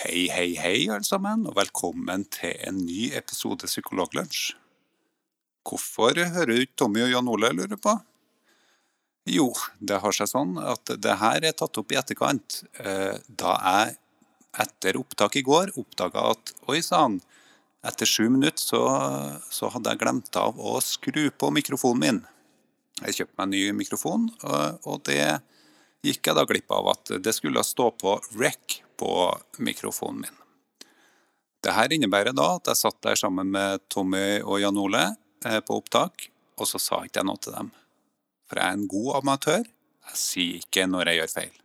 Hei, 0.00 0.30
hei, 0.32 0.54
hei, 0.56 0.86
alle 0.88 1.04
sammen, 1.04 1.42
og 1.44 1.58
velkommen 1.58 2.22
til 2.32 2.54
en 2.64 2.78
ny 2.86 3.10
episode 3.18 3.68
Psykologlunsj. 3.68 4.54
Hvorfor 5.68 6.16
hører 6.16 6.48
du 6.48 6.62
ikke 6.62 6.78
Tommy 6.80 7.02
og 7.04 7.10
Jan 7.12 7.28
Ole, 7.28 7.50
lurer 7.58 7.76
på? 7.76 7.92
Jo, 9.28 9.50
det 9.76 9.98
har 10.00 10.16
seg 10.16 10.30
sånn 10.32 10.56
at 10.56 10.94
det 11.04 11.18
her 11.20 11.44
er 11.44 11.52
tatt 11.52 11.76
opp 11.82 11.92
i 11.92 12.00
etterkant, 12.00 12.62
eh, 12.80 13.20
da 13.28 13.52
jeg 13.58 13.98
etter 14.64 15.02
opptak 15.02 15.36
i 15.36 15.44
går 15.44 15.74
oppdaga 15.76 16.30
at 16.32 16.56
oi 16.72 16.80
sann, 16.80 17.20
etter 17.84 18.08
sju 18.08 18.30
minutter 18.32 18.70
så, 18.72 18.84
så 19.52 19.68
hadde 19.76 19.92
jeg 19.92 20.00
glemt 20.06 20.40
av 20.40 20.56
å 20.56 20.78
skru 20.80 21.26
på 21.28 21.52
mikrofonen 21.60 22.06
min. 22.06 22.26
Jeg 23.02 23.18
kjøpte 23.20 23.36
meg 23.36 23.50
en 23.50 23.58
ny 23.58 23.80
mikrofon, 23.84 24.30
og, 24.48 24.96
det 25.04 25.42
gikk 26.00 26.24
jeg 26.24 26.40
da 26.40 26.48
glipp 26.48 26.72
av 26.72 26.94
at 26.96 27.18
det 27.20 27.36
skulle 27.36 27.68
stå 27.68 27.92
på 28.00 28.22
rec 28.40 28.80
på 29.00 29.10
mikrofonen 29.64 30.26
min. 30.26 30.36
Dette 31.64 31.96
innebærer 31.96 32.36
da 32.36 32.54
at 32.56 32.70
jeg 32.70 32.80
satt 32.80 33.00
der 33.04 33.18
sammen 33.20 33.50
med 33.52 33.82
Tommy 33.92 34.40
og 34.40 34.60
Jan 34.62 34.78
Ole 34.80 35.02
eh, 35.44 35.60
på 35.60 35.80
opptak, 35.80 36.28
og 36.60 36.68
så 36.68 36.80
sa 36.80 37.02
ikke 37.04 37.20
jeg 37.20 37.28
noe 37.28 37.40
til 37.40 37.56
dem. 37.56 37.72
For 38.48 38.60
jeg 38.60 38.66
er 38.66 38.78
en 38.78 38.88
god 38.90 39.10
amatør, 39.20 39.66
jeg 40.10 40.20
sier 40.20 40.62
ikke 40.62 40.86
når 40.88 41.10
jeg 41.10 41.20
gjør 41.20 41.34
feil. 41.34 41.56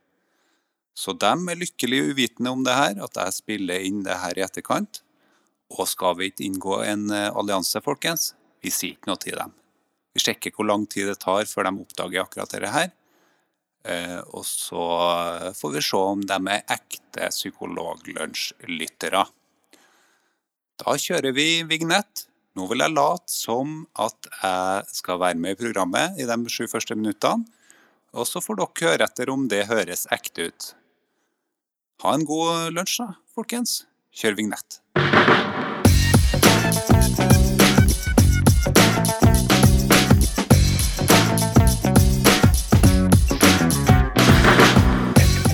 Så 0.95 1.15
de 1.19 1.31
er 1.31 1.59
lykkelig 1.59 2.01
uvitende 2.11 2.53
om 2.55 2.63
det 2.63 2.75
her, 2.75 2.99
at 3.03 3.19
jeg 3.19 3.35
spiller 3.35 3.83
inn 3.83 4.03
det 4.05 4.15
her 4.21 4.37
i 4.39 4.43
etterkant. 4.45 5.01
Og 5.75 5.87
skal 5.91 6.15
vi 6.19 6.29
ikke 6.29 6.45
inngå 6.45 6.79
en 6.85 7.09
eh, 7.11 7.31
allianse, 7.31 7.81
folkens? 7.83 8.33
Vi 8.63 8.71
sier 8.71 8.95
ikke 8.95 9.11
noe 9.11 9.21
til 9.21 9.35
dem. 9.39 9.51
Vi 10.15 10.23
sjekker 10.23 10.53
hvor 10.55 10.67
lang 10.69 10.85
tid 10.87 11.09
det 11.11 11.17
tar 11.23 11.47
før 11.49 11.67
de 11.67 11.83
oppdager 11.83 12.23
akkurat 12.23 12.53
dette 12.53 12.71
her. 12.71 12.93
Eh, 13.85 14.21
og 14.33 14.45
så 14.47 14.85
får 15.55 15.73
vi 15.75 15.83
se 15.85 15.99
om 16.13 16.23
de 16.25 16.37
er 16.51 16.63
ekte 16.75 17.29
psykologlunsjlyttere. 17.33 19.25
Da 20.81 20.95
kjører 20.99 21.35
vi 21.35 21.49
vignett. 21.69 22.25
Nå 22.55 22.69
vil 22.71 22.83
jeg 22.85 22.95
late 22.95 23.31
som 23.31 23.81
at 23.99 24.29
jeg 24.31 24.95
skal 24.95 25.19
være 25.21 25.39
med 25.39 25.55
i 25.55 25.59
programmet 25.59 26.19
i 26.19 26.27
de 26.27 26.37
sju 26.51 26.65
første 26.71 26.95
minuttene. 26.95 27.45
Og 28.15 28.27
så 28.29 28.39
får 28.39 28.61
dere 28.61 28.87
høre 28.87 29.09
etter 29.09 29.31
om 29.33 29.47
det 29.51 29.65
høres 29.67 30.07
ekte 30.15 30.47
ut. 30.49 30.69
Ha 32.03 32.15
en 32.15 32.25
god 32.27 32.71
lunsj, 32.75 33.01
da, 33.03 33.11
folkens. 33.35 33.83
Kjør 34.15 34.39
vignett. 34.39 34.79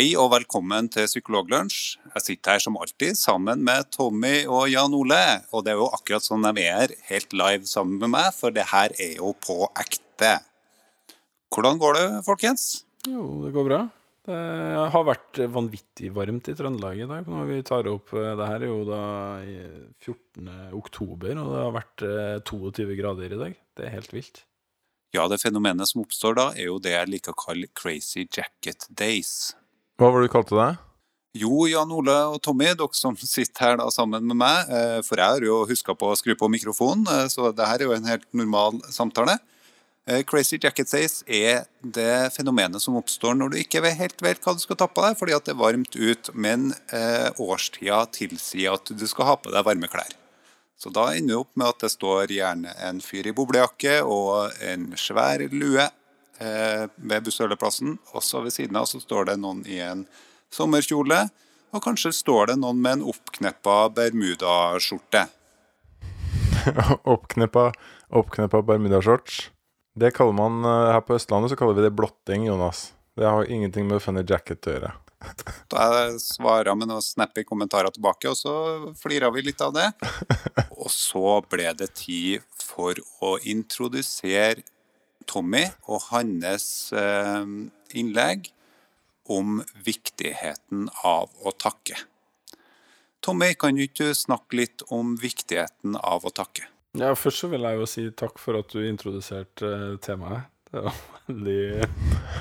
Hei 0.00 0.14
og 0.16 0.30
velkommen 0.32 0.86
til 0.88 1.04
Psykologlunsj. 1.04 1.98
Jeg 2.14 2.22
sitter 2.24 2.54
her 2.54 2.62
som 2.64 2.78
alltid 2.80 3.18
sammen 3.20 3.60
med 3.66 3.90
Tommy 3.92 4.46
og 4.48 4.70
Jan 4.72 4.94
Ole. 4.96 5.18
Og 5.52 5.66
det 5.66 5.74
er 5.74 5.76
jo 5.76 5.90
akkurat 5.92 6.24
sånn 6.24 6.46
de 6.56 6.62
er 6.64 6.94
helt 7.10 7.36
live 7.36 7.68
sammen 7.68 7.98
med 8.00 8.14
meg, 8.14 8.30
for 8.32 8.48
det 8.48 8.64
her 8.70 8.94
er 8.96 9.18
jo 9.18 9.34
på 9.44 9.58
ekte. 9.76 10.38
Hvordan 11.52 11.82
går 11.84 11.98
det, 11.98 12.06
folkens? 12.24 12.64
Jo, 13.04 13.26
det 13.44 13.52
går 13.52 13.68
bra. 13.68 13.82
Det 14.30 14.40
har 14.96 15.06
vært 15.10 15.42
vanvittig 15.52 16.14
varmt 16.16 16.48
i 16.48 16.56
Trøndelag 16.56 17.04
i 17.04 17.12
dag. 17.12 17.28
Når 17.36 17.52
vi 17.52 17.60
tar 17.68 17.92
opp 17.92 18.16
eh, 18.16 18.32
Det 18.40 18.50
her 18.54 18.64
er 18.64 18.72
jo 18.72 18.80
da 18.88 19.04
i 19.44 19.60
14. 20.00 20.48
oktober, 20.80 21.44
og 21.44 21.52
det 21.52 21.62
har 21.66 21.76
vært 21.76 22.08
eh, 22.08 22.36
22 22.48 23.00
grader 23.04 23.36
i 23.36 23.44
dag. 23.44 23.64
Det 23.76 23.90
er 23.90 23.98
helt 24.00 24.16
vilt. 24.16 24.46
Ja, 25.12 25.28
det 25.28 25.42
fenomenet 25.44 25.92
som 25.92 26.06
oppstår 26.06 26.40
da, 26.40 26.50
er 26.56 26.72
jo 26.72 26.80
det 26.80 26.96
jeg 26.96 27.16
liker 27.18 27.36
å 27.36 27.42
kalle 27.50 27.68
crazy 27.76 28.24
jacket 28.24 28.88
days. 28.88 29.50
Hva 30.00 30.08
var 30.08 30.22
det 30.22 30.30
du 30.30 30.32
kalte 30.32 30.56
deg? 30.56 30.76
Jo, 31.36 31.66
Jan 31.68 31.90
Ole 31.92 32.14
og 32.32 32.38
Tommy, 32.40 32.70
dere 32.72 32.96
som 32.96 33.12
sitter 33.20 33.66
her 33.66 33.74
da 33.76 33.90
sammen 33.92 34.24
med 34.24 34.38
meg, 34.40 34.70
eh, 34.72 35.00
for 35.04 35.20
jeg 35.20 35.34
har 35.36 35.44
jo 35.44 35.58
huska 35.68 35.92
på 35.92 36.08
å 36.08 36.16
skru 36.16 36.32
på 36.40 36.48
mikrofonen, 36.48 37.04
eh, 37.04 37.28
så 37.28 37.52
det 37.52 37.66
her 37.68 37.82
er 37.82 37.84
jo 37.84 37.92
en 37.92 38.08
helt 38.08 38.24
normal 38.32 38.80
samtale. 38.88 39.36
Eh, 40.08 40.22
Crazy 40.22 40.56
Jacket 40.56 40.88
says 40.88 41.22
er 41.28 41.66
det 41.84 42.32
fenomenet 42.32 42.80
som 42.80 42.96
oppstår 42.96 43.36
når 43.36 43.52
du 43.52 43.58
ikke 43.60 43.82
vet 43.84 44.00
helt 44.00 44.24
vet 44.24 44.40
hva 44.40 44.56
du 44.56 44.64
skal 44.64 44.80
ta 44.80 44.88
på 44.88 45.04
deg 45.04 45.20
fordi 45.20 45.36
at 45.36 45.44
det 45.44 45.52
er 45.52 45.60
varmt 45.60 45.94
ut, 45.94 46.32
men 46.34 46.72
årstida 47.36 48.06
tilsier 48.10 48.80
at 48.80 48.88
du 48.88 49.06
skal 49.06 49.28
ha 49.28 49.36
på 49.36 49.52
deg 49.52 49.68
varme 49.68 49.86
klær. 49.86 50.16
Så 50.80 50.88
da 50.88 51.10
ender 51.12 51.36
du 51.36 51.40
opp 51.44 51.52
med 51.60 51.68
at 51.68 51.84
det 51.84 51.92
står 51.92 52.32
gjerne 52.32 52.72
en 52.88 53.04
fyr 53.04 53.28
i 53.28 53.36
boblejakke 53.36 54.00
og 54.00 54.56
en 54.64 54.94
svær 54.96 55.44
lue 55.52 55.90
ved 56.40 57.26
Bussøleplassen. 57.26 57.98
Også 58.16 58.40
ved 58.44 58.54
siden 58.54 58.78
av 58.80 58.88
så 58.88 59.00
står 59.02 59.28
det 59.28 59.36
noen 59.42 59.60
i 59.68 59.76
en 59.84 60.06
sommerkjole, 60.50 61.26
og 61.70 61.84
kanskje 61.84 62.14
står 62.16 62.50
det 62.50 62.56
noen 62.62 62.80
med 62.82 62.98
en 62.98 63.04
oppkneppa 63.12 63.76
bermudaskjorte. 63.94 65.26
oppkneppa, 67.14 67.72
oppkneppa 68.08 68.62
bermudashorts. 68.62 69.50
Det 69.94 70.14
kaller 70.16 70.36
man 70.36 70.64
eh, 70.64 70.92
her 70.94 71.04
på 71.04 71.16
Østlandet 71.18 71.52
så 71.52 71.58
kaller 71.58 71.78
vi 71.78 71.86
det 71.86 71.94
blotting, 71.96 72.46
Jonas. 72.46 72.90
Det 73.18 73.26
har 73.26 73.50
ingenting 73.50 73.88
med 73.88 74.02
funny 74.02 74.24
jacket 74.26 74.66
å 74.66 74.76
gjøre. 74.76 74.92
Da 75.70 75.84
svara 76.16 76.72
med 76.74 76.88
noen 76.88 77.04
snappy 77.04 77.44
kommentarer 77.44 77.92
tilbake, 77.92 78.30
og 78.30 78.38
så 78.38 78.54
flira 78.98 79.28
vi 79.34 79.44
litt 79.44 79.60
av 79.60 79.74
det. 79.76 79.90
Og 80.80 80.88
så 80.88 81.40
ble 81.44 81.68
det 81.76 81.90
tid 81.98 82.46
for 82.56 82.96
å 83.20 83.34
introdusere 83.44 84.64
Tommy 85.28 85.66
og 85.88 86.06
hans 86.10 86.92
eh, 86.96 87.44
innlegg 87.96 88.50
om 89.30 89.60
viktigheten 89.84 90.88
av 91.06 91.30
å 91.44 91.52
takke. 91.54 91.98
Tommy, 93.20 93.52
kan 93.54 93.76
du 93.76 93.84
ikke 93.84 94.14
snakke 94.16 94.62
litt 94.62 94.84
om 94.88 95.16
viktigheten 95.20 95.98
av 96.00 96.24
å 96.24 96.32
takke? 96.32 96.66
Ja, 96.98 97.12
Først 97.14 97.44
så 97.44 97.50
vil 97.52 97.66
jeg 97.66 97.78
jo 97.78 97.86
si 97.86 98.06
takk 98.16 98.40
for 98.42 98.58
at 98.58 98.72
du 98.72 98.80
introduserte 98.82 99.68
eh, 99.68 99.98
temaet. 100.02 100.48
Det 100.70 100.84
var 100.86 100.96
veldig 101.26 101.60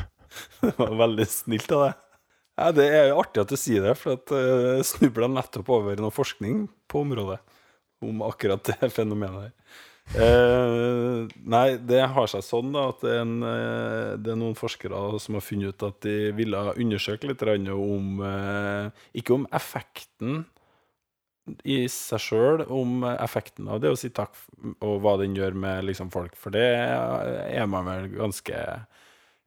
Det 0.62 0.76
var 0.78 0.96
veldig 1.04 1.26
snilt 1.30 1.72
av 1.76 1.84
deg. 1.88 2.06
Ja, 2.60 2.72
det 2.76 2.86
er 2.92 3.06
jo 3.10 3.20
artig 3.22 3.42
at 3.44 3.52
du 3.52 3.58
sier 3.60 3.86
det, 3.88 3.94
for 4.00 4.18
at 4.18 4.34
eh, 4.36 4.80
jeg 4.80 4.88
snubla 4.90 5.30
nettopp 5.32 5.70
over 5.78 6.02
noe 6.02 6.14
forskning 6.14 6.66
på 6.92 7.04
området 7.06 7.40
om 8.04 8.24
akkurat 8.26 8.64
det 8.68 8.90
fenomenet 8.96 9.50
her. 9.50 9.78
Eh, 10.10 11.28
nei, 11.46 11.66
det 11.86 12.00
har 12.10 12.30
seg 12.32 12.42
sånn 12.42 12.72
da 12.74 12.88
at 12.90 13.04
en, 13.06 13.34
eh, 13.46 14.16
det 14.18 14.32
er 14.34 14.40
noen 14.42 14.58
forskere 14.58 15.20
som 15.22 15.38
har 15.38 15.46
funnet 15.46 15.76
ut 15.76 15.86
at 15.86 16.00
de 16.02 16.32
ville 16.34 16.64
undersøke 16.74 17.30
litt 17.30 17.44
om 17.46 18.24
eh, 18.26 18.90
Ikke 19.14 19.36
om 19.36 19.46
effekten 19.54 20.48
i 21.66 21.84
seg 21.90 22.22
sjøl, 22.22 22.64
om 22.70 23.04
effekten 23.10 23.70
av 23.70 23.82
det 23.82 23.90
å 23.94 23.98
si 23.98 24.10
takk, 24.14 24.36
og 24.86 25.00
hva 25.02 25.16
den 25.22 25.38
gjør 25.38 25.56
med 25.58 25.86
liksom, 25.88 26.12
folk. 26.14 26.36
For 26.38 26.54
det 26.54 26.66
er 26.66 27.70
man 27.70 27.88
vel 27.90 28.10
ganske 28.14 28.60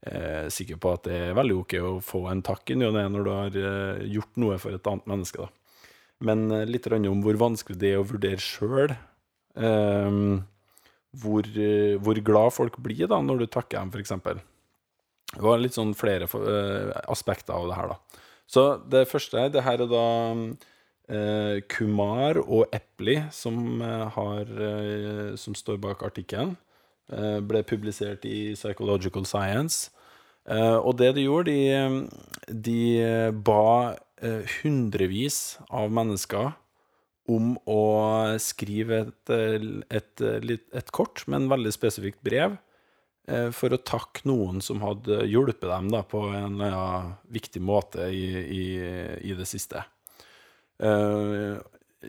eh, 0.06 0.47
sikker 0.51 0.81
på 0.83 0.95
at 0.97 1.06
det 1.06 1.19
er 1.28 1.37
veldig 1.39 1.59
ok 1.62 1.77
å 1.83 1.93
få 2.03 2.25
en 2.31 2.43
takk 2.43 2.75
i 2.75 2.78
ny 2.78 2.89
og 2.89 2.97
ne 2.97 3.05
når 3.12 3.27
du 3.27 3.33
har 3.33 3.59
eh, 3.62 4.06
gjort 4.17 4.43
noe 4.43 4.59
for 4.62 4.75
et 4.75 4.91
annet 4.91 5.11
menneske. 5.11 5.47
da. 5.47 5.91
Men 6.27 6.49
eh, 6.51 6.67
litt 6.71 6.91
om 6.91 7.22
hvor 7.22 7.39
vanskelig 7.49 7.78
det 7.78 7.95
er 7.95 8.03
å 8.03 8.09
vurdere 8.09 8.43
sjøl. 8.43 8.97
Hvor, 11.21 11.45
eh, 11.45 11.99
hvor 12.00 12.19
glad 12.25 12.53
folk 12.56 12.78
blir 12.83 13.09
da 13.11 13.21
når 13.21 13.45
du 13.45 13.47
takker 13.47 13.78
dem, 13.78 13.93
f.eks. 13.93 14.15
Det 15.33 15.45
var 15.45 15.60
litt 15.60 15.77
sånn 15.77 15.95
flere 15.97 16.28
uh, 16.28 16.92
aspekter 17.09 17.57
av 17.57 17.69
det 17.69 17.78
her, 17.78 17.95
da. 17.95 18.21
Så 18.53 18.65
det 18.92 19.07
første 19.09 19.47
det 19.53 19.65
her 19.65 19.81
er 19.81 19.89
da 19.89 20.09
uh, 20.36 21.57
Kumar 21.72 22.41
og 22.42 22.72
Epli 22.75 23.16
som, 23.33 23.81
uh, 23.81 24.09
har, 24.13 24.53
som 25.41 25.57
står 25.57 25.81
bak 25.81 26.04
artikkelen. 26.04 26.57
Ble 27.13 27.60
publisert 27.66 28.22
i 28.25 28.54
Psychological 28.57 29.27
Science. 29.28 29.91
Og 30.48 30.95
det 30.97 31.10
de 31.19 31.27
gjorde, 31.27 31.53
de, 31.53 32.63
de 32.65 33.33
ba 33.45 33.98
hundrevis 34.63 35.59
av 35.69 35.92
mennesker 35.92 36.54
om 37.33 37.55
å 37.71 37.83
skrive 38.43 39.01
et, 39.07 39.33
eh, 39.33 39.65
et, 39.89 40.23
et, 40.23 40.69
et 40.83 40.93
kort, 40.95 41.25
men 41.31 41.51
veldig 41.53 41.73
spesifikt 41.75 42.23
brev, 42.25 42.59
eh, 43.29 43.49
for 43.57 43.75
å 43.75 43.81
takke 43.81 44.27
noen 44.29 44.63
som 44.65 44.84
hadde 44.84 45.25
hjulpet 45.31 45.69
dem 45.71 45.91
da, 45.93 46.05
på 46.07 46.27
en 46.31 46.61
eller 46.61 47.13
viktig 47.33 47.63
måte 47.65 48.11
i, 48.13 48.27
i, 48.43 48.65
i 49.33 49.37
det 49.39 49.49
siste. 49.51 49.84
Uh, 50.83 51.61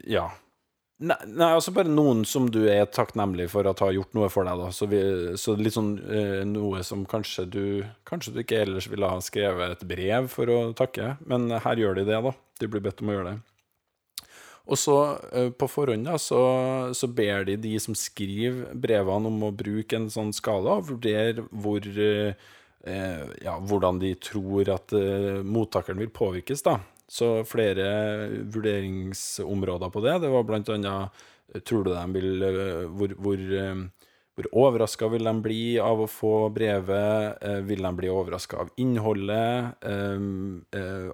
ja. 0.10 0.32
Nei, 1.04 1.18
nei, 1.28 1.50
altså 1.52 1.74
bare 1.76 1.92
noen 1.92 2.22
som 2.28 2.46
du 2.54 2.62
er 2.72 2.86
takknemlig 2.88 3.50
for 3.52 3.68
at 3.68 3.82
har 3.84 3.92
gjort 3.96 4.14
noe 4.16 4.30
for 4.32 4.48
deg, 4.48 4.62
da. 4.62 4.70
Så, 4.72 4.88
vi, 4.88 5.02
så 5.42 5.56
litt 5.60 5.76
sånn 5.76 5.98
eh, 6.06 6.44
noe 6.48 6.84
som 6.86 7.04
kanskje 7.10 7.48
du 7.50 7.64
Kanskje 8.08 8.36
du 8.36 8.44
ikke 8.44 8.62
ellers 8.64 8.88
ville 8.92 9.10
ha 9.10 9.18
skrevet 9.24 9.74
et 9.74 9.88
brev 9.90 10.30
for 10.32 10.52
å 10.54 10.60
takke, 10.78 11.16
men 11.28 11.50
her 11.52 11.82
gjør 11.82 12.00
de 12.00 12.06
det, 12.08 12.22
da. 12.24 12.34
De 12.62 12.70
blir 12.70 12.84
bedt 12.86 13.02
om 13.04 13.12
å 13.12 13.18
gjøre 13.18 13.34
det. 13.34 13.53
Og 14.64 14.80
så, 14.80 14.98
eh, 15.34 15.50
på 15.52 15.68
forhånd, 15.68 16.06
da, 16.08 16.16
så, 16.22 16.40
så 16.96 17.08
ber 17.12 17.44
de 17.50 17.58
de 17.60 17.74
som 17.84 17.96
skriver 17.98 18.72
brevene, 18.80 19.28
om 19.28 19.50
å 19.50 19.52
bruke 19.56 19.98
en 20.00 20.10
sånn 20.12 20.32
skala, 20.36 20.78
og 20.80 20.88
vurdere 20.94 21.44
hvor 21.52 21.84
eh, 21.84 22.32
ja, 23.44 23.58
hvordan 23.60 24.00
de 24.00 24.14
tror 24.24 24.72
at 24.72 24.96
eh, 24.96 25.44
mottakeren 25.44 26.00
vil 26.00 26.14
påvirkes, 26.16 26.64
da. 26.64 26.78
Så 27.14 27.44
flere 27.46 27.84
vurderingsområder 28.56 29.92
på 29.92 30.02
det. 30.06 30.16
Det 30.24 30.32
var 30.34 30.48
blant 30.48 30.72
annet 30.72 31.24
Tror 31.68 31.84
du 31.86 31.92
de 31.92 32.04
vil 32.16 32.46
Hvor, 32.96 33.12
hvor, 33.20 33.42
hvor 34.34 34.48
overraska 34.64 35.10
vil 35.12 35.28
de 35.28 35.34
bli 35.44 35.60
av 35.84 36.00
å 36.02 36.08
få 36.10 36.48
brevet? 36.56 37.44
Vil 37.68 37.84
de 37.84 37.92
bli 38.00 38.10
overraska 38.10 38.64
av 38.64 38.72
innholdet? 38.82 39.84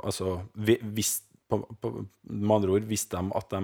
Altså 0.06 0.38
hvis 0.54 1.18
på, 1.50 1.62
på, 1.82 1.92
Med 2.30 2.56
andre 2.56 2.78
ord, 2.78 2.88
visste 2.90 3.18
de 3.18 3.36
at 3.38 3.50
de 3.54 3.64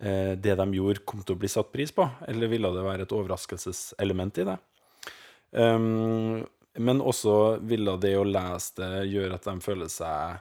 eh, 0.00 0.32
det 0.38 0.56
de 0.60 0.66
gjorde, 0.78 1.04
kom 1.06 1.22
til 1.22 1.36
å 1.36 1.42
bli 1.42 1.50
satt 1.50 1.72
pris 1.74 1.92
på? 1.94 2.06
Eller 2.28 2.52
ville 2.52 2.70
det 2.74 2.86
være 2.86 3.06
et 3.06 3.14
overraskelseselement 3.16 4.42
i 4.42 4.48
det? 4.50 4.58
Um, 5.54 6.42
men 6.82 7.02
også 7.02 7.60
ville 7.62 7.94
det 8.02 8.16
å 8.18 8.26
lese 8.26 8.80
det 8.80 9.04
gjøre 9.12 9.38
at 9.38 9.46
de 9.46 9.54
føler 9.62 9.90
seg 9.92 10.40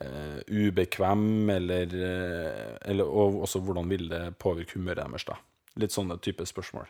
eh, 0.00 0.38
ubekvem, 0.48 1.50
eller, 1.52 1.96
eh, 2.10 2.76
eller 2.90 3.04
Og 3.04 3.42
også 3.44 3.60
hvordan 3.60 3.90
vil 3.90 4.08
det 4.08 4.22
påvirke 4.40 4.78
humøret 4.78 5.04
deres, 5.04 5.26
da. 5.28 5.36
Litt 5.76 5.92
sånne 5.92 6.16
type 6.24 6.46
spørsmål. 6.48 6.88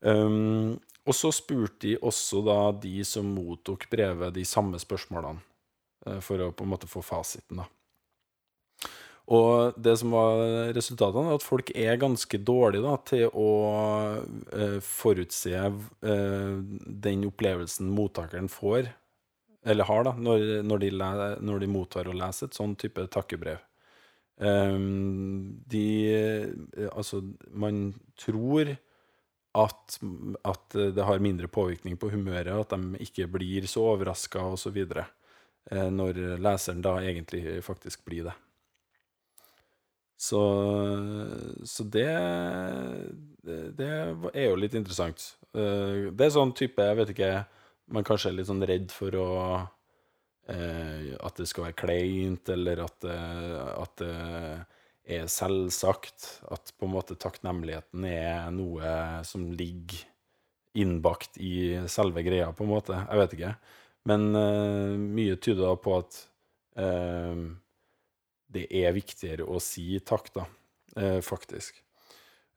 Um, 0.00 0.78
og 1.04 1.16
så 1.16 1.28
spurte 1.32 1.84
de 1.84 1.96
også 2.00 2.40
da 2.44 2.58
de 2.80 3.02
som 3.04 3.28
mottok 3.34 3.84
brevet, 3.92 4.32
de 4.32 4.44
samme 4.48 4.80
spørsmålene, 4.80 5.42
eh, 6.06 6.20
for 6.24 6.40
å 6.40 6.52
på 6.52 6.64
en 6.64 6.72
måte 6.72 6.88
få 6.88 7.02
fasiten, 7.04 7.60
da. 7.60 7.68
Og 9.30 9.76
det 9.78 9.94
som 10.00 10.10
var 10.10 10.72
resultatene, 10.74 11.30
er 11.30 11.38
at 11.38 11.46
folk 11.46 11.70
er 11.78 12.00
ganske 12.02 12.40
dårlige 12.42 12.82
da, 12.82 12.96
til 13.06 13.28
å 13.30 13.50
eh, 14.50 14.80
forutse 14.82 15.52
eh, 15.54 16.56
den 17.06 17.28
opplevelsen 17.28 17.92
mottakeren 17.94 18.50
får, 18.50 18.90
eller 19.70 19.86
har, 19.86 20.06
da, 20.08 20.16
når, 20.18 20.44
når, 20.66 20.82
de, 20.82 20.90
når 21.46 21.62
de 21.62 21.70
mottar 21.70 22.10
og 22.10 22.18
leser 22.18 22.50
et 22.50 22.58
sånn 22.58 22.74
type 22.80 23.06
takkebrev. 23.12 23.62
Um, 24.40 25.60
de 25.68 25.86
eh, 26.16 26.86
Altså, 26.96 27.20
man 27.52 27.90
tror 28.18 28.72
at, 29.52 29.98
at 30.48 30.78
det 30.96 31.04
har 31.04 31.22
mindre 31.22 31.50
påvirkning 31.50 31.98
på 32.00 32.08
humøret, 32.10 32.50
at 32.50 32.72
de 32.72 33.04
ikke 33.04 33.28
blir 33.30 33.66
så 33.68 33.84
overraska 33.92 34.42
osv. 34.56 34.78
Eh, 34.80 35.88
når 35.92 36.24
leseren 36.40 36.82
da 36.82 36.98
egentlig 37.04 37.60
faktisk 37.66 38.02
blir 38.08 38.30
det. 38.30 38.38
Så, 40.20 40.40
så 41.64 41.84
det, 41.88 42.08
det 43.46 43.58
Det 43.78 43.86
er 44.34 44.50
jo 44.50 44.58
litt 44.60 44.74
interessant. 44.76 45.22
Eh, 45.56 46.10
Det 46.12 46.26
er 46.26 46.34
sånn 46.34 46.52
type, 46.56 46.84
jeg 46.84 46.98
vet 46.98 47.12
ikke 47.14 47.30
Man 47.94 48.04
kanskje 48.06 48.30
er 48.30 48.36
litt 48.38 48.50
sånn 48.50 48.62
redd 48.68 48.92
for 48.94 49.16
å 49.18 49.28
eh, 50.52 51.16
At 51.24 51.40
det 51.40 51.48
skal 51.50 51.68
være 51.70 51.78
kleint, 51.80 52.52
eller 52.52 52.84
at, 52.84 52.98
det- 53.00 53.72
at 53.80 53.96
det 54.04 54.12
er 55.20 55.26
selvsagt. 55.32 56.26
At 56.52 56.70
på 56.78 56.86
en 56.86 56.92
måte 56.94 57.16
takknemligheten 57.18 58.04
er 58.06 58.50
noe 58.54 58.92
som 59.26 59.48
ligger 59.56 60.04
innbakt 60.78 61.38
i 61.42 61.80
selve 61.90 62.22
greia, 62.22 62.52
på 62.54 62.62
en 62.62 62.70
måte. 62.70 62.94
Jeg 63.08 63.18
vet 63.18 63.32
ikke. 63.34 63.54
Men 64.06 64.28
uh, 64.36 64.94
mye 65.00 65.34
tyder 65.42 65.64
da 65.66 65.72
på 65.82 65.96
at 65.98 66.20
eh, 66.78 67.40
det 68.50 68.66
er 68.82 68.96
viktigere 68.96 69.46
å 69.46 69.60
si 69.62 70.00
takk, 70.04 70.32
da, 70.34 70.46
eh, 70.96 71.20
faktisk. 71.24 71.78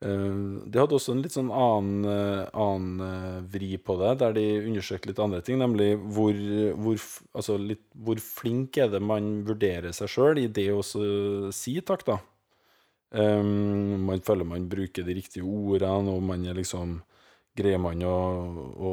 Eh, 0.04 0.34
de 0.66 0.80
hadde 0.80 0.96
også 0.98 1.14
en 1.14 1.22
litt 1.22 1.36
sånn 1.36 1.52
annen, 1.54 2.04
eh, 2.10 2.50
annen 2.52 3.48
vri 3.50 3.76
på 3.78 3.96
det, 4.02 4.18
der 4.18 4.36
de 4.36 4.46
undersøkte 4.66 5.12
litt 5.12 5.22
andre 5.22 5.40
ting, 5.40 5.58
nemlig 5.58 5.94
hvor, 5.96 6.34
hvor, 6.76 7.08
altså 7.34 7.58
litt, 7.58 7.86
hvor 7.94 8.20
flink 8.20 8.76
er 8.78 8.90
det 8.92 9.02
man 9.02 9.44
vurderer 9.46 9.92
seg 9.92 10.10
sjøl 10.10 10.42
i 10.42 10.48
det 10.48 10.70
å 10.74 10.82
si 10.84 11.80
takk, 11.80 12.06
da. 12.10 12.20
Um, 13.14 14.06
man 14.08 14.18
føler 14.26 14.42
man 14.42 14.64
bruker 14.66 15.04
de 15.06 15.14
riktige 15.14 15.46
ordene, 15.46 16.10
og 16.10 16.22
man 16.26 16.44
er 16.46 16.56
liksom 16.58 17.02
Greier 17.54 17.78
man 17.78 18.00
å, 18.02 18.14
å 18.74 18.92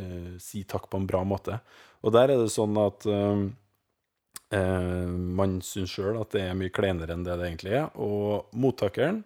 uh, 0.00 0.36
si 0.40 0.62
takk 0.64 0.86
på 0.88 0.96
en 0.96 1.04
bra 1.04 1.20
måte? 1.28 1.58
Og 2.00 2.14
der 2.14 2.32
er 2.32 2.40
det 2.40 2.48
sånn 2.54 2.78
at 2.80 3.04
eh, 3.10 3.42
Eh, 4.54 5.08
man 5.08 5.58
syns 5.64 5.92
sjøl 5.92 6.20
at 6.22 6.32
det 6.32 6.46
er 6.46 6.56
mye 6.56 6.72
kleinere 6.72 7.12
enn 7.14 7.26
det 7.26 7.36
det 7.40 7.50
egentlig 7.50 7.74
er. 7.80 7.90
Og 8.00 8.54
mottakeren 8.56 9.22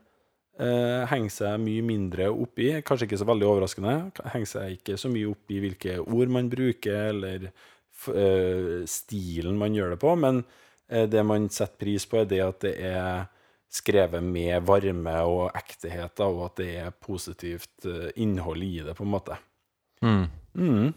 eh, 0.58 1.02
henger 1.10 1.34
seg 1.34 1.60
mye 1.62 1.84
mindre 1.86 2.30
oppi, 2.32 2.72
kanskje 2.86 3.10
ikke 3.10 3.20
så 3.22 3.28
veldig 3.28 3.50
overraskende, 3.50 3.94
henger 4.32 4.50
seg 4.54 4.78
ikke 4.78 4.98
så 5.00 5.12
mye 5.12 5.30
opp 5.30 5.54
i 5.54 5.60
hvilke 5.62 5.98
ord 6.02 6.34
man 6.34 6.50
bruker, 6.52 7.12
eller 7.12 7.46
eh, 7.48 8.82
stilen 8.90 9.60
man 9.60 9.78
gjør 9.78 9.94
det 9.94 10.00
på, 10.02 10.16
men 10.18 10.42
eh, 10.88 11.06
det 11.10 11.22
man 11.28 11.48
setter 11.52 11.80
pris 11.84 12.08
på, 12.08 12.22
er 12.22 12.32
det 12.32 12.42
at 12.46 12.66
det 12.66 12.74
er 12.92 13.30
skrevet 13.72 14.24
med 14.24 14.66
varme 14.68 15.14
og 15.24 15.46
ektehet, 15.56 16.20
og 16.26 16.42
at 16.50 16.58
det 16.60 16.72
er 16.82 16.98
positivt 16.98 17.86
eh, 17.88 18.10
innhold 18.20 18.66
i 18.66 18.74
det, 18.84 18.96
på 18.98 19.06
en 19.06 19.14
måte. 19.14 19.38
Mm. 20.02 20.26
Mm. 20.58 20.90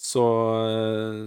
Så, 0.00 0.22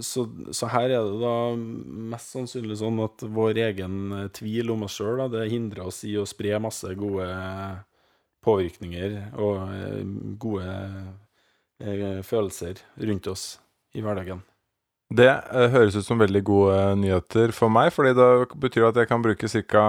så, 0.02 0.24
så 0.50 0.68
her 0.72 0.90
er 0.90 1.04
det 1.06 1.18
da 1.20 1.34
mest 1.54 2.32
sannsynlig 2.34 2.80
sånn 2.80 2.96
at 3.04 3.22
vår 3.22 3.60
egen 3.68 3.98
eh, 4.16 4.30
tvil 4.34 4.72
om 4.74 4.82
oss 4.88 4.96
sjøl 4.98 5.22
hindrer 5.46 5.84
oss 5.86 6.00
i 6.08 6.16
å 6.18 6.26
spre 6.26 6.58
masse 6.58 6.90
gode 6.98 7.28
påvirkninger 8.44 9.14
og 9.40 9.60
eh, 9.74 10.00
gode 10.40 10.66
eh, 11.80 12.20
følelser 12.26 12.82
rundt 13.08 13.30
oss 13.30 13.46
i 13.94 14.04
hverdagen. 14.04 14.42
Det 15.14 15.28
eh, 15.30 15.68
høres 15.72 15.96
ut 15.98 16.06
som 16.06 16.20
veldig 16.20 16.42
gode 16.46 16.78
nyheter 17.00 17.54
for 17.56 17.72
meg, 17.72 17.92
fordi 17.94 18.14
det 18.18 18.28
betyr 18.60 18.88
at 18.88 19.00
jeg 19.00 19.10
kan 19.10 19.24
bruke 19.24 19.50
ca. 19.70 19.84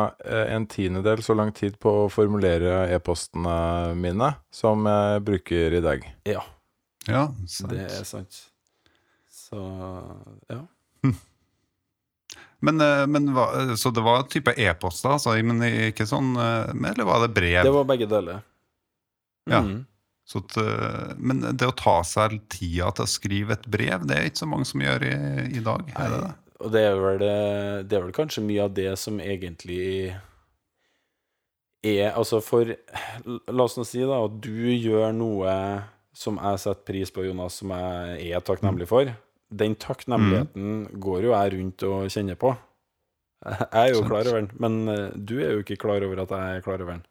en 0.46 0.68
tiendedel 0.70 1.24
så 1.26 1.38
lang 1.38 1.54
tid 1.56 1.80
på 1.82 1.94
å 2.04 2.10
formulere 2.12 2.86
e-postene 2.96 3.96
mine 4.00 4.36
som 4.54 4.86
jeg 4.90 5.24
bruker 5.28 5.80
i 5.80 5.86
dag. 5.86 6.12
Ja, 6.28 6.44
Ja, 7.08 7.28
sant. 7.48 7.72
det 7.74 7.86
er 7.86 8.06
sant. 8.08 8.46
Så 9.46 9.62
ja. 10.52 10.62
Men, 12.66 12.82
eh, 12.82 13.04
men 13.08 13.30
hva, 13.36 13.50
så 13.78 13.92
det 13.94 14.02
var 14.02 14.26
type 14.32 14.56
e-post, 14.58 15.04
da? 15.06 15.18
Altså, 15.20 15.36
men 15.46 15.62
ikke 15.92 16.08
sånn 16.10 16.32
eh, 16.40 16.72
Eller 16.92 17.06
var 17.06 17.22
det 17.22 17.34
brev? 17.36 17.62
Det 17.68 17.74
var 17.76 17.90
begge 17.90 18.08
deler. 18.10 18.40
Ja. 19.52 19.62
Mm. 19.62 19.84
Så 20.26 20.42
at, 20.42 20.58
eh, 20.58 21.14
men 21.18 21.44
det 21.46 21.68
å 21.70 21.76
ta 21.78 22.00
seg 22.08 22.40
tida 22.50 22.90
til 22.98 23.06
å 23.06 23.12
skrive 23.12 23.60
et 23.60 23.68
brev, 23.70 24.08
det 24.10 24.18
er 24.18 24.30
ikke 24.30 24.42
så 24.42 24.50
mange 24.50 24.66
som 24.66 24.82
gjør 24.82 25.06
i, 25.06 25.18
i 25.60 25.62
dag? 25.66 25.92
Er 25.94 26.14
det 26.16 26.22
det? 26.24 26.32
Og 26.66 26.72
det 26.72 26.82
er, 26.88 26.96
vel, 26.98 27.26
eh, 27.28 27.84
det 27.86 27.98
er 27.98 28.06
vel 28.08 28.16
kanskje 28.16 28.46
mye 28.46 28.64
av 28.66 28.74
det 28.74 28.94
som 28.98 29.20
egentlig 29.22 30.16
er 31.86 32.16
Altså, 32.16 32.40
for 32.42 32.72
La 33.28 33.68
oss 33.68 33.76
nå 33.78 33.84
si 33.86 34.02
da 34.02 34.24
at 34.26 34.40
du 34.42 34.72
gjør 34.74 35.12
noe 35.14 35.52
som 36.16 36.40
jeg 36.42 36.62
setter 36.64 36.88
pris 36.88 37.12
på, 37.14 37.28
Jonas, 37.28 37.60
som 37.60 37.74
jeg 37.76 38.32
er 38.32 38.42
takknemlig 38.48 38.88
for. 38.90 39.12
Den 39.56 39.76
takknemligheten 39.76 41.00
går 41.00 41.22
jo 41.28 41.32
jeg 41.36 41.54
rundt 41.56 41.84
og 41.88 42.08
kjenner 42.12 42.36
på. 42.42 42.54
Jeg 43.46 43.68
er 43.72 43.90
jo 43.94 44.00
Sent. 44.02 44.08
klar 44.10 44.28
over 44.32 44.40
den, 44.42 44.50
men 44.60 44.78
eh, 44.90 45.12
du 45.16 45.36
er 45.40 45.52
jo 45.54 45.62
ikke 45.64 45.78
klar 45.78 46.02
over 46.06 46.22
at 46.24 46.32
jeg 46.34 46.58
er 46.58 46.62
klar 46.66 46.82
over 46.82 46.94
den. 46.98 47.06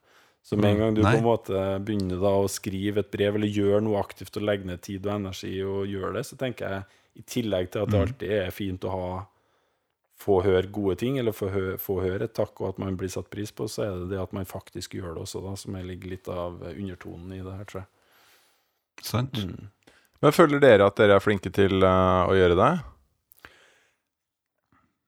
Så 0.44 0.56
med 0.58 0.72
en 0.72 0.76
Mm, 0.76 0.80
gang 0.82 0.94
du 0.94 1.02
nei. 1.02 1.12
på 1.14 1.18
en 1.22 1.24
måte 1.24 1.60
begynner 1.84 2.20
da 2.20 2.32
å 2.36 2.48
skrive 2.50 2.98
et 3.00 3.10
brev, 3.10 3.34
eller 3.38 3.48
gjør 3.48 3.80
noe 3.86 4.00
aktivt 4.02 4.36
og 4.36 4.42
legger 4.44 4.66
ned 4.66 4.82
tid 4.82 5.06
og 5.06 5.14
energi 5.14 5.62
og 5.64 5.86
gjør 5.88 6.12
det, 6.18 6.24
så 6.26 6.36
tenker 6.36 6.68
jeg, 6.68 6.84
i 7.16 7.22
tillegg 7.22 7.70
til 7.70 7.82
at 7.84 7.88
det 7.88 7.94
Mm. 8.00 8.02
alltid 8.08 8.30
er 8.42 8.50
fint 8.50 8.80
å 8.84 8.90
ha 8.90 9.26
få 10.24 10.42
høre 10.44 10.70
gode 10.72 10.96
ting, 10.98 11.18
eller 11.18 11.32
få, 11.32 11.48
hø 11.50 11.76
få 11.78 12.00
høre 12.02 12.24
et 12.24 12.34
takk, 12.34 12.60
og 12.60 12.68
at 12.74 12.78
man 12.78 12.96
blir 12.96 13.08
satt 13.08 13.30
pris 13.30 13.50
på, 13.52 13.64
så 13.68 13.82
er 13.84 13.98
det 14.00 14.10
det 14.10 14.20
at 14.22 14.32
man 14.32 14.44
faktisk 14.44 14.94
gjør 14.98 15.14
det 15.14 15.22
også, 15.24 15.42
da, 15.44 15.54
som 15.56 15.74
er 15.76 15.82
ligger 15.84 16.10
litt 16.10 16.28
av 16.28 16.60
undertonen 16.62 17.32
i 17.32 17.42
det 17.42 17.54
her, 17.56 17.64
tror 17.64 17.80
jeg. 17.82 17.88
Sant? 19.02 19.38
Mm. 19.44 19.68
Men 20.24 20.32
føler 20.32 20.62
dere 20.62 20.88
at 20.88 20.96
dere 20.96 21.18
er 21.18 21.22
flinke 21.22 21.52
til 21.52 21.84
uh, 21.84 22.24
å 22.24 22.34
gjøre 22.36 22.56
det? 22.56 22.72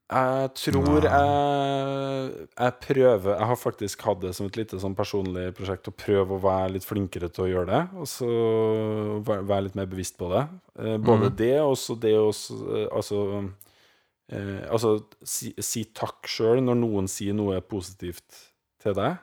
Jeg 0.07 0.51
tror 0.55 1.03
jeg, 1.03 2.27
jeg 2.47 2.75
prøver 2.85 3.33
Jeg 3.33 3.47
har 3.51 3.57
faktisk 3.59 4.05
hatt 4.07 4.21
det 4.23 4.31
som 4.37 4.47
et 4.47 4.59
lite 4.61 4.79
sånn 4.79 4.95
personlig 4.95 5.49
prosjekt 5.57 5.91
å 5.91 5.95
prøve 5.99 6.37
å 6.37 6.43
være 6.45 6.77
litt 6.77 6.87
flinkere 6.87 7.27
til 7.27 7.47
å 7.47 7.49
gjøre 7.51 7.71
det. 7.73 7.81
Og 7.99 8.07
så 8.11 8.29
være 9.25 9.65
litt 9.67 9.79
mer 9.79 9.91
bevisst 9.91 10.15
på 10.21 10.31
det. 10.31 10.45
Eh, 10.79 10.95
Både 11.03 11.33
mm. 11.33 11.37
det 11.43 11.55
og 11.65 11.75
så 11.83 11.99
det 11.99 12.15
å 12.21 12.29
eh, 12.31 12.87
Altså, 12.87 13.21
eh, 14.31 14.63
altså 14.71 14.95
si, 15.27 15.51
si 15.59 15.89
takk 15.91 16.31
sjøl 16.31 16.63
når 16.63 16.79
noen 16.85 17.11
sier 17.11 17.35
noe 17.35 17.59
positivt 17.67 18.45
til 18.85 18.95
deg. 18.95 19.19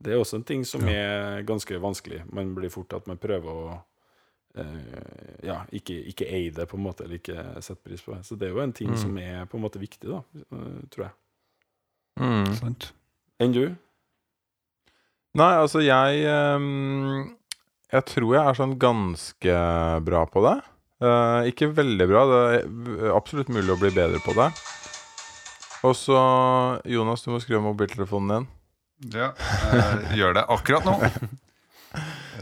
Det 0.00 0.14
er 0.14 0.22
også 0.22 0.40
en 0.40 0.48
ting 0.48 0.64
som 0.68 0.88
er 0.88 1.44
ganske 1.44 1.76
vanskelig. 1.80 2.24
Man 2.32 2.56
blir 2.56 2.72
fort 2.72 2.96
at 2.96 3.04
man 3.10 3.20
prøver 3.20 3.60
å 3.60 3.76
eh, 4.58 5.46
ja, 5.46 5.60
ikke, 5.74 5.96
ikke 6.12 6.28
eie 6.30 6.50
det, 6.54 6.66
på 6.70 6.76
en 6.78 6.84
måte, 6.86 7.04
eller 7.06 7.18
ikke 7.20 7.44
sette 7.64 7.82
pris 7.84 8.02
på 8.04 8.14
det. 8.14 8.22
Så 8.26 8.36
det 8.40 8.48
er 8.48 8.54
jo 8.54 8.62
en 8.64 8.72
ting 8.76 8.90
Mm. 8.90 8.96
som 9.00 9.18
er 9.18 9.46
på 9.50 9.56
en 9.58 9.64
måte 9.64 9.80
viktig, 9.82 10.08
da, 10.10 10.20
uh, 10.52 10.82
tror 10.94 11.08
jeg. 11.08 11.14
Mm. 12.20 12.52
Sant? 12.60 12.92
Enn 13.42 13.52
du? 13.56 13.64
Nei, 15.34 15.50
altså 15.58 15.80
jeg 15.82 16.20
um, 16.54 17.34
Jeg 17.90 18.04
tror 18.06 18.34
jeg 18.36 18.42
er 18.46 18.54
sånn 18.58 18.76
ganske 18.78 19.56
bra 20.06 20.20
på 20.30 20.42
det. 20.46 20.56
Uh, 21.02 21.42
ikke 21.50 21.72
veldig 21.74 22.06
bra. 22.10 22.22
Det 22.30 22.38
er 22.54 23.10
absolutt 23.14 23.50
mulig 23.50 23.74
å 23.74 23.78
bli 23.80 23.90
bedre 23.94 24.18
på 24.24 24.34
det. 24.38 24.48
Og 25.84 25.92
så 25.98 26.16
Jonas, 26.88 27.22
du 27.26 27.32
må 27.34 27.40
skru 27.42 27.58
av 27.58 27.66
mobiltelefonen 27.66 28.30
din. 28.46 28.46
Ja, 29.18 29.32
gjør 30.16 30.38
det 30.38 30.46
akkurat 30.54 30.86
nå. 30.88 30.94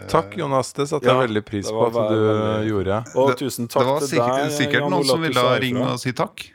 Takk, 0.08 0.36
Jonas. 0.36 0.72
Det 0.72 0.88
satte 0.88 1.04
Ja, 1.06 1.20
jeg 1.20 1.28
veldig 1.28 1.44
pris 1.44 1.70
på 1.70 1.86
at 1.86 1.92
du 1.92 1.98
veldig- 1.98 2.68
gjorde. 2.70 2.98
Og 3.16 3.28
Det- 3.28 3.38
tusen 3.38 3.66
Det 3.66 3.74
takk 3.74 3.84
var 3.86 3.98
til 4.00 4.08
sikkert, 4.08 4.42
deg, 4.42 4.50
sikkert 4.58 4.90
noen 4.90 5.04
som 5.04 5.20
ville 5.20 5.60
ringe 5.60 5.86
og 5.92 5.98
si 6.00 6.12
takk. 6.12 6.50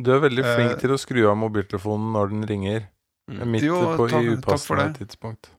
Du 0.00 0.10
er 0.14 0.20
veldig 0.20 0.44
flink 0.44 0.70
Eh, 0.72 0.76
til 0.80 0.90
å 0.90 0.98
skru 0.98 1.30
av 1.30 1.36
mobiltelefonen 1.36 2.12
når 2.12 2.28
den 2.30 2.46
ringer. 2.46 2.88
Mm. 3.30 3.46
Midt 3.50 3.62
Jo, 3.62 3.80
på, 3.96 4.08
takk- 4.08 4.22
i 4.24 4.36
upassende 4.36 4.94
tidspunkt. 4.98 5.50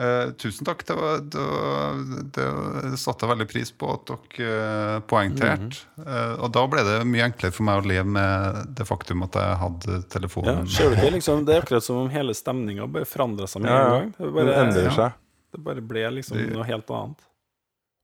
Uh, 0.00 0.32
tusen 0.40 0.64
takk. 0.64 0.80
Det, 0.86 0.94
var, 0.96 1.18
det, 1.20 1.38
var, 1.38 2.80
det 2.90 2.98
satte 2.98 3.26
jeg 3.26 3.30
veldig 3.36 3.46
pris 3.50 3.70
på 3.70 3.90
at 3.92 4.06
dere 4.08 5.00
poengterte. 5.06 5.60
Mm 5.60 5.70
-hmm. 5.70 6.08
uh, 6.08 6.42
og 6.42 6.52
da 6.52 6.66
ble 6.66 6.82
det 6.82 7.06
mye 7.06 7.22
enklere 7.28 7.52
for 7.52 7.62
meg 7.62 7.84
å 7.84 7.86
leve 7.86 8.04
med 8.06 8.74
det 8.74 8.86
faktum 8.88 9.22
at 9.22 9.32
jeg 9.34 9.56
hadde 9.60 10.02
telefonen. 10.08 10.66
Ja, 10.66 10.88
det, 10.88 11.12
liksom, 11.12 11.44
Det 11.44 11.54
er 11.54 11.60
akkurat 11.62 11.82
som 11.84 11.96
om 11.96 12.08
hele 12.08 12.32
stemninga 12.34 12.86
bare 12.90 13.04
forandra 13.04 13.46
seg 13.46 13.62
med 13.62 13.70
Ja, 13.70 13.84
en 13.84 13.90
gang. 14.00 14.14
Det, 14.18 14.32
bare, 14.34 14.54
endrer 14.54 14.84
ja. 14.84 14.90
seg. 14.90 15.12
Det 15.52 15.60
bare 15.64 15.82
ble 15.84 16.06
liksom 16.18 16.38
Det- 16.38 16.52
noe 16.56 16.64
helt 16.68 16.90
annet. 16.90 17.22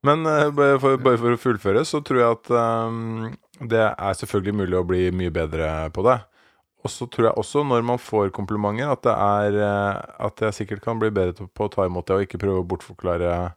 Men 0.03 0.21
uh, 0.25 0.47
bare, 0.55 0.79
for, 0.79 0.95
bare 1.03 1.17
for 1.19 1.35
å 1.35 1.39
fullføre, 1.41 1.81
så 1.83 1.99
tror 2.05 2.19
jeg 2.21 2.31
at 2.37 2.51
um, 2.87 3.33
det 3.67 3.81
er 3.83 4.13
selvfølgelig 4.15 4.53
mulig 4.61 4.77
å 4.79 4.85
bli 4.87 5.09
mye 5.11 5.31
bedre 5.35 5.89
på 5.91 6.05
det. 6.07 6.19
Og 6.79 6.87
så 6.93 7.03
tror 7.11 7.25
jeg 7.27 7.35
også, 7.41 7.65
når 7.67 7.83
man 7.83 7.99
får 7.99 8.29
komplimenter, 8.31 8.87
at 8.87 9.01
det 9.03 9.11
er 9.11 9.57
uh, 9.59 10.27
At 10.29 10.39
jeg 10.45 10.53
sikkert 10.61 10.79
kan 10.85 10.99
bli 11.01 11.09
bedre 11.11 11.49
på 11.51 11.67
å 11.67 11.71
ta 11.73 11.83
imot 11.89 12.07
det 12.07 12.15
og 12.15 12.23
ikke 12.23 12.39
prøve 12.39 12.61
å 12.63 12.67
bortforklare 12.71 13.33
uh, 13.49 13.51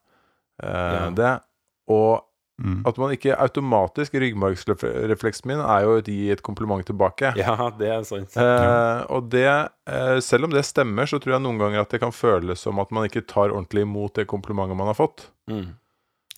Ja. 0.67 1.11
det. 1.15 1.31
Og 1.87 2.25
Mm. 2.63 2.85
at 2.87 2.99
man 3.01 3.11
ikke 3.11 3.35
automatisk 3.43 4.15
Ryggmargsrefleksen 4.23 5.49
min 5.51 5.59
er 5.65 5.83
jo 5.83 5.97
å 5.97 6.03
gi 6.07 6.29
et 6.31 6.45
kompliment 6.47 6.85
tilbake. 6.87 7.33
Ja, 7.41 7.57
det 7.75 7.89
er 7.91 8.05
sant. 8.07 8.37
Eh, 8.39 9.01
og 9.11 9.31
det, 9.33 9.49
eh, 9.91 10.19
selv 10.23 10.47
om 10.47 10.55
det 10.55 10.63
stemmer, 10.69 11.09
så 11.11 11.19
tror 11.19 11.37
jeg 11.37 11.43
noen 11.43 11.59
ganger 11.59 11.83
at 11.83 11.91
det 11.91 11.99
kan 12.05 12.15
føles 12.15 12.63
som 12.63 12.79
at 12.79 12.93
man 12.95 13.09
ikke 13.09 13.25
tar 13.27 13.51
ordentlig 13.51 13.83
imot 13.83 14.15
det 14.15 14.29
komplimentet 14.31 14.79
man 14.79 14.93
har 14.93 14.99
fått. 14.99 15.27
Mm. 15.51 15.73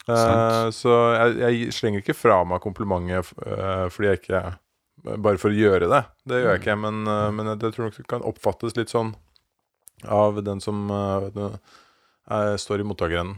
Eh, 0.08 0.70
så 0.72 0.96
jeg, 1.12 1.36
jeg 1.40 1.74
slenger 1.76 2.02
ikke 2.02 2.16
fra 2.16 2.42
meg 2.48 2.64
komplimentet 2.64 3.32
eh, 3.44 3.86
fordi 3.92 4.10
jeg 4.12 4.22
ikke 4.24 4.44
Bare 5.04 5.36
for 5.36 5.52
å 5.52 5.56
gjøre 5.56 5.84
det. 5.90 5.98
Det 6.24 6.38
gjør 6.40 6.54
jeg 6.54 6.60
ikke, 6.62 6.74
men, 6.80 7.02
eh, 7.04 7.26
men 7.36 7.50
jeg, 7.50 7.58
jeg 7.60 7.74
tror 7.74 7.90
nok 7.90 8.06
kan 8.08 8.22
oppfattes 8.24 8.72
litt 8.78 8.88
sånn 8.88 9.10
av 10.08 10.38
den 10.46 10.62
som 10.64 10.86
eh, 10.88 11.26
eh, 12.30 12.54
står 12.56 12.80
i 12.80 12.86
mottakerenden. 12.88 13.36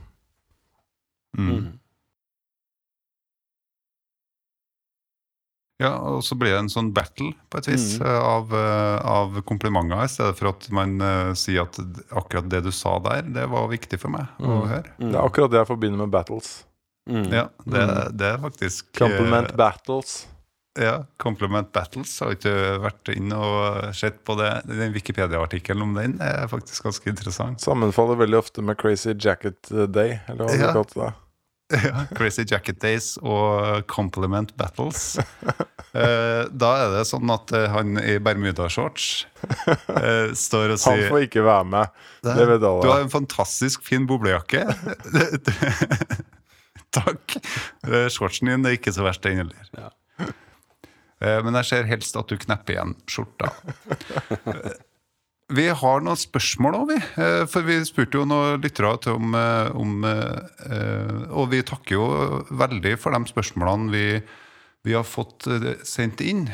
Mm. 1.37 1.73
Ja, 5.78 5.90
og 5.99 6.23
så 6.25 6.35
blir 6.40 6.54
det 6.54 6.59
en 6.62 6.71
sånn 6.73 6.92
battle 6.97 7.35
på 7.52 7.59
et 7.59 7.66
vis 7.68 7.99
Mm. 7.99 8.06
eh, 8.06 8.21
av, 8.25 8.52
eh, 8.54 8.99
av 9.04 9.42
komplimenter, 9.45 10.04
i 10.04 10.09
stedet 10.09 10.37
for 10.38 10.49
at 10.49 10.71
man 10.73 11.00
uh, 11.02 11.35
sier 11.35 11.62
at 11.66 11.76
akkurat 12.16 12.49
det 12.49 12.62
du 12.64 12.71
sa 12.73 12.99
der, 12.99 13.23
det 13.23 13.45
var 13.50 13.68
viktig 13.68 13.99
for 14.00 14.09
meg 14.09 14.26
å 14.40 14.62
Mm. 14.62 14.68
høre. 14.68 14.85
Mm. 14.99 15.11
Det 15.12 15.14
er 15.21 15.28
akkurat 15.28 15.50
det 15.50 15.59
jeg 15.61 15.66
forbinder 15.68 15.99
med 15.99 16.11
battles. 16.11 16.64
Mm. 17.09 17.30
Ja, 17.30 17.49
det, 17.66 17.83
Mm. 17.85 18.16
det 18.16 18.26
er 18.35 18.38
faktisk 18.38 18.85
Compliment 18.97 19.49
Compliment 19.52 19.56
battles. 19.56 20.26
Ja, 20.78 21.04
Compliment 21.18 21.73
Battles. 21.73 22.18
Har 22.21 22.35
ikke 22.35 22.80
vært 22.83 23.16
inne 23.16 23.33
og 23.33 23.95
sett 23.95 24.23
på 24.26 24.37
det. 24.37 24.66
Den 24.66 24.92
Wikipedia-artikkelen 24.92 25.83
om 25.83 25.95
den 25.95 26.18
er 26.21 26.47
faktisk 26.49 26.83
ganske 26.85 27.06
interessant. 27.09 27.61
Sammenfaller 27.61 28.14
veldig 28.16 28.37
ofte 28.42 28.62
med 28.62 28.76
Crazy 28.76 29.14
Jacket 29.14 29.62
Day, 29.90 30.21
eller 30.28 30.45
hva 30.45 30.59
Ja. 30.59 30.66
du 30.66 30.73
kalte 30.85 30.95
det. 31.06 31.14
Ja, 31.73 32.05
Crazy 32.19 32.45
Jacket 32.47 32.79
Days 32.83 33.17
og 33.19 33.83
Compliment 33.91 34.53
Battles. 34.59 35.17
Eh, 35.97 36.43
da 36.53 36.71
er 36.85 36.93
det 36.95 37.03
sånn 37.09 37.31
at 37.35 37.51
eh, 37.57 37.67
han 37.73 37.97
i 37.99 38.19
Bermudashorts 38.23 39.07
eh, 39.97 40.31
står 40.37 40.77
og 40.77 40.79
sier 40.83 41.03
Han 41.07 41.11
får 41.11 41.27
ikke 41.27 41.43
være 41.47 41.67
med. 41.73 41.99
Det 42.27 42.37
vet 42.53 42.63
alle. 42.71 42.85
Du 42.85 42.91
har 42.93 43.03
en 43.03 43.11
fantastisk 43.13 43.83
fin 43.87 44.07
boblejakke. 44.07 44.63
Takk. 46.97 47.37
Eh, 47.87 48.07
Shortsen 48.15 48.53
din 48.53 48.67
er 48.69 48.77
ikke 48.79 48.95
så 48.95 49.05
verst, 49.07 49.27
den 49.27 49.43
heller. 49.43 49.71
Ja. 49.77 49.91
Eh, 51.21 51.41
Men 51.45 51.57
jeg 51.63 51.69
ser 51.73 51.89
helst 51.91 52.17
at 52.21 52.29
du 52.31 52.39
knepper 52.41 52.77
igjen 52.77 52.95
skjorta. 53.11 53.51
Vi 55.55 55.69
har 55.71 56.00
noen 56.03 56.19
spørsmål 56.19 56.75
òg, 56.81 56.88
vi. 56.91 56.97
Eh, 57.23 57.45
For 57.47 57.62
vi 57.67 57.76
spurte 57.87 58.19
jo 58.19 58.25
noen 58.26 58.59
lyttere 58.65 58.91
om, 59.12 59.35
eh, 59.38 59.69
om 59.79 60.03
eh, 60.05 61.29
Og 61.31 61.53
vi 61.53 61.61
takker 61.62 61.95
jo 61.95 62.07
veldig 62.50 62.97
for 62.99 63.15
de 63.15 63.31
spørsmålene 63.31 63.93
vi, 63.93 64.03
vi 64.87 64.95
har 64.95 65.07
fått 65.07 65.47
sendt 65.87 66.21
inn. 66.23 66.45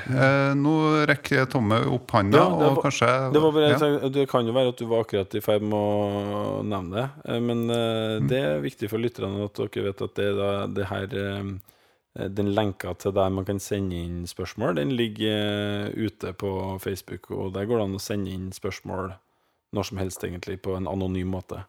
Nå 0.57 0.75
rekker 1.09 1.49
Tomme 1.53 1.81
opp 1.93 2.11
handa, 2.17 2.39
Ja, 2.39 2.69
og 2.71 2.83
kanskje 2.85 3.09
Det, 3.33 3.41
var 3.45 3.53
bare, 3.53 3.73
ja. 3.73 4.09
det 4.13 4.29
kan 4.29 4.47
jo 4.49 4.53
være 4.57 4.73
at 4.73 4.79
du 4.81 4.87
var 4.89 5.05
akkurat 5.05 5.35
i 5.37 5.41
ferd 5.45 5.63
med 5.65 5.77
å 5.77 6.63
nevne 6.65 6.97
det, 7.03 7.41
men 7.45 7.67
Mm. 7.69 8.29
det 8.29 8.41
er 8.45 8.61
viktig 8.65 8.89
for 8.89 8.99
lytterne 8.99 9.45
at 9.45 9.55
dere 9.57 9.85
vet 9.89 10.01
at 10.05 10.15
det, 10.17 10.31
det 10.77 10.87
her 10.89 11.07
Den 12.13 12.51
lenka 12.53 12.93
til 13.01 13.15
der 13.17 13.31
man 13.33 13.47
kan 13.49 13.61
sende 13.63 13.97
inn 13.97 14.27
spørsmål, 14.29 14.77
den 14.77 14.91
ligger 14.93 15.87
eh, 15.89 15.95
ute 15.97 16.35
på 16.37 16.51
Facebook, 16.83 17.31
og 17.33 17.55
der 17.55 17.65
går 17.65 17.81
det 17.81 17.87
an 17.87 17.97
å 17.97 18.03
sende 18.03 18.35
inn 18.35 18.51
spørsmål 18.53 19.15
når 19.73 19.89
som 19.89 20.01
helst, 20.03 20.25
egentlig, 20.25 20.59
på 20.61 20.75
en 20.77 20.89
anonym 20.91 21.33
måte. 21.33 21.63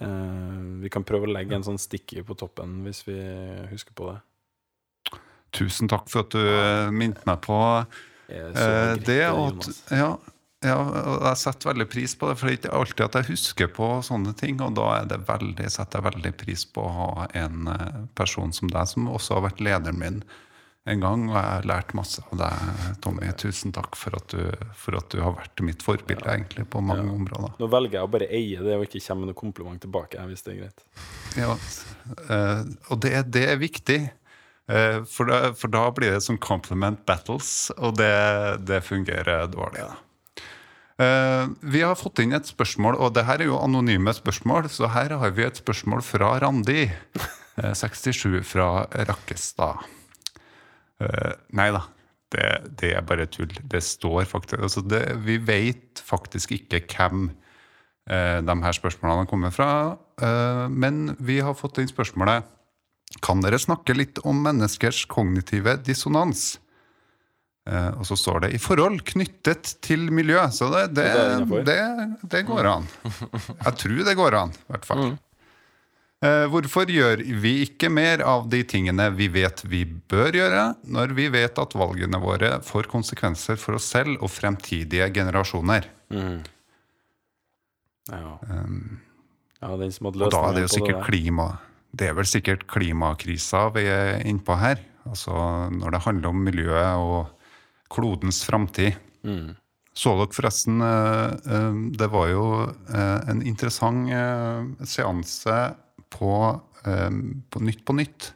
Eh, 0.00 0.60
vi 0.80 0.88
kan 0.92 1.04
prøve 1.04 1.28
å 1.28 1.34
legge 1.34 1.58
en 1.58 1.66
sånn 1.66 1.80
sticky 1.80 2.24
på 2.24 2.36
toppen, 2.40 2.80
hvis 2.86 3.02
vi 3.04 3.18
husker 3.68 3.92
på 3.98 4.08
det. 4.08 4.20
Tusen 5.52 5.90
takk 5.92 6.08
for 6.08 6.24
at 6.24 6.32
du 6.32 6.40
eh, 6.40 6.88
minte 6.88 7.20
meg 7.28 7.42
på 7.44 7.58
eh, 8.32 8.94
det. 9.04 9.26
Og 9.28 9.68
ja, 9.92 10.14
ja, 10.62 10.76
og 10.78 11.24
jeg 11.26 11.40
setter 11.42 11.72
veldig 11.72 11.88
pris 11.90 12.14
på 12.18 12.28
det, 12.30 12.36
for 12.38 12.46
det 12.48 12.54
er 12.54 12.60
ikke 12.60 12.76
alltid 12.78 13.04
at 13.08 13.18
jeg 13.20 13.30
husker 13.32 13.68
på 13.74 13.88
sånne 14.06 14.32
ting. 14.38 14.60
Og 14.62 14.74
da 14.78 14.86
er 15.00 15.10
det 15.10 15.20
veldig, 15.28 15.66
setter 15.74 15.98
jeg 16.00 16.08
veldig 16.12 16.32
pris 16.44 16.64
på 16.70 16.84
å 16.86 16.94
ha 17.00 17.10
en 17.42 17.68
eh, 17.72 18.00
person 18.18 18.52
som 18.54 18.70
deg, 18.72 18.86
som 18.90 19.10
også 19.10 19.38
har 19.40 19.46
vært 19.50 19.60
lederen 19.64 19.98
min 20.00 20.22
en 20.90 20.98
gang. 21.04 21.28
Og 21.30 21.36
jeg 21.36 21.46
har 21.46 21.66
lært 21.70 21.92
masse 21.94 22.22
av 22.30 22.38
deg, 22.40 22.94
Tommy. 23.04 23.28
Tusen 23.38 23.74
takk 23.74 23.94
for 23.98 24.16
at 24.18 24.32
du, 24.34 24.40
for 24.74 24.96
at 24.98 25.10
du 25.14 25.20
har 25.22 25.36
vært 25.38 25.62
mitt 25.66 25.82
forbilde 25.86 26.26
egentlig 26.26 26.64
på 26.72 26.80
mange 26.82 27.04
Ja. 27.06 27.12
områder. 27.18 27.52
Nå 27.62 27.68
velger 27.70 27.98
jeg 28.00 28.06
å 28.08 28.12
bare 28.16 28.30
eie 28.34 28.62
det 28.66 28.78
og 28.78 28.86
ikke 28.88 29.02
komme 29.06 29.20
med 29.26 29.32
noe 29.34 29.40
kompliment 29.42 29.80
tilbake, 29.84 30.24
hvis 30.30 30.42
det 30.46 30.56
er 30.56 30.60
greit. 30.64 30.82
Ja, 31.38 31.54
eh, 32.28 32.64
og 32.90 33.00
det, 33.04 33.14
det 33.34 33.44
er 33.52 33.60
viktig. 33.62 34.00
Eh, 34.72 35.02
for, 35.10 35.26
da, 35.30 35.52
for 35.58 35.70
da 35.74 35.88
blir 35.94 36.14
det 36.14 36.22
sånn 36.22 36.38
compliment 36.42 37.00
battles, 37.06 37.70
og 37.78 37.96
det, 37.98 38.12
det 38.66 38.82
fungerer 38.86 39.46
dårlig. 39.50 39.86
da. 39.90 39.98
Eh, 41.02 41.46
vi 41.72 41.82
har 41.82 41.98
fått 41.98 42.20
inn 42.22 42.34
et 42.36 42.48
spørsmål, 42.48 42.98
og 43.00 43.14
det 43.16 43.24
her 43.26 43.42
er 43.42 43.50
jo 43.50 43.60
anonyme 43.62 44.12
spørsmål, 44.14 44.68
så 44.70 44.90
her 44.92 45.16
har 45.18 45.34
vi 45.34 45.46
et 45.46 45.58
spørsmål 45.58 46.04
fra 46.04 46.34
Randi, 46.42 46.84
eh, 46.86 47.74
67 47.74 48.42
fra 48.46 48.86
Rakkestad. 49.08 49.82
Eh, 51.02 51.32
nei 51.58 51.68
da, 51.74 51.82
det, 52.32 52.48
det 52.80 52.92
er 52.96 53.06
bare 53.06 53.28
tull. 53.30 53.52
Det 53.62 53.82
står 53.84 54.26
faktisk 54.30 54.60
altså 54.60 54.82
det, 54.86 55.04
Vi 55.24 55.38
vet 55.42 56.02
faktisk 56.04 56.54
ikke 56.56 56.82
hvem 56.86 57.30
eh, 58.10 58.38
de 58.44 58.56
her 58.64 58.76
spørsmålene 58.76 59.24
har 59.24 59.30
kommet 59.30 59.56
fra. 59.56 59.70
Eh, 60.20 60.66
men 60.70 61.16
vi 61.20 61.40
har 61.40 61.58
fått 61.58 61.82
inn 61.82 61.90
spørsmålet 61.90 62.48
Kan 63.24 63.42
dere 63.44 63.60
snakke 63.60 63.96
litt 63.96 64.22
om 64.24 64.38
menneskers 64.44 65.04
kognitive 65.10 65.76
dissonans? 65.84 66.56
Eh, 67.70 67.90
og 67.94 68.06
så 68.06 68.16
står 68.18 68.40
det 68.40 68.54
'i 68.54 68.58
forhold 68.58 69.04
knyttet 69.06 69.76
til 69.80 70.10
miljø'. 70.10 70.50
Så 70.50 70.70
det, 70.70 70.94
det, 70.98 71.10
det 71.64 71.78
det, 72.22 72.42
går 72.46 72.66
an. 72.66 72.88
Jeg 73.64 73.76
tror 73.78 74.04
det 74.04 74.16
går 74.18 74.34
an, 74.34 74.50
i 74.50 74.72
hvert 74.72 74.84
fall. 74.88 75.04
Eh, 76.22 76.46
hvorfor 76.46 76.90
gjør 76.90 77.22
vi 77.42 77.62
ikke 77.64 77.88
mer 77.90 78.22
av 78.22 78.48
de 78.50 78.62
tingene 78.62 79.08
vi 79.14 79.26
vet 79.28 79.62
vi 79.66 79.84
bør 79.84 80.34
gjøre, 80.38 80.74
når 80.86 81.14
vi 81.18 81.28
vet 81.34 81.58
at 81.58 81.74
valgene 81.74 82.18
våre 82.22 82.60
får 82.62 82.86
konsekvenser 82.90 83.58
for 83.58 83.78
oss 83.78 83.90
selv 83.90 84.22
og 84.22 84.30
fremtidige 84.30 85.10
generasjoner? 85.14 85.86
Ja. 88.10 88.38
Um, 88.50 89.00
ja, 89.62 89.76
den 89.78 89.92
som 89.94 90.06
hadde 90.10 90.24
Og 90.26 90.34
da 90.34 90.42
er 90.48 90.56
det 90.56 90.64
jo 90.64 90.70
sikkert 90.74 90.96
det 90.98 91.04
klima 91.06 91.44
Det 91.94 92.08
er 92.10 92.16
vel 92.18 92.26
sikkert 92.26 92.64
klimakrisa 92.66 93.68
vi 93.76 93.84
er 93.86 94.24
innpå 94.26 94.56
her. 94.58 94.80
Altså 95.06 95.34
når 95.70 95.94
det 95.94 96.00
handler 96.06 96.28
om 96.32 96.42
miljøet 96.42 96.98
og 96.98 97.41
klodens 97.92 98.40
framtid. 98.48 98.96
Mm. 99.24 99.52
Så 99.92 100.14
dere 100.16 100.32
forresten 100.32 100.80
eh, 100.80 101.32
eh, 101.54 101.74
Det 102.00 102.08
var 102.12 102.28
jo 102.32 102.44
eh, 102.64 103.18
en 103.28 103.42
interessant 103.44 104.08
seanse 104.88 105.56
på, 106.12 106.60
på 106.82 107.60
Nytt 107.64 107.84
på 107.88 107.92
Nytt. 107.96 108.34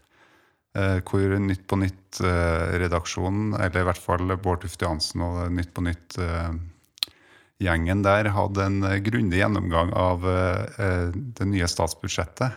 Hvor 0.77 1.39
Nytt 1.41 1.67
på 1.69 1.77
Nytt-redaksjonen, 1.81 3.55
eller 3.57 3.81
i 3.81 3.85
hvert 3.89 4.01
fall 4.01 4.37
Bård 4.41 4.61
Tufte 4.63 4.85
Johansen 4.85 5.21
og 5.25 5.53
Nytt 5.53 5.75
på 5.77 5.83
Nytt-gjengen 5.85 8.03
der, 8.05 8.25
hadde 8.33 8.65
en 8.65 9.03
grundig 9.05 9.39
gjennomgang 9.43 9.93
av 9.97 10.21
det 10.25 11.45
nye 11.49 11.69
statsbudsjettet. 11.69 12.51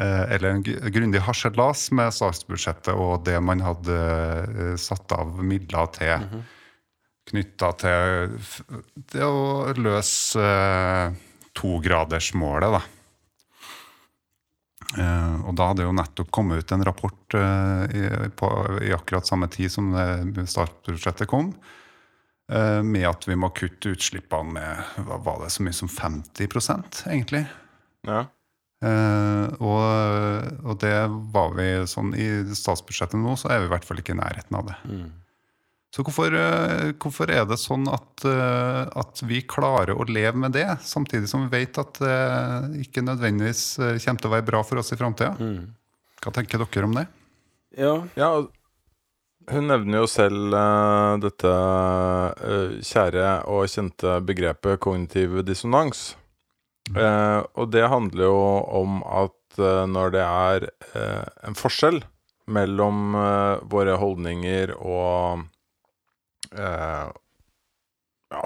Eh, 0.00 0.22
Eller 0.32 0.54
en 0.54 0.62
gr- 0.64 0.88
grundig 0.94 1.20
harselas 1.26 1.90
med 1.92 2.14
statsbudsjettet 2.16 2.94
og 2.94 3.24
det 3.26 3.36
man 3.44 3.60
hadde 3.60 3.96
eh, 4.00 4.76
satt 4.80 5.12
av 5.12 5.42
midler 5.44 5.90
til 5.96 6.24
knytta 7.30 7.68
til 7.78 8.38
det 9.12 9.22
å 9.22 9.74
løse 9.76 10.40
eh, 10.40 11.12
togradersmålet, 11.54 12.72
da. 12.78 12.80
Eh, 14.98 15.36
og 15.46 15.52
da 15.54 15.68
hadde 15.70 15.84
jo 15.86 15.92
nettopp 15.94 16.30
kommet 16.34 16.64
ut 16.64 16.72
en 16.74 16.82
rapport 16.88 17.36
eh, 17.38 17.84
i, 17.94 18.02
på, 18.34 18.48
i 18.82 18.90
akkurat 18.96 19.28
samme 19.28 19.46
tid 19.52 19.70
som 19.70 19.92
statsbudsjettet 20.46 21.28
kom, 21.30 21.52
med 22.50 23.04
at 23.06 23.28
vi 23.28 23.36
må 23.38 23.52
kutte 23.54 23.92
utslippene 23.92 24.50
med 24.56 25.04
var 25.22 25.36
det, 25.44 25.52
så 25.54 25.62
mye 25.62 25.76
som 25.76 25.86
50% 25.86 27.04
egentlig. 27.06 27.44
Ja. 28.08 28.24
Eh, 28.80 29.46
og, 29.60 30.46
og 30.64 30.76
det 30.80 30.94
var 31.34 31.50
vi 31.52 31.66
sånn 31.84 32.14
I 32.16 32.28
statsbudsjettet 32.56 33.20
nå 33.20 33.34
så 33.36 33.50
er 33.52 33.60
vi 33.60 33.68
i 33.68 33.72
hvert 33.74 33.84
fall 33.84 34.00
ikke 34.00 34.14
i 34.14 34.20
nærheten 34.20 34.56
av 34.56 34.70
det. 34.70 34.76
Så 35.90 36.04
hvorfor, 36.06 36.30
uh, 36.30 36.92
hvorfor 37.02 37.32
er 37.34 37.48
det 37.50 37.58
sånn 37.58 37.88
at, 37.90 38.22
uh, 38.22 38.86
at 39.00 39.20
vi 39.26 39.40
klarer 39.42 39.98
å 39.98 40.06
leve 40.06 40.38
med 40.38 40.54
det, 40.54 40.68
samtidig 40.86 41.26
som 41.28 41.48
vi 41.48 41.58
vet 41.58 41.80
at 41.82 41.98
det 41.98 42.84
ikke 42.84 43.02
nødvendigvis 43.02 43.64
kommer 43.80 44.22
til 44.22 44.30
å 44.30 44.34
være 44.36 44.46
bra 44.52 44.60
for 44.62 44.78
oss 44.78 44.94
i 44.94 45.00
framtida? 45.00 45.34
Hva 46.22 46.32
tenker 46.36 46.62
dere 46.62 46.86
om 46.86 46.94
det? 46.94 47.04
Ja. 47.74 47.96
Ja, 48.14 48.30
hun 49.50 49.66
nevner 49.66 50.04
jo 50.04 50.08
selv 50.10 50.54
dette 51.24 51.52
kjære 52.86 53.26
og 53.50 53.66
kjente 53.72 54.20
begrepet 54.22 54.78
kognitiv 54.84 55.40
dissonans. 55.48 56.12
Eh, 56.96 57.40
og 57.54 57.70
det 57.70 57.86
handler 57.90 58.24
jo 58.26 58.40
om 58.80 59.00
at 59.06 59.60
uh, 59.60 59.86
når 59.86 60.14
det 60.16 60.22
er 60.24 60.66
uh, 60.94 61.26
en 61.46 61.58
forskjell 61.58 62.00
mellom 62.50 63.14
våre 63.70 63.94
holdninger 64.00 64.72
og 64.74 65.44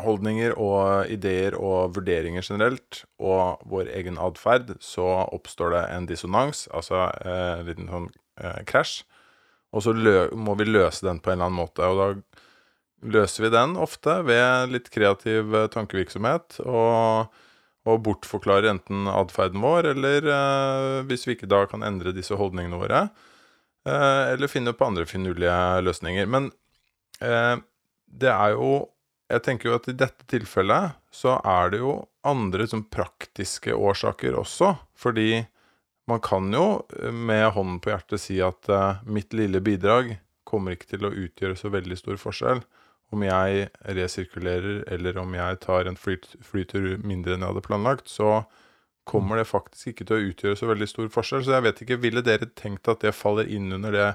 Holdninger 0.04 0.52
og 0.60 1.08
ideer 1.12 1.54
og 1.56 1.94
vurderinger 1.96 2.44
generelt, 2.44 3.02
og 3.16 3.64
vår 3.68 3.88
egen 3.96 4.18
atferd, 4.20 4.74
så 4.84 5.06
oppstår 5.32 5.72
det 5.72 5.82
en 5.94 6.08
dissonans, 6.08 6.66
altså 6.76 7.06
en 7.24 7.64
liten 7.68 7.88
sånn 7.88 8.10
krasj. 8.68 9.06
Og 9.72 9.86
så 9.86 9.94
må 10.36 10.56
vi 10.60 10.68
løse 10.68 11.06
den 11.06 11.22
på 11.24 11.32
en 11.32 11.38
eller 11.38 11.48
annen 11.48 11.62
måte. 11.62 11.88
Og 11.88 11.96
da 12.00 13.16
løser 13.16 13.46
vi 13.46 13.54
den 13.56 13.76
ofte 13.80 14.20
ved 14.28 14.72
litt 14.72 14.92
kreativ 14.92 15.56
tankevirksomhet. 15.72 16.60
Og, 16.64 17.32
og 17.84 18.00
bortforklare 18.06 18.70
enten 18.72 19.08
atferden 19.12 19.62
vår, 19.64 19.90
eller 19.92 20.28
eh, 20.32 20.98
hvis 21.08 21.26
vi 21.28 21.36
ikke 21.36 21.50
da 21.50 21.64
kan 21.68 21.84
endre 21.84 22.14
disse 22.16 22.36
holdningene 22.38 22.80
våre, 22.80 23.06
eh, 23.84 24.32
eller 24.32 24.50
finne 24.50 24.72
på 24.76 24.86
andre 24.88 25.06
finurlige 25.08 25.58
løsninger. 25.84 26.28
Men 26.30 26.50
eh, 27.20 27.56
det 28.06 28.32
er 28.32 28.58
jo 28.58 28.90
Jeg 29.32 29.40
tenker 29.40 29.70
jo 29.70 29.76
at 29.78 29.86
i 29.88 29.94
dette 29.96 30.26
tilfellet 30.28 30.98
så 31.10 31.38
er 31.48 31.70
det 31.72 31.78
jo 31.80 31.94
andre 32.28 32.66
sånn 32.68 32.82
praktiske 32.92 33.72
årsaker 33.72 34.36
også. 34.36 34.74
Fordi 35.00 35.40
man 36.06 36.20
kan 36.20 36.52
jo 36.52 36.84
eh, 37.00 37.12
med 37.12 37.46
hånden 37.56 37.80
på 37.80 37.92
hjertet 37.92 38.20
si 38.20 38.36
at 38.44 38.68
eh, 38.68 39.00
mitt 39.08 39.32
lille 39.32 39.62
bidrag 39.64 40.18
kommer 40.44 40.76
ikke 40.76 40.92
til 40.92 41.08
å 41.08 41.14
utgjøre 41.24 41.56
så 41.56 41.72
veldig 41.72 41.96
stor 41.98 42.20
forskjell 42.20 42.61
om 43.12 43.22
jeg 43.26 43.68
resirkulerer 43.96 44.76
eller 44.94 45.12
om 45.20 45.34
jeg 45.36 45.58
tar 45.62 45.82
en 45.86 45.98
flyt- 45.98 46.36
flytur 46.42 46.98
mindre 47.04 47.32
enn 47.34 47.42
jeg 47.44 47.50
hadde 47.52 47.66
planlagt, 47.66 48.06
så 48.10 48.28
kommer 49.04 49.36
det 49.36 49.50
faktisk 49.50 49.86
ikke 49.92 50.06
til 50.08 50.16
å 50.16 50.26
utgjøre 50.30 50.56
så 50.58 50.66
veldig 50.70 50.88
stor 50.88 51.08
forskjell. 51.12 51.42
Så 51.44 51.52
jeg 51.54 51.64
vet 51.66 51.78
ikke, 51.84 52.02
ville 52.02 52.22
dere 52.24 52.46
tenkt 52.56 52.88
at 52.88 53.00
det 53.04 53.14
faller 53.16 53.46
inn 53.52 53.68
under 53.76 53.92
det 53.94 54.10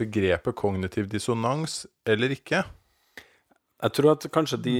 begrepet 0.00 0.54
kognitiv 0.58 1.04
dissonans 1.12 1.72
eller 2.08 2.28
ikke? 2.34 2.60
Jeg 3.84 3.90
tror 3.94 4.08
at 4.14 4.22
kanskje 4.32 4.58
de, 4.64 4.78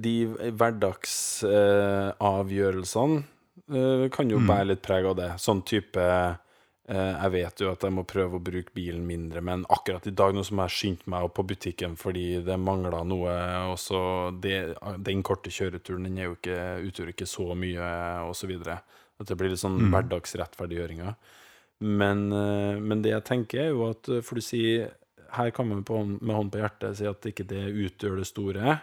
de 0.00 0.14
hverdagsavgjørelsene 0.56 3.16
eh, 3.20 4.06
kan 4.14 4.30
jo 4.32 4.38
bære 4.48 4.68
litt 4.72 4.82
preg 4.84 5.04
av 5.10 5.14
det. 5.18 5.30
Sånn 5.42 5.62
type 5.66 6.02
Jeg 6.90 7.30
vet 7.30 7.60
jo 7.62 7.68
at 7.70 7.84
jeg 7.86 7.94
må 7.94 8.02
prøve 8.08 8.38
å 8.40 8.42
bruke 8.42 8.74
bilen 8.74 9.04
mindre, 9.06 9.38
men 9.46 9.62
akkurat 9.70 10.08
i 10.10 10.14
dag 10.16 10.34
nå 10.34 10.42
som 10.42 10.58
jeg 10.64 10.74
skyndte 10.74 11.10
meg 11.12 11.28
opp 11.28 11.36
på 11.38 11.44
butikken 11.46 11.92
fordi 11.98 12.40
det 12.42 12.56
mangla 12.58 13.04
noe, 13.06 13.34
og 13.70 13.76
så 13.78 14.00
det, 14.42 14.74
Den 14.98 15.22
korte 15.22 15.52
kjøreturen 15.54 16.08
den 16.08 16.18
er 16.18 16.26
jo 16.26 16.34
ikke, 16.34 16.56
utgjør 16.88 17.12
ikke 17.12 17.28
så 17.30 17.46
mye, 17.54 17.92
videre. 18.50 18.80
At 19.20 19.30
det 19.30 19.36
blir 19.38 19.52
litt 19.52 19.62
sånn 19.62 19.78
hverdagsrettferdiggjøringer. 19.92 21.14
Men, 21.80 22.32
eh, 22.32 22.76
men 22.80 23.02
det 23.02 23.14
jeg 23.14 23.24
tenker, 23.24 23.60
er 23.62 23.70
jo 23.70 23.86
at 23.88 24.08
eh, 24.08 24.20
For 24.20 24.36
du 24.36 24.44
sier 24.44 24.90
her 25.30 25.50
kan 25.54 25.68
man 25.68 25.84
på, 25.86 25.94
hånd- 25.94 26.20
med 26.20 26.34
hånd 26.36 26.52
på 26.52 26.58
hjertet 26.58 26.96
si 26.98 27.06
at 27.06 27.26
ikke 27.30 27.46
det 27.46 27.68
utgjør 27.70 28.16
det 28.18 28.26
store. 28.26 28.80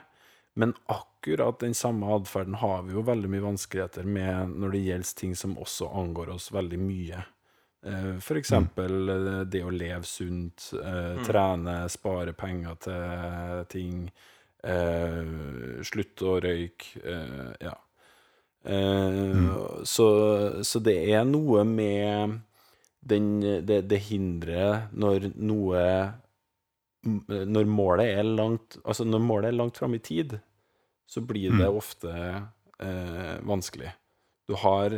Men 0.58 0.74
akkurat 0.88 1.60
den 1.60 1.76
samme 1.76 2.08
atferden 2.16 2.56
har 2.62 2.86
vi 2.88 2.96
jo 2.96 3.04
veldig 3.06 3.30
mye 3.30 3.44
vanskeligheter 3.44 4.08
med 4.08 4.56
når 4.56 4.72
det 4.74 4.86
gjelder 4.86 5.18
ting 5.20 5.36
som 5.36 5.58
også 5.60 5.90
angår 5.92 6.32
oss 6.38 6.48
veldig 6.56 6.80
mye. 6.80 7.26
Eh, 7.86 8.18
For 8.24 8.40
eksempel 8.40 9.10
eh, 9.10 9.42
det 9.46 9.64
å 9.66 9.72
leve 9.74 10.04
sunt, 10.08 10.72
eh, 10.82 11.20
trene, 11.28 11.78
spare 11.92 12.34
penger 12.34 12.80
til 12.88 13.66
ting, 13.72 14.08
eh, 14.64 15.82
slutte 15.86 16.26
å 16.32 16.40
røyke, 16.44 17.04
eh, 17.04 17.52
ja. 17.68 17.76
Eh, 18.68 19.44
så, 19.88 20.08
så 20.66 20.80
det 20.84 20.98
er 21.14 21.24
noe 21.30 21.64
med 21.64 22.40
den, 23.08 23.30
det, 23.64 23.84
det 23.88 24.00
hindret 24.10 24.90
når 24.92 25.30
noe 25.38 25.84
Når 27.06 27.70
målet 27.72 28.18
er 28.18 28.26
langt 28.28 28.76
Altså 28.84 29.06
når 29.08 29.22
målet 29.24 29.48
er 29.54 29.56
langt 29.56 29.78
fram 29.80 29.94
i 29.96 30.02
tid, 30.04 30.34
så 31.08 31.22
blir 31.24 31.54
det 31.56 31.70
ofte 31.70 32.12
eh, 32.12 33.38
vanskelig. 33.48 33.94
Du 34.50 34.58
har 34.60 34.98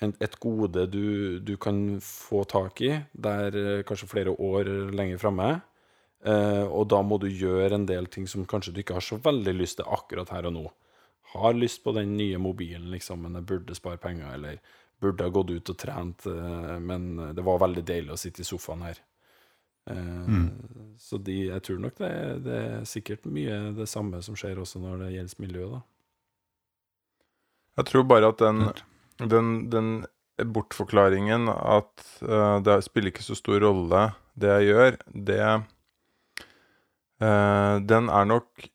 et 0.00 0.38
gode 0.40 0.86
du, 0.90 1.38
du 1.38 1.56
kan 1.56 2.00
få 2.02 2.44
tak 2.50 2.80
i, 2.82 2.94
der 3.12 3.58
eh, 3.58 3.82
kanskje 3.86 4.08
flere 4.10 4.32
år 4.34 4.70
lenger 4.90 5.20
framme. 5.22 5.50
Eh, 6.24 6.64
og 6.66 6.88
da 6.90 7.02
må 7.02 7.18
du 7.22 7.28
gjøre 7.28 7.74
en 7.78 7.86
del 7.86 8.06
ting 8.06 8.26
som 8.30 8.46
kanskje 8.46 8.72
du 8.74 8.80
ikke 8.82 8.96
har 8.98 9.04
så 9.04 9.18
veldig 9.22 9.54
lyst 9.58 9.80
til 9.80 9.90
akkurat 9.90 10.30
her 10.34 10.48
og 10.50 10.56
nå. 10.56 10.64
Har 11.32 11.54
lyst 11.54 11.84
på 11.84 11.94
den 11.96 12.16
nye 12.16 12.38
mobilen, 12.42 12.90
liksom, 12.92 13.22
men 13.24 13.38
jeg 13.38 13.48
burde 13.48 13.74
spare 13.78 14.00
penger, 14.02 14.34
eller 14.34 14.58
burde 15.02 15.24
ha 15.26 15.32
gått 15.34 15.50
ut 15.50 15.72
og 15.72 15.78
trent, 15.78 16.26
eh, 16.26 16.76
men 16.82 17.34
det 17.34 17.46
var 17.46 17.62
veldig 17.62 17.86
deilig 17.86 18.14
å 18.14 18.20
sitte 18.20 18.42
i 18.42 18.46
sofaen 18.46 18.84
her. 18.86 19.00
Eh, 19.90 20.36
Så 21.02 21.18
de, 21.18 21.38
jeg 21.48 21.62
tror 21.66 21.78
nok 21.82 21.96
det, 21.98 22.12
det 22.44 22.58
er 22.58 22.84
sikkert 22.86 23.24
mye 23.26 23.72
det 23.74 23.88
samme 23.90 24.20
som 24.22 24.36
skjer 24.38 24.60
også 24.62 24.78
når 24.82 25.06
det 25.06 25.14
gjelder 25.16 25.42
miljø, 25.42 25.64
da. 25.72 25.80
Jeg 27.80 27.88
tror 27.88 28.04
bare 28.04 28.28
at 28.28 28.38
den, 28.38 28.66
den, 29.30 29.70
den 29.70 30.06
bortforklaringen 30.42 31.48
at 31.52 32.04
uh, 32.24 32.58
det 32.64 32.80
spiller 32.86 33.12
ikke 33.12 33.22
så 33.26 33.36
stor 33.38 33.60
rolle 33.62 34.12
det 34.34 34.48
jeg 34.48 34.68
gjør, 34.72 34.96
det 35.28 35.40
uh, 37.22 37.76
Den 37.84 38.08
er 38.08 38.24
nok 38.24 38.68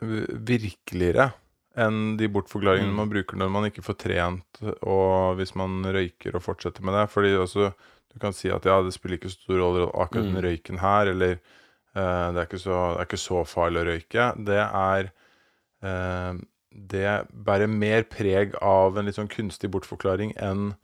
virkeligere 0.00 1.32
enn 1.80 2.16
de 2.18 2.28
bortforklaringene 2.32 2.90
Mm. 2.92 2.96
man 3.02 3.10
bruker 3.10 3.36
når 3.36 3.50
man 3.52 3.64
ikke 3.68 3.82
får 3.84 3.96
trent, 4.00 4.60
og 4.82 5.36
hvis 5.38 5.54
man 5.54 5.84
røyker 5.84 6.34
og 6.34 6.42
fortsetter 6.42 6.82
med 6.82 6.94
det. 6.94 7.04
Fordi 7.12 7.34
også 7.36 7.70
du 8.10 8.18
kan 8.18 8.32
si 8.34 8.48
at 8.50 8.64
ja, 8.66 8.80
det 8.82 8.92
spiller 8.94 9.18
ikke 9.18 9.30
så 9.30 9.38
stor 9.44 9.60
rolle 9.60 9.86
akkurat 9.94 10.24
den 10.26 10.34
Mm. 10.34 10.44
røyken 10.44 10.78
her, 10.80 11.06
eller 11.12 11.36
uh, 11.94 12.32
det, 12.34 12.42
er 12.42 12.56
så, 12.58 12.94
det 12.94 13.00
er 13.00 13.06
ikke 13.06 13.16
så 13.22 13.44
farlig 13.44 13.80
å 13.82 13.88
røyke. 13.90 14.24
Det 14.46 14.58
er 14.64 15.12
det 16.70 17.26
bærer 17.32 17.66
mer 17.70 18.04
preg 18.06 18.54
av 18.62 18.98
en 18.98 19.08
litt 19.08 19.16
sånn 19.18 19.30
kunstig 19.30 19.70
bortforklaring 19.72 20.36
enn 20.38 20.74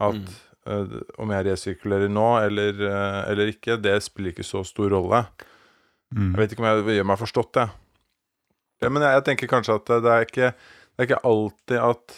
at 0.00 0.20
Mm. 0.20 0.34
uh, 0.66 1.00
om 1.22 1.30
jeg 1.30 1.44
resirkulerer 1.46 2.08
nå 2.08 2.28
eller, 2.42 2.78
uh, 2.80 3.30
eller 3.30 3.52
ikke, 3.52 3.76
det 3.80 3.98
spiller 4.02 4.32
ikke 4.32 4.46
så 4.46 4.64
stor 4.64 4.90
rolle. 4.90 5.24
Jeg 6.14 6.36
vet 6.38 6.52
ikke 6.52 6.62
om 6.62 6.68
jeg 6.68 6.96
gjør 6.98 7.06
meg 7.10 7.18
forstått, 7.18 7.56
jeg. 7.58 7.68
Ja, 8.82 8.88
men 8.88 9.02
jeg, 9.02 9.16
jeg 9.16 9.24
tenker 9.26 9.50
kanskje 9.50 9.74
at 9.80 9.86
det, 9.88 9.98
det, 10.04 10.12
er 10.12 10.26
ikke, 10.28 10.50
det 10.54 11.02
er 11.02 11.08
ikke 11.08 11.24
alltid 11.26 11.78
at 11.80 12.16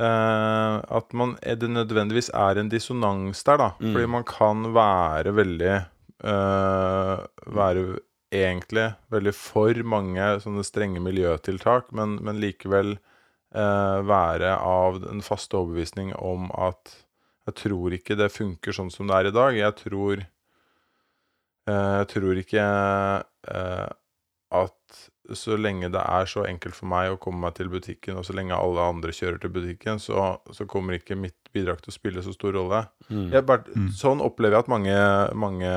uh, 0.00 0.76
At 0.98 1.14
man 1.16 1.36
er, 1.42 1.56
det 1.58 1.70
nødvendigvis 1.72 2.30
er 2.34 2.60
en 2.60 2.68
dissonans 2.70 3.42
der, 3.44 3.56
da. 3.58 3.70
Mm. 3.80 3.92
Fordi 3.94 4.06
man 4.06 4.26
kan 4.28 4.68
være 4.74 5.32
veldig 5.34 5.72
eh, 5.74 7.16
Være 7.58 7.84
egentlig 8.34 8.90
veldig 9.12 9.34
for 9.36 9.82
mange 9.88 10.24
sånne 10.42 10.64
strenge 10.66 11.00
miljøtiltak, 11.02 11.92
men, 11.96 12.18
men 12.24 12.40
likevel 12.42 12.96
eh, 12.96 13.98
være 14.08 14.56
av 14.60 15.00
den 15.04 15.22
faste 15.24 15.58
overbevisning 15.60 16.14
om 16.16 16.50
at 16.52 16.96
jeg 17.48 17.56
tror 17.62 17.94
ikke 17.96 18.18
det 18.20 18.32
funker 18.34 18.76
sånn 18.76 18.92
som 18.92 19.08
det 19.08 19.16
er 19.16 19.30
i 19.30 19.36
dag. 19.36 19.54
Jeg 19.56 19.76
tror 19.78 20.20
eh, 20.20 21.94
Jeg 22.02 22.10
tror 22.12 22.42
ikke 22.42 22.66
eh, 23.54 23.86
at 24.58 24.74
så 25.36 25.58
lenge 25.60 25.90
det 25.92 26.00
er 26.00 26.28
så 26.28 26.46
enkelt 26.48 26.76
for 26.76 26.88
meg 26.88 27.12
å 27.12 27.18
komme 27.20 27.42
meg 27.44 27.56
til 27.58 27.68
butikken, 27.72 28.16
og 28.16 28.24
så 28.24 28.32
lenge 28.36 28.56
alle 28.56 28.84
andre 28.94 29.12
kjører 29.12 29.40
til 29.42 29.52
butikken, 29.52 30.00
så, 30.00 30.38
så 30.56 30.64
kommer 30.68 30.96
ikke 30.96 31.18
mitt 31.20 31.50
bidrag 31.52 31.82
til 31.82 31.92
å 31.92 31.96
spille 31.96 32.24
så 32.24 32.32
stor 32.32 32.56
rolle. 32.56 32.86
Mm. 33.08 33.26
Jeg 33.34 33.44
bare, 33.48 33.88
Sånn 33.96 34.24
opplever 34.24 34.56
jeg 34.56 34.64
at 34.64 34.70
mange, 34.72 34.96
mange 35.36 35.72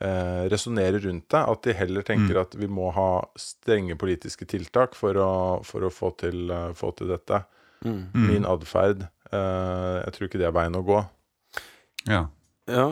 eh, 0.00 0.44
resonnerer 0.52 1.00
rundt 1.06 1.28
det. 1.32 1.42
At 1.52 1.62
de 1.66 1.74
heller 1.76 2.02
tenker 2.06 2.40
at 2.42 2.54
vi 2.58 2.68
må 2.68 2.90
ha 2.96 3.08
strenge 3.38 3.96
politiske 4.00 4.46
tiltak 4.48 4.94
for 4.98 5.16
å, 5.20 5.30
for 5.66 5.86
å 5.86 5.90
få, 5.92 6.12
til, 6.20 6.48
uh, 6.52 6.72
få 6.76 6.92
til 6.98 7.12
dette. 7.14 7.42
Mm. 7.84 8.00
Min 8.16 8.46
atferd 8.48 9.02
eh, 9.04 9.96
Jeg 10.00 10.14
tror 10.16 10.26
ikke 10.30 10.38
det 10.40 10.46
er 10.48 10.54
veien 10.56 10.78
å 10.78 10.84
gå. 10.86 11.02
Ja, 12.08 12.22
Ja. 12.72 12.86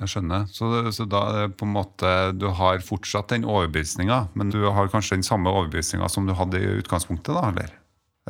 jeg 0.00 0.08
skjønner. 0.08 0.46
Så, 0.48 0.70
så 0.96 1.04
da 1.04 1.20
er 1.28 1.36
det 1.44 1.56
på 1.60 1.66
en 1.68 1.74
måte 1.74 2.12
Du 2.40 2.46
har 2.56 2.80
fortsatt 2.82 3.28
den 3.34 3.44
overbevisninga, 3.44 4.22
men 4.34 4.50
du 4.50 4.62
har 4.72 4.88
kanskje 4.90 5.18
den 5.18 5.26
samme 5.26 5.52
overbevisninga 5.52 6.08
som 6.08 6.26
du 6.26 6.32
hadde 6.38 6.58
i 6.58 6.70
utgangspunktet, 6.80 7.34
da, 7.36 7.50
eller? 7.52 7.74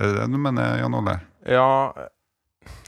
Er 0.01 0.11
det 0.11 0.17
det 0.19 0.27
du 0.35 0.39
mener, 0.43 0.79
Jan 0.83 0.97
Ole? 0.99 1.15
Ja, 1.47 1.69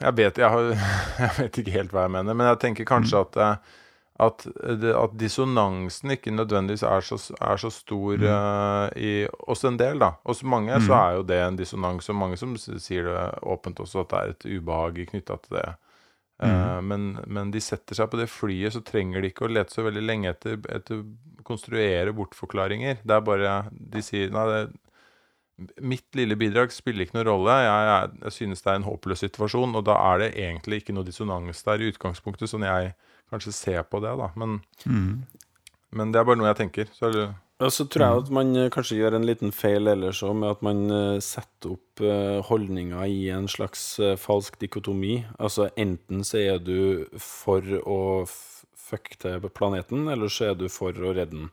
jeg 0.02 0.16
vet, 0.18 0.38
jeg, 0.42 0.50
har, 0.50 0.72
jeg 1.22 1.32
vet 1.38 1.62
ikke 1.62 1.76
helt 1.78 1.94
hva 1.94 2.04
jeg 2.08 2.14
mener, 2.18 2.36
men 2.36 2.50
jeg 2.50 2.60
tenker 2.66 2.88
kanskje 2.88 3.22
at, 3.22 3.38
eh, 3.38 3.78
at, 4.22 4.44
det, 4.80 4.92
at 4.94 5.14
dissonansen 5.18 6.14
ikke 6.14 6.34
nødvendigvis 6.34 6.84
er 6.86 7.04
så, 7.06 7.18
er 7.42 7.60
så 7.60 7.70
stor 7.74 8.22
eh, 8.22 8.86
i 9.02 9.12
oss 9.50 9.64
en 9.68 9.78
del, 9.80 9.98
da. 10.02 10.12
Hos 10.28 10.42
mange 10.46 10.78
så 10.86 10.94
er 10.98 11.16
jo 11.18 11.24
det 11.26 11.40
en 11.42 11.58
dissonans, 11.58 12.10
og 12.12 12.18
mange 12.20 12.38
som 12.40 12.54
sier 12.58 13.08
det 13.08 13.24
åpent 13.42 13.82
også, 13.82 14.04
at 14.04 14.12
det 14.12 14.20
er 14.20 14.34
et 14.34 14.46
ubehag 14.58 15.02
knytta 15.10 15.38
til 15.42 15.58
det. 15.58 15.66
Eh, 16.42 16.78
men, 16.86 17.10
men 17.26 17.52
de 17.54 17.62
setter 17.62 17.98
seg 17.98 18.10
på 18.12 18.20
det 18.20 18.30
flyet, 18.30 18.74
så 18.74 18.82
trenger 18.86 19.22
de 19.22 19.32
ikke 19.32 19.46
å 19.48 19.52
lete 19.52 19.74
så 19.74 19.86
veldig 19.86 20.04
lenge 20.04 20.32
etter, 20.32 20.58
etter 20.74 21.04
konstruere 21.46 22.14
bortforklaringer. 22.16 23.02
Det 23.02 23.14
er 23.18 23.26
bare 23.26 23.56
De 23.72 24.02
sier 24.04 24.32
Nei, 24.32 24.46
det, 24.50 24.62
mitt 25.84 26.06
lille 26.18 26.36
bidrag 26.38 26.72
spiller 26.74 27.06
ikke 27.06 27.18
noen 27.18 27.28
rolle. 27.28 27.56
Jeg, 27.62 27.88
jeg, 27.88 28.12
jeg 28.24 28.36
synes 28.38 28.64
det 28.64 28.70
er 28.72 28.80
en 28.80 28.88
håpløs 28.88 29.24
situasjon, 29.26 29.74
og 29.78 29.86
da 29.86 29.98
er 30.12 30.22
det 30.22 30.30
egentlig 30.46 30.82
ikke 30.82 30.96
noe 30.96 31.06
dissonans 31.06 31.62
der 31.66 31.82
i 31.82 31.90
utgangspunktet, 31.92 32.50
sånn 32.50 32.66
jeg 32.66 32.94
kanskje 33.32 33.54
se 33.56 33.78
på 33.88 34.02
det, 34.04 34.12
da. 34.20 34.28
Men, 34.38 34.60
men 35.90 36.12
det 36.12 36.20
er 36.20 36.28
bare 36.28 36.40
noe 36.40 36.52
jeg 36.52 36.60
tenker. 36.62 36.92
Så 36.94 37.08
er 37.08 37.16
det, 37.16 37.26
ja, 37.62 37.68
så 37.70 37.84
tror 37.86 38.02
jeg 38.02 38.22
at 38.24 38.30
man 38.34 38.56
eh, 38.58 38.70
kanskje 38.74 38.96
gjør 38.98 39.16
en 39.18 39.26
liten 39.28 39.52
feil 39.54 39.90
ellers 39.92 40.22
òg, 40.26 40.34
med 40.40 40.54
at 40.56 40.64
man 40.66 40.80
eh, 40.90 41.18
setter 41.22 41.76
opp 41.76 42.02
eh, 42.02 42.38
holdninger 42.48 43.04
i 43.06 43.28
en 43.34 43.46
slags 43.50 43.84
falsk 44.18 44.56
dikotomi. 44.62 45.20
Altså 45.38 45.68
enten 45.78 46.24
så 46.26 46.40
er 46.42 46.62
du 46.62 47.06
for 47.22 47.62
å 47.86 48.00
fucke 48.92 49.18
til 49.22 49.46
planeten, 49.54 50.08
eller 50.10 50.32
så 50.32 50.50
er 50.50 50.58
du 50.58 50.66
for 50.72 50.90
å 50.92 51.14
redde 51.14 51.36
den. 51.36 51.52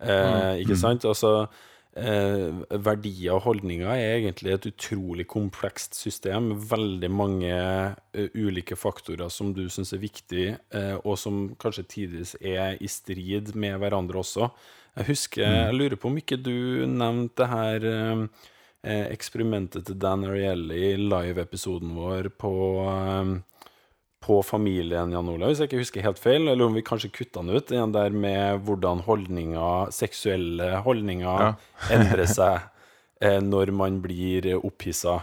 Eh, 0.00 0.62
ikke 0.62 0.78
sant? 0.80 1.04
Altså 1.04 1.48
eh, 2.00 2.78
verdier 2.82 3.36
og 3.36 3.44
holdninger 3.44 3.90
er 3.92 4.16
egentlig 4.16 4.54
et 4.54 4.68
utrolig 4.70 5.26
komplekst 5.30 5.98
system 5.98 6.50
veldig 6.70 7.10
mange 7.12 7.52
eh, 7.52 8.30
ulike 8.34 8.78
faktorer 8.78 9.30
som 9.32 9.52
du 9.56 9.66
syns 9.72 9.92
er 9.96 10.02
viktig, 10.02 10.46
eh, 10.56 10.96
og 11.04 11.18
som 11.20 11.42
kanskje 11.60 11.86
tidvis 11.94 12.34
er 12.40 12.80
i 12.80 12.90
strid 12.90 13.54
med 13.54 13.78
hverandre 13.82 14.22
også. 14.22 14.50
Jeg 14.98 15.10
husker, 15.12 15.44
jeg 15.46 15.76
lurer 15.76 16.00
på 16.00 16.10
om 16.10 16.18
ikke 16.18 16.40
du 16.40 16.86
nevnte 16.90 17.44
det 17.44 17.50
her 17.52 17.86
eh, 17.92 19.06
eksperimentet 19.12 19.86
til 19.86 20.00
Dan 20.00 20.26
Arielle 20.26 20.74
i 20.74 20.96
live-episoden 20.98 21.94
vår 21.94 22.32
på 22.40 22.52
på 24.20 24.42
familien, 24.44 25.12
Jan 25.14 25.28
Olav, 25.32 25.48
hvis 25.48 25.62
jeg 25.62 25.70
ikke 25.70 25.80
husker 25.80 26.04
helt 26.04 26.20
feil, 26.20 26.44
eller 26.44 26.66
om 26.66 26.76
vi 26.76 26.84
kanskje 26.84 27.12
kutta 27.14 27.40
den 27.40 27.56
ut, 27.56 27.70
den 27.72 27.94
der 27.94 28.12
med 28.12 28.66
hvordan 28.66 29.00
holdninger, 29.06 29.92
seksuelle 29.96 30.74
holdninger 30.84 31.44
Ja. 31.46 31.52
endrer 31.96 32.28
seg 32.28 32.66
eh, 33.24 33.40
når 33.40 33.72
man 33.72 34.00
blir 34.04 34.52
opphissa. 34.60 35.22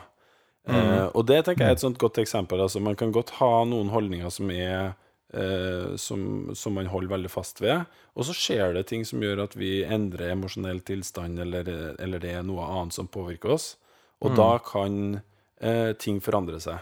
Eh, 0.68 1.06
og 1.14 1.28
det 1.30 1.44
tenker 1.46 1.64
jeg 1.64 1.76
er 1.76 1.78
et 1.78 1.84
sånt 1.86 2.00
godt 2.02 2.18
eksempel. 2.20 2.60
Altså, 2.60 2.82
man 2.84 2.98
kan 3.00 3.14
godt 3.16 3.36
ha 3.38 3.52
noen 3.70 3.94
holdninger 3.94 4.34
som 4.34 4.50
er 4.52 4.96
eh, 5.34 5.94
som, 5.96 6.50
som 6.58 6.76
man 6.76 6.90
holder 6.92 7.14
veldig 7.14 7.32
fast 7.32 7.62
ved, 7.64 7.86
og 8.18 8.28
så 8.28 8.36
skjer 8.36 8.76
det 8.76 8.88
ting 8.90 9.06
som 9.08 9.22
gjør 9.24 9.46
at 9.46 9.56
vi 9.60 9.84
endrer 9.86 10.34
emosjonell 10.34 10.82
tilstand, 10.88 11.40
eller, 11.46 11.70
eller 12.02 12.24
det 12.24 12.34
er 12.34 12.46
noe 12.48 12.66
annet 12.66 12.98
som 12.98 13.08
påvirker 13.12 13.56
oss, 13.56 13.76
og 14.26 14.34
da 14.34 14.56
kan 14.66 15.20
eh, 15.62 15.94
ting 16.02 16.18
forandre 16.24 16.60
seg. 16.64 16.82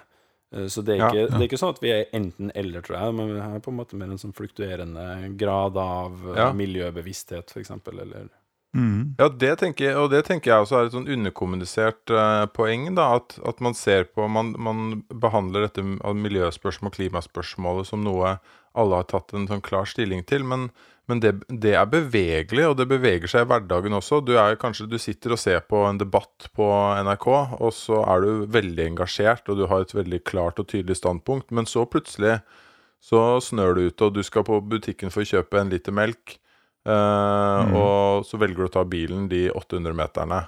Eh, 0.53 0.67
Så 0.67 0.81
det 0.85 0.95
er, 0.95 0.97
Ja, 0.99 1.09
ikke, 1.09 1.31
det 1.31 1.41
er 1.41 1.47
ikke 1.49 1.57
sånn 1.61 1.73
at 1.75 1.81
vi 1.81 1.89
er 1.91 2.05
enten-eller, 2.13 2.81
tror 2.85 2.97
jeg, 2.99 3.13
men 3.15 3.27
vi 3.33 3.39
er 3.39 3.59
på 3.59 3.71
en 3.71 3.77
måte 3.79 3.95
mer 3.95 4.11
en 4.11 4.17
sånn 4.21 4.33
fluktuerende 4.35 5.37
grad 5.37 5.77
av 5.77 6.11
eh, 6.35 6.37
Ja. 6.37 6.51
miljøbevissthet, 6.53 7.49
f.eks. 7.51 7.71
Eller 7.91 8.29
Ja, 9.17 9.29
det 9.29 9.59
tenker, 9.59 9.85
jeg- 9.85 9.95
og 9.95 10.09
det 10.11 10.25
tenker 10.25 10.51
jeg 10.51 10.65
også 10.65 10.81
er 10.81 10.85
et 10.87 10.91
sånn 10.91 11.07
underkommunisert 11.07 12.11
uh, 12.11 12.45
poeng. 12.47 12.93
da, 12.95 13.15
At, 13.15 13.39
at 13.45 13.61
man 13.61 13.73
ser 13.73 14.03
på 14.03 14.27
man, 14.29 14.53
man 14.59 15.03
behandler 15.07 15.61
dette 15.69 15.81
miljøspørsmål 15.81 16.91
og 16.91 16.97
klimaspørsmålet 16.97 17.85
som 17.87 18.03
noe 18.03 18.39
alle 18.75 18.95
har 18.99 19.03
tatt 19.07 19.33
en 19.33 19.47
sånn 19.47 19.61
klar 19.63 19.85
stilling 19.87 20.25
til. 20.27 20.43
Men, 20.43 20.71
men 21.07 21.19
det, 21.21 21.31
det 21.49 21.73
er 21.77 21.85
bevegelig, 21.85 22.63
og 22.69 22.77
det 22.79 22.87
beveger 22.89 23.29
seg 23.29 23.45
i 23.45 23.49
hverdagen 23.51 23.93
også. 23.93 24.21
Du 24.25 24.33
er 24.41 24.55
kanskje 24.61 24.87
du 24.89 24.97
sitter 25.01 25.35
og 25.35 25.39
ser 25.41 25.59
på 25.69 25.83
en 25.85 25.99
debatt 26.01 26.47
på 26.57 26.65
NRK, 27.05 27.27
og 27.59 27.73
så 27.77 27.99
er 28.09 28.23
du 28.25 28.45
veldig 28.55 28.87
engasjert, 28.91 29.47
og 29.49 29.59
du 29.59 29.67
har 29.69 29.85
et 29.85 29.93
veldig 29.93 30.23
klart 30.25 30.59
og 30.63 30.67
tydelig 30.71 30.97
standpunkt, 30.97 31.51
men 31.53 31.65
så 31.69 31.85
plutselig 31.85 32.39
så 33.05 33.21
snør 33.43 33.75
det 33.77 33.83
ut, 33.91 34.01
og 34.07 34.15
du 34.15 34.23
skal 34.25 34.43
på 34.47 34.57
butikken 34.65 35.11
for 35.13 35.21
å 35.21 35.29
kjøpe 35.29 35.59
en 35.61 35.69
liter 35.69 35.93
melk. 35.93 36.39
Eh, 36.85 37.75
Og 37.77 38.25
så 38.25 38.37
velger 38.41 38.63
du 38.63 38.67
å 38.69 38.73
ta 38.73 38.83
bilen 38.85 39.27
de 39.29 39.47
800 39.51 39.93
meterne 39.97 40.43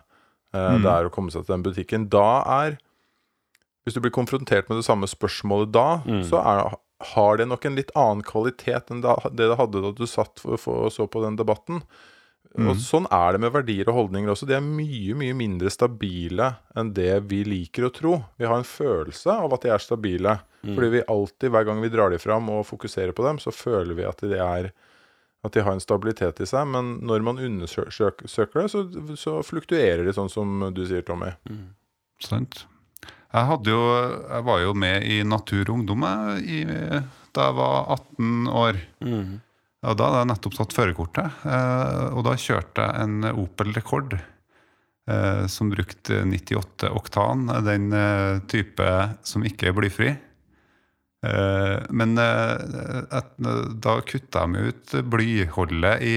eh, 0.53 0.75
det 0.81 0.89
er 0.89 1.05
å 1.07 1.13
komme 1.13 1.29
seg 1.33 1.45
til 1.45 1.53
den 1.55 1.63
butikken. 1.65 2.09
Da 2.13 2.41
er 2.63 2.77
Hvis 3.85 3.93
du 3.95 4.01
blir 4.03 4.11
konfrontert 4.11 4.67
med 4.69 4.77
det 4.81 4.85
samme 4.85 5.07
spørsmålet 5.07 5.69
da, 5.71 6.01
så 6.27 6.41
er, 6.41 6.73
har 6.99 7.37
det 7.37 7.45
nok 7.47 7.65
en 7.65 7.77
litt 7.77 7.91
annen 7.95 8.23
kvalitet 8.25 8.91
enn 8.91 9.03
det 9.03 9.15
det 9.37 9.55
hadde 9.59 9.81
da 9.83 9.91
du 9.93 10.05
satt 10.09 10.39
for, 10.41 10.57
for, 10.57 10.87
og 10.87 10.93
så 10.95 11.05
på 11.09 11.21
den 11.23 11.37
debatten. 11.37 11.83
Og 12.57 12.79
Sånn 12.81 13.05
er 13.13 13.35
det 13.35 13.41
med 13.43 13.51
verdier 13.53 13.89
og 13.91 13.97
holdninger 13.99 14.31
også. 14.31 14.47
De 14.49 14.55
er 14.57 14.63
mye 14.65 15.13
mye 15.19 15.35
mindre 15.37 15.69
stabile 15.69 16.55
enn 16.79 16.89
det 16.95 17.11
vi 17.29 17.43
liker 17.45 17.85
å 17.85 17.91
tro. 17.93 18.13
Vi 18.39 18.47
har 18.49 18.57
en 18.57 18.65
følelse 18.65 19.29
av 19.29 19.53
at 19.53 19.65
de 19.67 19.73
er 19.75 19.83
stabile. 19.83 20.39
Fordi 20.65 20.89
vi 20.95 21.03
alltid, 21.07 21.51
hver 21.53 21.67
gang 21.67 21.83
vi 21.83 21.91
drar 21.93 22.09
de 22.11 22.17
fram 22.19 22.49
og 22.51 22.65
fokuserer 22.67 23.13
på 23.15 23.23
dem, 23.27 23.37
så 23.39 23.53
føler 23.53 23.93
vi 23.95 24.07
at 24.09 24.23
de, 24.25 24.39
er, 24.41 24.71
at 25.45 25.53
de 25.53 25.63
har 25.63 25.77
en 25.77 25.83
stabilitet 25.83 26.41
i 26.43 26.47
seg. 26.49 26.65
Men 26.73 26.95
når 27.07 27.23
man 27.27 27.37
undersøker 27.39 28.57
det, 28.57 28.65
så, 28.73 28.81
så 29.19 29.37
fluktuerer 29.45 30.03
de, 30.07 30.15
sånn 30.17 30.31
som 30.33 30.65
du 30.73 30.81
sier, 30.89 31.05
Tommy. 31.07 31.29
Sant. 32.23 32.65
Jeg, 33.37 33.59
jo, 33.69 33.81
jeg 34.25 34.45
var 34.47 34.61
jo 34.63 34.73
med 34.73 35.05
i 35.05 35.21
Natur 35.27 35.67
og 35.67 35.75
Ungdom 35.77 36.05
i, 36.41 36.63
da 37.35 37.49
jeg 37.49 37.57
var 37.59 37.91
18 37.97 38.47
år. 38.49 38.79
Og 39.85 39.97
da 39.97 40.07
hadde 40.09 40.21
jeg 40.23 40.29
nettopp 40.31 40.55
tatt 40.57 40.73
førerkortet. 40.75 41.43
Eh, 41.45 42.05
og 42.17 42.25
da 42.25 42.33
kjørte 42.39 42.85
jeg 42.85 43.03
en 43.03 43.27
Opel 43.29 43.75
Rekord 43.75 44.15
eh, 44.17 45.43
som 45.51 45.69
brukte 45.71 46.23
98 46.25 46.89
oktan. 46.97 47.45
Den 47.67 47.91
eh, 47.93 48.39
type 48.49 48.89
som 49.27 49.45
ikke 49.47 49.69
er 49.71 49.77
blyfri. 49.77 50.15
Men 51.27 52.11
da 52.15 53.93
kutta 54.05 54.43
de 54.47 54.67
ut 54.69 54.91
blyholdet 55.11 56.03
i 56.05 56.11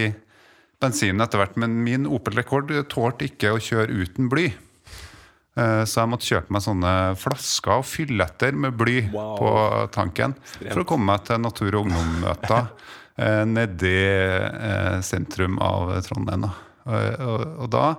bensinen 0.79 1.25
etter 1.25 1.41
hvert. 1.41 1.57
Men 1.59 1.79
min 1.87 2.05
Opel 2.07 2.37
Rekord 2.37 2.69
tålte 2.93 3.27
ikke 3.27 3.55
å 3.57 3.63
kjøre 3.65 3.97
uten 4.05 4.29
bly. 4.31 4.51
Eh, 5.59 5.83
Så 5.85 6.01
jeg 6.01 6.09
måtte 6.13 6.29
kjøpe 6.29 6.51
meg 6.55 6.63
sånne 6.63 6.93
flasker 7.19 7.81
og 7.81 7.85
fylle 7.89 8.25
etter 8.25 8.53
med 8.55 8.77
bly 8.79 9.09
Wow. 9.13 9.33
på 9.39 9.51
tanken. 9.93 10.35
For 10.71 10.83
å 10.85 10.87
komme 10.87 11.07
meg 11.11 11.25
til 11.27 11.39
Natur- 11.43 11.75
og 11.81 11.87
ungdom-møter 11.89 12.69
eh, 13.19 13.45
nedi 13.45 13.97
eh, 13.99 15.01
sentrum 15.03 15.59
av 15.61 15.97
Trondheim. 16.07 16.47
Og, 16.91 17.67
da, 17.71 17.95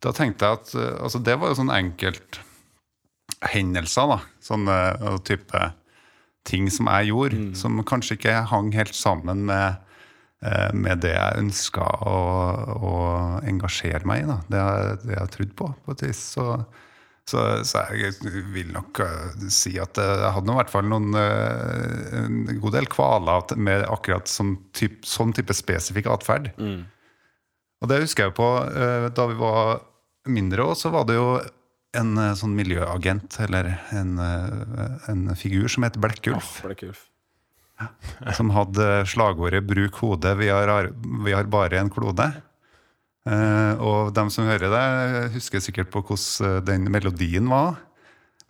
da 0.00 0.12
tenkte 0.16 0.46
jeg 0.46 0.60
at 0.60 0.74
altså 1.02 1.18
Det 1.22 1.34
var 1.40 1.50
jo 1.50 1.56
sånn 1.58 1.72
enkelt 1.74 2.38
hendelser, 3.50 4.06
da. 4.14 4.18
Sånne 4.44 4.76
type 5.26 5.60
ting 6.48 6.68
som 6.72 6.88
jeg 6.88 7.10
gjorde, 7.10 7.40
som 7.58 7.80
kanskje 7.84 8.16
ikke 8.18 8.36
hang 8.52 8.70
helt 8.76 8.94
sammen 8.96 9.46
med 9.48 9.80
med 10.72 11.02
det 11.04 11.10
jeg 11.12 11.36
ønska 11.36 11.84
å, 12.08 12.12
å 12.80 12.92
engasjere 13.44 14.06
meg 14.08 14.22
i. 14.22 14.28
Da. 14.30 14.36
Det, 14.48 14.60
jeg- 14.62 15.00
det 15.04 15.16
jeg 15.18 15.30
trodde 15.34 15.56
på, 15.58 15.66
på 15.84 15.92
et 15.92 16.04
vis. 16.06 16.22
Så, 16.32 16.46
så, 17.28 17.42
så 17.66 17.84
jeg 17.94 18.16
vil 18.50 18.72
nok 18.74 19.02
eh, 19.04 19.44
si 19.52 19.76
at 19.80 19.98
eh, 20.00 20.14
jeg 20.24 20.34
hadde 20.36 20.54
i 20.54 20.58
hvert 20.58 20.72
fall 20.72 20.88
noen 20.90 21.14
eh, 21.18 22.16
en 22.24 22.40
god 22.62 22.74
del 22.78 22.88
kvaler 22.90 23.54
med 23.60 23.86
akkurat 23.90 24.30
sånn 24.30 24.56
type, 24.76 25.04
sånn 25.06 25.34
type 25.36 25.54
spesifikk 25.56 26.10
atferd. 26.10 26.50
Og 27.80 27.88
det 27.88 28.02
husker 28.02 28.28
jeg 28.28 28.36
på 28.36 28.48
da 29.16 29.24
vi 29.30 29.38
var 29.38 29.78
mindre 30.28 30.66
òg, 30.68 30.74
så 30.76 30.90
var 30.92 31.06
det 31.08 31.16
jo 31.16 31.30
en 31.96 32.10
sånn 32.36 32.52
miljøagent, 32.54 33.38
eller 33.40 33.70
en, 33.96 34.18
en 34.20 35.22
figur 35.32 35.64
som 35.72 35.86
het 35.86 35.96
Blekkulf, 35.98 36.58
Blekkulf. 36.66 37.06
som 38.36 38.52
hadde 38.52 38.90
slagordet 39.08 39.64
'Bruk 39.64 39.96
hodet, 40.02 40.36
vi 40.42 40.52
har, 40.52 40.92
vi 41.24 41.32
har 41.32 41.48
bare 41.48 41.80
en 41.80 41.88
klode'. 41.90 42.28
Eh, 43.28 43.74
og 43.84 44.14
dem 44.16 44.30
som 44.32 44.48
hører 44.48 44.72
det, 44.72 44.84
husker 45.34 45.60
sikkert 45.60 45.90
på 45.92 46.00
hvordan 46.00 46.56
eh, 46.56 46.60
den 46.64 46.88
melodien 46.92 47.50
var. 47.52 47.80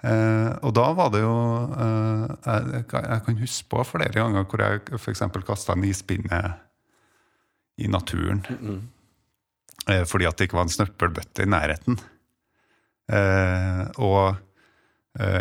Uh, 0.00 0.56
og 0.64 0.72
da 0.72 0.86
var 0.96 1.10
det 1.12 1.20
jo 1.20 1.32
uh, 1.76 2.22
jeg, 2.46 2.84
jeg 2.88 3.20
kan 3.26 3.36
huske 3.36 3.66
på 3.68 3.82
flere 3.84 4.14
ganger 4.14 4.46
hvor 4.48 4.62
jeg 4.64 4.80
f.eks. 4.96 5.20
kasta 5.44 5.74
en 5.76 5.84
ispinne 5.84 6.38
i 7.76 7.88
naturen. 7.88 8.40
Eh, 9.88 10.06
fordi 10.08 10.28
at 10.28 10.38
det 10.38 10.48
ikke 10.48 10.56
var 10.56 10.68
en 10.68 10.72
snøppelbøtte 10.72 11.44
i 11.44 11.50
nærheten. 11.52 11.98
Og 14.00 14.38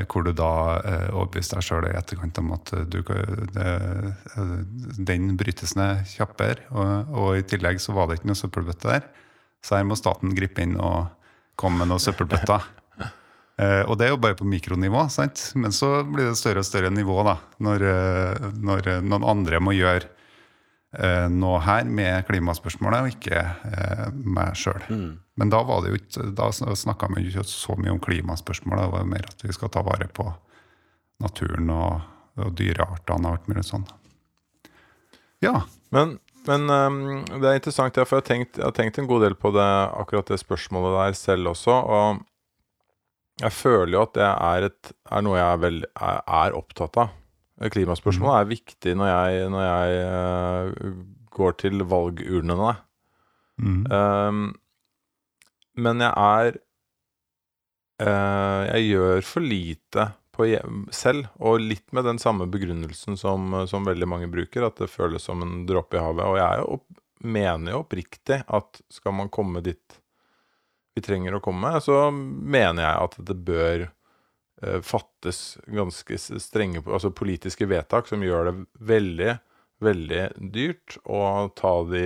hvor 0.10 0.24
du 0.26 0.32
da 0.34 0.52
eh, 0.80 1.10
overbeviste 1.14 1.60
deg 1.60 1.66
sjøl 1.68 1.88
i 1.90 1.96
etterkant 2.00 2.40
om 2.42 2.54
at 2.56 2.72
du, 2.90 3.04
det, 3.04 3.74
den 5.12 5.36
brytes 5.38 5.76
ned 5.78 6.08
kjappere. 6.16 6.66
Og, 6.72 7.12
og 7.14 7.30
i 7.38 7.46
tillegg 7.46 7.84
så 7.84 7.94
var 7.96 8.10
det 8.10 8.20
ikke 8.20 8.32
noe 8.32 8.40
søppelbøtte 8.40 8.90
der. 8.96 9.10
Så 9.66 9.78
her 9.78 9.88
må 9.88 9.98
staten 10.00 10.36
gripe 10.38 10.64
inn 10.64 10.78
og 10.80 11.10
komme 11.60 11.84
med 11.84 11.92
noen 11.94 12.04
søppelbøtter. 12.04 12.68
Eh, 13.60 13.82
og 13.92 13.98
det 14.00 14.06
er 14.06 14.14
jo 14.14 14.22
bare 14.24 14.38
på 14.40 14.46
mikronivå, 14.48 15.02
sant? 15.12 15.50
men 15.60 15.74
så 15.76 15.90
blir 16.08 16.30
det 16.30 16.38
større 16.40 16.62
og 16.62 16.68
større 16.68 16.88
nivå 16.96 17.18
da, 17.28 17.34
når, 17.60 17.84
eh, 17.92 18.46
når 18.56 18.88
noen 19.04 19.26
andre 19.28 19.60
må 19.60 19.74
gjøre 19.76 20.08
uh, 20.96 21.28
noe 21.28 21.60
her 21.66 21.90
med 21.92 22.24
klimaspørsmålet, 22.30 23.04
og 23.04 23.18
ikke 23.18 23.42
uh, 23.44 24.06
meg 24.16 24.56
sjøl. 24.58 24.86
Men 25.40 25.52
da 25.52 25.62
var 25.68 25.84
det 25.84 25.92
jo 25.92 26.00
ikke, 26.00 26.30
da 26.40 26.50
snakka 26.56 27.12
jo 27.18 27.26
ikke 27.26 27.46
så 27.52 27.76
mye 27.80 27.94
om 27.98 28.02
klimaspørsmålet, 28.04 28.86
det 28.86 28.96
var 28.96 29.12
mer 29.12 29.28
at 29.30 29.46
vi 29.46 29.56
skal 29.56 29.74
ta 29.76 29.84
vare 29.86 30.08
på 30.08 30.30
naturen 31.24 31.70
og, 31.76 32.08
og 32.40 32.56
dyreartene 32.58 33.28
og 33.28 33.38
alt 33.38 33.52
mulig 33.52 33.68
sånn. 33.68 33.86
Ja. 35.44 35.62
Men, 35.96 36.18
men 36.48 36.66
um, 36.72 36.98
det 37.28 37.46
er 37.46 37.60
interessant, 37.60 37.98
ja, 37.98 38.06
for 38.08 38.20
jeg 38.20 38.24
har, 38.24 38.28
tenkt, 38.30 38.60
jeg 38.60 38.66
har 38.66 38.76
tenkt 38.78 39.00
en 39.02 39.10
god 39.10 39.26
del 39.26 39.36
på 39.40 39.52
det, 39.56 39.70
akkurat 40.00 40.32
det 40.32 40.40
spørsmålet 40.42 40.96
der 40.96 41.18
selv 41.20 41.52
også. 41.52 41.76
Og 41.76 42.22
jeg 43.44 43.56
føler 43.56 43.96
jo 43.96 44.04
at 44.06 44.16
det 44.18 44.28
er, 44.28 44.68
et, 44.70 44.92
er 45.12 45.26
noe 45.26 45.40
jeg 45.40 45.48
er, 45.48 45.62
vel, 45.64 45.82
er, 45.96 46.22
er 46.42 46.58
opptatt 46.60 47.00
av. 47.02 47.16
Klimaspørsmålet 47.60 48.38
er 48.40 48.52
viktig 48.54 48.96
når 48.96 49.10
jeg, 49.10 49.48
når 49.52 49.66
jeg 49.66 50.04
uh, 50.08 50.94
går 51.36 51.58
til 51.60 51.84
valgurnene. 51.92 52.74
Mm. 53.60 53.82
Um, 53.92 54.46
men 55.80 56.00
jeg 56.00 56.14
er 56.16 56.54
uh, 58.00 58.62
Jeg 58.70 58.86
gjør 58.86 59.26
for 59.28 59.44
lite 59.44 60.06
på 60.40 60.48
selv, 60.96 61.28
og 61.44 61.60
litt 61.60 61.92
med 61.96 62.08
den 62.08 62.20
samme 62.22 62.48
begrunnelsen 62.48 63.20
som, 63.20 63.52
som 63.68 63.88
veldig 63.88 64.08
mange 64.08 64.32
bruker, 64.32 64.64
at 64.70 64.80
det 64.80 64.88
føles 64.94 65.28
som 65.28 65.44
en 65.44 65.66
dråpe 65.68 66.00
i 66.00 66.04
havet. 66.04 66.24
Og 66.24 66.40
jeg 66.40 66.48
er 66.48 66.64
jo 66.64 66.78
opp, 66.80 66.86
mener 67.20 67.74
jo 67.76 67.82
oppriktig 67.84 68.38
at 68.48 68.80
skal 68.96 69.18
man 69.20 69.28
komme 69.34 69.60
dit 69.66 70.00
vi 70.96 71.04
trenger 71.06 71.36
å 71.38 71.44
komme, 71.44 71.70
så 71.84 72.10
mener 72.12 72.82
jeg 72.84 73.04
at 73.06 73.18
det 73.30 73.36
bør 73.48 73.84
eh, 73.86 74.80
fattes 74.84 75.58
ganske 75.70 76.18
strenge 76.42 76.82
altså 76.88 77.12
politiske 77.16 77.68
vedtak 77.70 78.10
som 78.10 78.24
gjør 78.26 78.50
det 78.50 78.56
veldig, 78.90 79.36
veldig 79.86 80.24
dyrt 80.56 80.98
å 81.06 81.22
ta 81.56 81.76
de, 81.92 82.04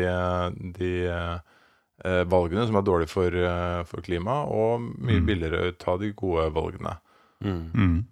de 0.77 0.91
eh, 1.09 2.23
valgene 2.29 2.67
som 2.69 2.77
er 2.81 2.85
dårlige 2.89 3.13
for, 3.13 3.33
eh, 3.33 3.79
for 3.89 4.05
klimaet, 4.05 4.51
og 4.53 4.89
mye 4.99 5.21
Mm. 5.23 5.29
billigere 5.31 5.63
å 5.71 5.77
ta 5.79 5.97
de 6.01 6.11
gode 6.17 6.49
valgene. 6.53 6.97
Mm. 7.43 8.05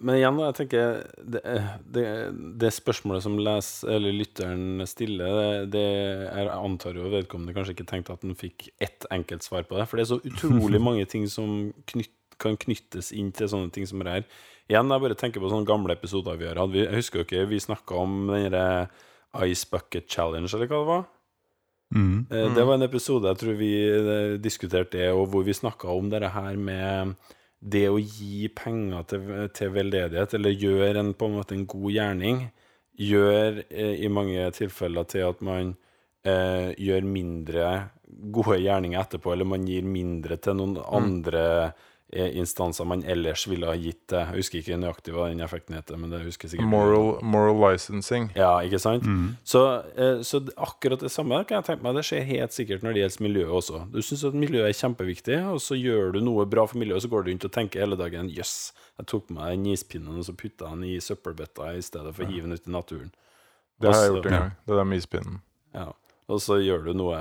Men 0.00 0.16
igjen, 0.18 0.36
da, 0.38 0.48
jeg 0.50 0.56
tenker 0.60 0.96
det, 1.34 1.42
det, 1.96 2.04
det 2.60 2.70
spørsmålet 2.76 3.22
som 3.24 3.38
les, 3.40 3.68
eller 3.88 4.12
lytteren 4.12 4.82
stiller, 4.88 5.32
det, 5.38 5.70
det 5.72 5.84
er, 5.88 6.42
jeg 6.44 6.50
antar 6.58 6.98
jo 7.00 7.08
vedkommende 7.12 7.54
kanskje 7.56 7.74
ikke 7.76 7.88
tenkte 7.88 8.12
at 8.16 8.26
han 8.26 8.34
fikk 8.36 8.68
ett 8.84 9.06
enkelt 9.14 9.42
svar 9.46 9.64
på 9.68 9.78
det. 9.80 9.86
For 9.88 9.96
det 9.96 10.04
er 10.06 10.12
så 10.14 10.20
utrolig 10.28 10.80
mange 10.88 11.06
ting 11.08 11.24
som 11.32 11.72
knytt, 11.92 12.12
kan 12.42 12.56
knyttes 12.58 13.12
inn 13.14 13.30
til 13.36 13.48
sånne 13.52 13.70
ting 13.72 13.86
som 13.86 14.00
det 14.02 14.12
her. 14.18 14.28
Igjen, 14.70 14.88
jeg 14.90 15.02
bare 15.04 15.16
tenker 15.18 15.42
på 15.42 15.50
sånne 15.52 15.68
gamle 15.68 15.94
episoder 15.94 16.36
vi 16.40 16.46
har 16.48 16.58
hatt. 16.58 16.70
Vi- 16.74 16.84
Jeg 16.86 16.96
husker 17.00 17.20
jo 17.20 17.26
ikke, 17.28 17.46
vi 17.50 17.58
snakka 17.62 17.98
om 18.02 18.26
den 18.32 18.48
derre 18.52 18.88
Ice 19.48 19.64
Bucket 19.70 20.08
Challenge, 20.10 20.48
eller 20.52 20.66
hva 20.68 20.78
det 20.82 20.88
var? 20.92 21.04
Mm. 21.92 22.26
Eh, 22.30 22.48
Det 22.56 22.64
var 22.64 22.74
en 22.78 22.86
episode 22.86 23.28
jeg 23.28 23.38
tror 23.42 23.56
vi 23.58 23.70
eh, 23.84 24.36
diskuterte 24.40 24.96
det, 24.98 25.10
og 25.12 25.26
hvor 25.32 25.44
vi 25.44 25.52
snakka 25.56 25.88
om 25.92 26.08
det 26.12 26.22
her 26.32 26.56
med 26.56 27.14
det 27.62 27.86
å 27.88 27.98
gi 28.00 28.48
penger 28.56 29.06
til, 29.10 29.30
til 29.54 29.70
veldedighet, 29.76 30.34
eller 30.34 30.58
gjøre 30.58 30.98
en, 30.98 31.12
på 31.14 31.28
en 31.28 31.36
måte 31.38 31.54
en 31.54 31.66
god 31.70 31.94
gjerning, 31.94 32.42
gjør 32.98 33.62
eh, 33.70 34.02
i 34.02 34.10
mange 34.12 34.48
tilfeller 34.56 35.06
til 35.08 35.28
at 35.30 35.40
man 35.46 35.72
eh, 36.26 36.72
gjør 36.76 37.06
mindre 37.06 37.68
gode 38.34 38.58
gjerninger 38.60 39.00
etterpå, 39.00 39.32
eller 39.32 39.48
man 39.48 39.64
gir 39.68 39.86
mindre 39.86 40.36
til 40.42 40.58
noen 40.58 40.76
andre 40.82 41.44
eh, 41.62 41.88
instanser 42.12 42.84
man 42.84 43.02
ellers 43.08 43.46
ville 43.48 43.66
ha 43.66 43.74
gitt 43.78 44.02
det. 44.12 44.20
Jeg 44.20 44.36
husker 44.36 44.60
ikke 44.60 44.76
nøyaktig 44.80 45.14
hva 45.14 45.30
den 45.30 45.40
effekten 45.44 45.76
heter, 45.78 45.96
men 45.96 46.12
det 46.12 46.20
husker 46.26 46.46
jeg 46.46 46.56
sikkert 46.56 46.68
Moral, 46.68 47.14
moral 47.24 47.56
licensing. 47.62 48.30
ja, 48.36 48.50
ikke 48.60 48.80
sant? 48.82 49.06
Mm. 49.08 49.38
Så, 49.48 49.62
eh, 49.96 50.20
så 50.26 50.42
akkurat 50.56 51.00
det 51.00 51.12
samme 51.12 51.40
kan 51.48 51.60
jeg 51.60 51.70
tenke 51.70 51.86
meg 51.86 51.96
Det 51.96 52.04
skjer 52.08 52.26
helt 52.28 52.52
sikkert 52.52 52.84
når 52.84 52.92
det 52.92 53.04
gjelder 53.04 53.26
miljøet 53.28 53.56
også. 53.62 53.82
Du 53.92 54.02
syns 54.04 54.26
at 54.28 54.36
miljøet 54.36 54.68
er 54.68 54.76
kjempeviktig, 54.76 55.38
og 55.54 55.62
så 55.64 55.78
gjør 55.78 56.12
du 56.12 56.20
noe 56.20 56.44
bra 56.44 56.66
for 56.68 56.82
miljøet, 56.82 57.00
og 57.00 57.06
så 57.06 57.12
går 57.14 57.24
du 57.24 57.32
rundt 57.32 57.48
og 57.48 57.54
tenker 57.56 57.80
hele 57.86 57.96
dagen 57.96 58.28
Jøss, 58.32 58.72
jeg 59.00 59.08
tok 59.08 59.26
på 59.30 59.38
meg 59.38 59.56
den 59.56 59.72
ispinnen, 59.72 60.18
og 60.20 60.28
så 60.28 60.36
putta 60.36 60.68
den 60.74 60.84
i 60.84 61.00
søppelbøtta 61.00 61.72
i 61.78 61.82
stedet 61.82 62.12
for 62.12 62.26
å 62.26 62.30
hive 62.30 62.44
den 62.44 62.60
ut 62.60 62.68
i 62.68 62.76
naturen. 62.76 63.10
Det 63.80 63.88
har 63.90 64.04
jeg 64.04 64.12
gjort 64.12 64.26
en 64.28 64.38
gang. 64.38 64.54
Det 64.68 64.76
der 64.78 64.84
med 64.84 65.00
ispinnen. 65.02 65.40
Ja. 65.72 65.88
Og 66.32 66.40
så 66.40 66.56
gjør 66.62 66.86
du 66.86 66.92
noe 66.96 67.18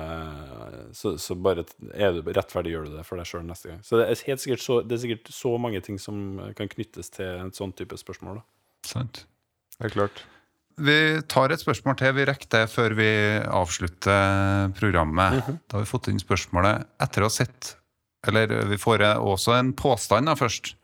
Så, 0.96 1.14
så 1.20 1.36
bare 1.36 1.66
er 1.92 2.14
du 2.16 2.30
rettferdig 2.32 2.72
gjør 2.76 2.88
du 2.88 2.98
det 2.98 3.06
for 3.08 3.20
deg 3.20 3.28
sjøl 3.28 3.44
neste 3.48 3.72
gang. 3.72 3.82
Så 3.84 4.00
det 4.00 4.08
er 4.08 4.22
helt 4.30 4.44
sikkert 4.44 4.64
så, 4.64 4.78
det 4.86 4.96
er 4.98 5.02
sikkert 5.06 5.32
så 5.36 5.54
mange 5.60 5.82
ting 5.84 5.98
som 6.00 6.40
kan 6.58 6.70
knyttes 6.72 7.12
til 7.16 7.28
en 7.46 7.52
sånn 7.56 7.74
type 7.76 7.98
spørsmål. 8.00 8.40
Da. 8.42 8.46
Sant. 8.92 9.24
Det 9.78 9.90
er 9.90 9.96
klart. 9.96 10.24
Vi 10.82 10.98
tar 11.30 11.52
et 11.54 11.62
spørsmål 11.62 11.98
til. 12.00 12.14
Vi 12.18 12.26
rekker 12.30 12.50
det 12.56 12.64
før 12.72 12.96
vi 12.98 13.10
avslutter 13.52 14.72
programmet. 14.80 15.42
Da 15.68 15.78
har 15.78 15.86
vi 15.86 15.90
fått 15.92 16.10
inn 16.12 16.22
spørsmålet 16.22 16.88
etter 17.04 17.24
å 17.26 17.30
ha 17.30 17.34
sett 17.34 17.76
Eller 18.28 18.52
vi 18.70 18.78
får 18.78 19.02
også 19.18 19.56
en 19.58 19.72
påstand 19.74 20.30
da 20.30 20.36
først. 20.38 20.76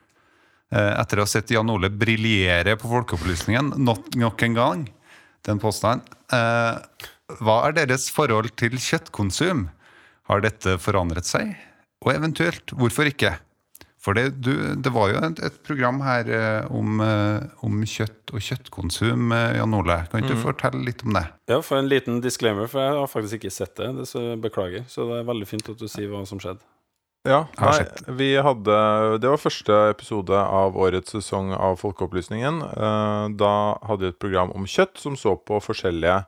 Eh, 0.74 0.94
Etter 1.00 1.22
å 1.22 1.26
ha 1.28 1.30
sett 1.30 1.52
Jan 1.54 1.70
Ole 1.70 1.92
briljere 1.94 2.74
på 2.82 2.90
Folkeopplysningen 2.92 3.76
nok, 3.78 4.10
nok 4.18 4.42
en 4.48 4.58
gang. 4.58 4.82
Den 5.46 5.62
påstanden. 5.62 6.02
Hva 7.28 7.58
er 7.68 7.76
deres 7.76 8.08
forhold 8.14 8.54
til 8.60 8.78
kjøttkonsum? 8.80 9.68
Har 10.32 10.44
dette 10.44 10.78
forandret 10.80 11.28
seg? 11.28 11.52
Og 12.06 12.14
eventuelt, 12.14 12.72
hvorfor 12.76 13.10
ikke? 13.10 13.34
For 14.00 14.16
det, 14.16 14.38
du, 14.40 14.54
det 14.80 14.92
var 14.96 15.10
jo 15.12 15.20
et, 15.26 15.42
et 15.44 15.56
program 15.68 16.00
her 16.06 16.30
eh, 16.32 16.70
om, 16.72 17.02
eh, 17.04 17.44
om 17.66 17.82
kjøtt 17.84 18.32
og 18.32 18.44
kjøttkonsum, 18.46 19.34
eh, 19.36 19.58
Jan 19.58 19.76
Ole. 19.76 19.98
Kan 20.08 20.24
ikke 20.24 20.38
du 20.38 20.46
fortelle 20.46 20.80
litt 20.86 21.04
om 21.04 21.18
det? 21.18 21.26
Ja, 21.52 21.60
for 21.66 21.82
en 21.82 21.90
liten 21.92 22.22
disclaimer, 22.24 22.70
for 22.72 22.86
jeg 22.86 22.96
har 22.96 23.12
faktisk 23.12 23.42
ikke 23.42 23.52
sett 23.52 23.76
det. 23.82 23.90
det 23.98 24.08
så 24.08 24.24
beklager. 24.40 24.88
Så 24.88 25.10
det 25.10 25.20
er 25.20 25.28
veldig 25.28 25.50
fint 25.50 25.72
at 25.74 25.82
du 25.82 25.88
sier 25.92 26.08
hva 26.14 26.24
som 26.30 26.40
skjedde. 26.40 26.64
Ja, 27.28 27.42
nei, 27.60 27.82
vi 28.16 28.28
hadde 28.40 28.76
Det 29.20 29.28
var 29.28 29.42
første 29.42 29.78
episode 29.92 30.38
av 30.38 30.78
årets 30.80 31.12
sesong 31.12 31.50
av 31.52 31.76
Folkeopplysningen. 31.82 32.62
Da 33.36 33.54
hadde 33.90 34.06
vi 34.06 34.12
et 34.14 34.22
program 34.22 34.54
om 34.56 34.70
kjøtt 34.70 35.02
som 35.02 35.18
så 35.20 35.34
på 35.36 35.60
forskjellige 35.60 36.22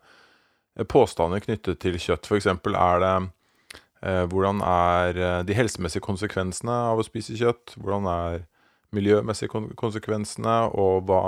påstander 0.90 1.44
knyttet 1.44 1.82
til 1.82 1.98
kjøtt. 2.00 2.30
F.eks. 2.30 2.48
er 2.50 3.04
det 3.04 3.16
eh, 4.04 4.24
hvordan 4.32 4.64
er 4.66 5.20
eh, 5.20 5.42
de 5.48 5.58
helsemessige 5.58 6.06
konsekvensene 6.06 6.76
av 6.94 7.02
å 7.02 7.08
spise 7.08 7.38
kjøtt? 7.40 7.76
Hvordan 7.80 8.10
er 8.12 8.48
miljømessige 8.96 9.54
konsekvensene, 9.78 10.56
og 10.74 11.06
hva, 11.10 11.22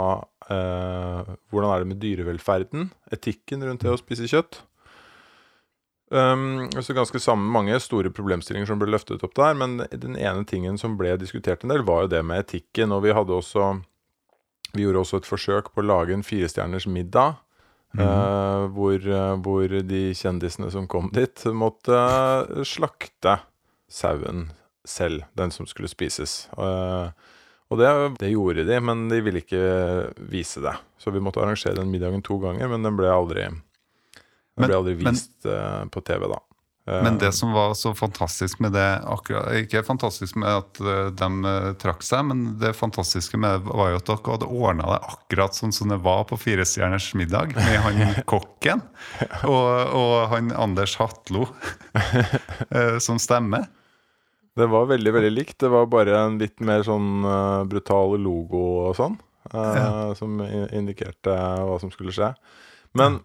eh, 0.50 1.32
hvordan 1.54 1.74
er 1.74 1.84
det 1.84 1.90
med 1.92 2.02
dyrevelferden? 2.02 2.90
Etikken 3.14 3.66
rundt 3.68 3.86
det 3.86 3.94
å 3.94 4.00
spise 4.02 4.30
kjøtt? 4.30 4.64
Um, 6.12 6.68
så 6.84 6.92
ganske 6.94 7.20
sammen, 7.24 7.48
mange 7.54 7.78
store 7.80 8.10
problemstillinger 8.12 8.68
som 8.68 8.80
ble 8.82 8.90
løftet 8.92 9.22
opp 9.24 9.36
der, 9.38 9.54
men 9.56 9.78
den 9.96 10.18
ene 10.20 10.44
tingen 10.44 10.76
som 10.82 10.98
ble 11.00 11.14
diskutert 11.16 11.64
en 11.64 11.72
del, 11.72 11.86
var 11.88 12.04
jo 12.04 12.12
det 12.12 12.20
med 12.28 12.44
etikken. 12.44 12.92
Og 12.92 13.06
vi 13.06 13.16
også 13.16 13.82
Vi 14.74 14.84
gjorde 14.84 15.00
også 15.00 15.18
et 15.18 15.28
forsøk 15.28 15.74
på 15.74 15.82
å 15.82 15.84
lage 15.84 16.14
en 16.14 16.24
firestjerners 16.24 16.88
middag. 16.88 17.36
Eh, 17.98 18.66
hvor, 18.76 18.96
eh, 19.00 19.36
hvor 19.44 19.68
de 19.88 20.02
kjendisene 20.16 20.72
som 20.72 20.88
kom 20.92 21.10
dit, 21.16 21.44
måtte 21.52 21.96
eh, 21.98 22.62
slakte 22.68 23.40
sauen 23.92 24.50
selv, 24.88 25.24
den 25.38 25.52
som 25.52 25.68
skulle 25.70 25.90
spises. 25.92 26.48
Uh, 26.58 27.12
og 27.72 27.78
det, 27.80 27.90
det 28.20 28.32
gjorde 28.32 28.64
de, 28.68 28.78
men 28.84 29.04
de 29.12 29.20
ville 29.24 29.40
ikke 29.44 29.60
vise 30.32 30.60
det. 30.64 30.74
Så 31.00 31.12
vi 31.14 31.22
måtte 31.24 31.40
arrangere 31.44 31.76
den 31.78 31.92
middagen 31.92 32.24
to 32.26 32.40
ganger, 32.42 32.68
men 32.72 32.84
den 32.84 32.98
ble 32.98 33.12
aldri 33.12 33.46
den 33.46 33.62
Men- 34.58 34.68
ble 34.68 34.76
aldri 34.80 34.96
men- 34.98 35.14
vist 35.14 35.46
eh, 35.46 35.84
på 35.94 36.02
TV, 36.04 36.26
da. 36.28 36.40
Eh, 36.90 37.04
Men 37.06 37.18
det 37.22 37.30
som 37.38 37.52
var 37.54 37.74
så 37.78 37.92
fantastisk 37.94 38.60
med 38.60 38.72
det 38.74 38.88
akkurat, 39.06 39.52
Ikke 39.60 39.84
fantastisk 39.86 40.36
med 40.42 40.50
at 40.50 40.80
eh, 40.82 41.10
de 41.14 41.28
eh, 41.46 41.68
trakk 41.82 42.02
seg, 42.04 42.26
men 42.26 42.42
det 42.62 42.72
fantastiske 42.76 43.38
med 43.38 43.62
det 43.62 43.76
var 43.76 43.92
jo 43.94 44.00
at 44.00 44.08
dere 44.10 44.34
hadde 44.34 44.50
ordna 44.50 44.88
det 44.96 45.00
akkurat 45.14 45.54
sånn 45.60 45.72
som 45.76 45.94
det 45.94 46.00
var 46.02 46.24
på 46.26 46.40
Firestjerners 46.42 47.12
middag, 47.14 47.54
med 47.56 47.78
han 47.86 48.02
kokken 48.34 48.82
og, 49.46 49.94
og 49.94 50.16
han 50.34 50.50
Anders 50.58 50.96
Hatlo 50.98 51.46
eh, 52.72 52.98
som 53.00 53.20
stemme. 53.22 53.66
Det 54.58 54.66
var 54.68 54.90
veldig, 54.90 55.14
veldig 55.16 55.32
likt. 55.32 55.58
Det 55.64 55.70
var 55.72 55.86
bare 55.88 56.18
en 56.26 56.38
litt 56.42 56.60
mer 56.60 56.82
sånn 56.84 57.24
eh, 57.24 57.62
brutal 57.72 58.18
logo 58.20 58.64
og 58.90 58.96
sånn, 58.98 59.20
Ja. 59.54 60.14
som 60.16 60.38
indikerte 60.44 61.34
hva 61.34 61.78
som 61.82 61.90
skulle 61.92 62.12
skje. 62.14 62.34
Men 62.96 63.20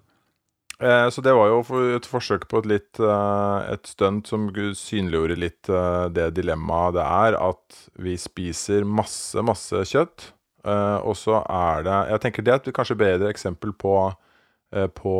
eh, 0.83 1.09
Så 1.11 1.23
det 1.25 1.35
var 1.37 1.51
jo 1.53 1.63
for 1.67 1.97
et 1.97 2.09
forsøk 2.09 2.49
på 2.51 2.63
et 2.63 2.69
litt 2.71 3.01
eh, 3.03 3.73
Et 3.75 3.91
stunt 3.91 4.29
som 4.29 4.49
synliggjorde 4.51 5.39
litt 5.41 5.71
eh, 5.73 6.07
det 6.15 6.31
dilemmaet 6.39 6.97
det 6.99 7.07
er 7.07 7.39
at 7.41 7.81
vi 8.03 8.17
spiser 8.21 8.85
masse, 8.89 9.41
masse 9.45 9.85
kjøtt, 9.93 10.33
og 10.67 11.15
så 11.15 11.45
er 11.47 11.85
det 11.87 11.97
Jeg 12.11 12.23
tenker 12.25 12.43
det 12.45 12.53
er 12.53 12.59
et 12.59 12.75
kanskje 12.75 12.97
bedre 12.99 13.29
eksempel 13.31 13.71
på, 13.71 13.95
på 14.99 15.13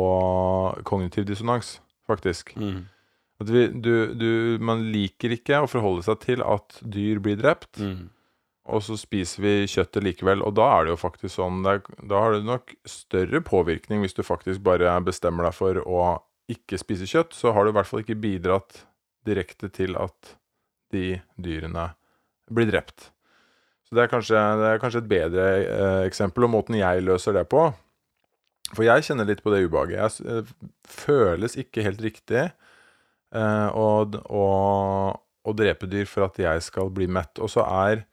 kognitiv 0.83 1.23
dissonans, 1.29 1.77
faktisk. 2.09 2.51
Mm. 2.59 2.81
At 3.39 3.53
vi, 3.53 3.63
du, 3.71 3.93
du, 4.17 4.29
man 4.59 4.83
liker 4.91 5.31
ikke 5.37 5.61
å 5.63 5.69
forholde 5.71 6.03
seg 6.03 6.19
til 6.25 6.43
at 6.43 6.81
dyr 6.83 7.23
blir 7.23 7.39
drept, 7.39 7.79
Mm. 7.79 8.09
Og 8.67 8.83
så 8.83 8.97
spiser 8.99 9.43
vi 9.43 9.53
kjøttet 9.69 10.05
likevel. 10.05 10.43
Og 10.45 10.55
da 10.59 10.67
er 10.75 10.85
det 10.85 10.93
jo 10.95 10.99
faktisk 10.99 11.33
sånn 11.37 11.63
Da 11.63 12.19
har 12.19 12.35
du 12.35 12.47
nok 12.47 12.73
større 12.87 13.41
påvirkning 13.45 14.03
hvis 14.03 14.17
du 14.17 14.23
faktisk 14.27 14.63
bare 14.65 14.95
bestemmer 15.05 15.47
deg 15.47 15.55
for 15.55 15.79
å 15.83 16.01
ikke 16.51 16.79
spise 16.79 17.07
kjøtt. 17.09 17.35
Så 17.35 17.53
har 17.55 17.63
du 17.63 17.71
i 17.71 17.77
hvert 17.77 17.89
fall 17.89 18.03
ikke 18.03 18.19
bidratt 18.19 18.83
direkte 19.27 19.71
til 19.73 19.97
at 19.99 20.35
de 20.93 21.17
dyrene 21.35 21.91
blir 22.51 22.69
drept. 22.69 23.09
Så 23.87 23.95
det 23.95 24.03
er 24.03 24.11
kanskje, 24.11 24.39
det 24.59 24.69
er 24.69 24.81
kanskje 24.83 25.01
et 25.03 25.11
bedre 25.11 25.43
eh, 25.63 26.01
eksempel, 26.07 26.43
og 26.43 26.51
måten 26.57 26.75
jeg 26.75 27.03
løser 27.07 27.35
det 27.35 27.45
på. 27.51 27.69
For 28.73 28.83
jeg 28.83 29.05
kjenner 29.07 29.27
litt 29.27 29.43
på 29.43 29.53
det 29.53 29.63
ubehaget. 29.63 30.19
Jeg 30.19 30.43
eh, 30.43 30.51
føles 30.91 31.55
ikke 31.59 31.85
helt 31.85 32.03
riktig 32.03 32.41
eh, 32.43 33.67
å, 33.71 33.87
å, 34.27 34.45
å 35.15 35.55
drepe 35.55 35.87
dyr 35.91 36.07
for 36.09 36.27
at 36.27 36.39
jeg 36.43 36.65
skal 36.67 36.91
bli 36.91 37.07
mett. 37.07 37.39
Og 37.39 37.51
så 37.51 37.63
er 37.63 38.03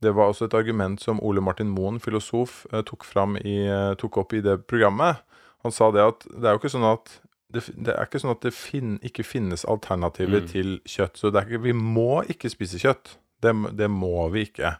Det 0.00 0.12
var 0.14 0.28
også 0.30 0.46
et 0.46 0.54
argument 0.54 1.00
som 1.02 1.18
Ole 1.26 1.40
Martin 1.42 1.68
Moen, 1.74 1.98
filosof, 1.98 2.66
eh, 2.72 2.82
tok, 2.86 3.04
fram 3.04 3.36
i, 3.36 3.66
eh, 3.66 3.94
tok 3.98 4.16
opp 4.18 4.32
i 4.32 4.40
det 4.40 4.66
programmet. 4.66 5.18
Han 5.64 5.72
sa 5.72 5.90
det 5.90 6.00
at 6.06 6.20
det 6.30 6.44
er 6.46 6.54
jo 6.54 6.60
ikke 6.60 6.70
sånn 6.76 6.92
at 6.92 7.20
det, 7.50 7.64
det 7.82 7.94
er 7.96 8.04
ikke 8.06 8.20
sånn 8.20 8.30
at 8.36 8.42
det 8.44 8.52
fin, 8.54 8.98
ikke 9.02 9.24
finnes 9.24 9.64
alternativer 9.64 10.42
Mm. 10.42 10.48
til 10.52 10.78
kjøtt. 10.84 11.16
Så 11.16 11.32
det 11.32 11.40
er 11.42 11.48
ikke, 11.48 11.62
vi 11.62 11.72
må 11.72 12.22
ikke 12.28 12.50
spise 12.52 12.78
kjøtt. 12.78 13.16
Det, 13.40 13.54
det 13.76 13.88
må 13.90 14.30
vi 14.30 14.44
ikke. 14.46 14.78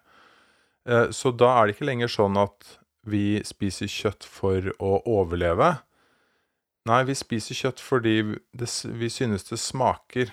Eh, 0.86 1.08
Så 1.10 1.32
da 1.36 1.62
er 1.62 1.66
det 1.66 1.76
ikke 1.76 1.86
lenger 1.88 2.08
sånn 2.08 2.36
at 2.36 2.78
vi 3.04 3.40
spiser 3.42 3.86
kjøtt 3.88 4.22
for 4.24 4.60
å 4.78 5.02
overleve. 5.06 5.80
Nei, 6.86 7.02
vi 7.04 7.14
spiser 7.14 7.54
kjøtt 7.54 7.80
fordi 7.80 8.22
vi- 8.22 8.38
det, 8.54 8.68
vi 8.84 9.08
synes 9.08 9.48
det 9.48 9.58
smaker 9.58 10.30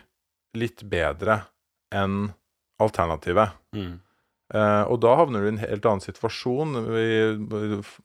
litt 0.54 0.84
bedre 0.90 1.46
enn 1.92 2.34
alternativet. 2.80 3.52
Mm. 3.74 4.00
Eh, 4.54 4.84
og 4.92 5.00
da 5.02 5.16
havner 5.18 5.42
du 5.42 5.48
i 5.48 5.54
en 5.56 5.62
helt 5.64 5.86
annen 5.90 6.04
situasjon 6.04 6.76
i, 7.02 7.06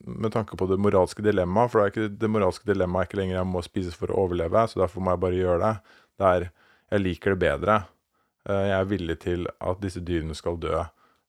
med 0.08 0.32
tanke 0.32 0.56
på 0.56 0.68
det 0.70 0.78
moralske 0.80 1.24
dilemmaet. 1.24 1.72
For 1.72 1.80
det, 1.80 1.84
er 1.84 1.92
ikke, 1.92 2.18
det 2.22 2.30
moralske 2.32 2.68
dilemmaet 2.70 3.04
er 3.04 3.10
ikke 3.10 3.20
lenger 3.20 3.36
jeg 3.36 3.50
må 3.50 3.62
spise 3.66 3.92
for 3.96 4.12
å 4.12 4.22
overleve, 4.24 4.62
så 4.70 4.80
derfor 4.80 5.04
må 5.04 5.12
jeg 5.12 5.24
bare 5.26 5.40
gjøre 5.40 5.60
det. 5.66 5.96
Det 6.20 6.30
er 6.30 6.46
jeg 6.90 7.04
liker 7.04 7.34
det 7.36 7.42
bedre. 7.44 7.74
Uh, 8.48 8.64
jeg 8.66 8.76
er 8.78 8.88
villig 8.88 9.18
til 9.22 9.44
at 9.60 9.82
disse 9.84 10.00
dyrene 10.02 10.34
skal 10.34 10.56
dø 10.60 10.80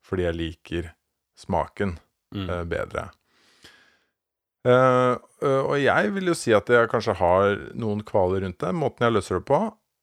fordi 0.07 0.23
jeg 0.25 0.39
liker 0.39 0.93
smaken 1.39 1.97
Mm. 2.31 2.45
uh, 2.47 2.61
bedre. 2.63 3.09
Og 4.63 5.73
jeg 5.81 6.11
vil 6.15 6.29
jo 6.31 6.35
si 6.37 6.53
at 6.55 6.69
jeg 6.71 6.87
kanskje 6.87 7.17
har 7.19 7.57
noen 7.75 8.05
kvaler 8.07 8.45
rundt 8.45 8.61
det. 8.61 8.69
Måten 8.77 9.03
jeg 9.03 9.15
løser 9.17 9.41
det 9.41 9.47
på, 9.49 9.57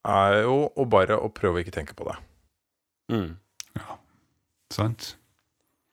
er 0.05 0.43
jo 0.43 0.59
å 0.77 0.85
bare 0.85 1.17
å 1.17 1.31
prøve 1.33 1.57
å 1.57 1.63
ikke 1.63 1.73
tenke 1.79 1.97
på 1.97 2.05
det. 2.11 2.17
Mm. 3.15 3.31
Sant? 4.75 5.15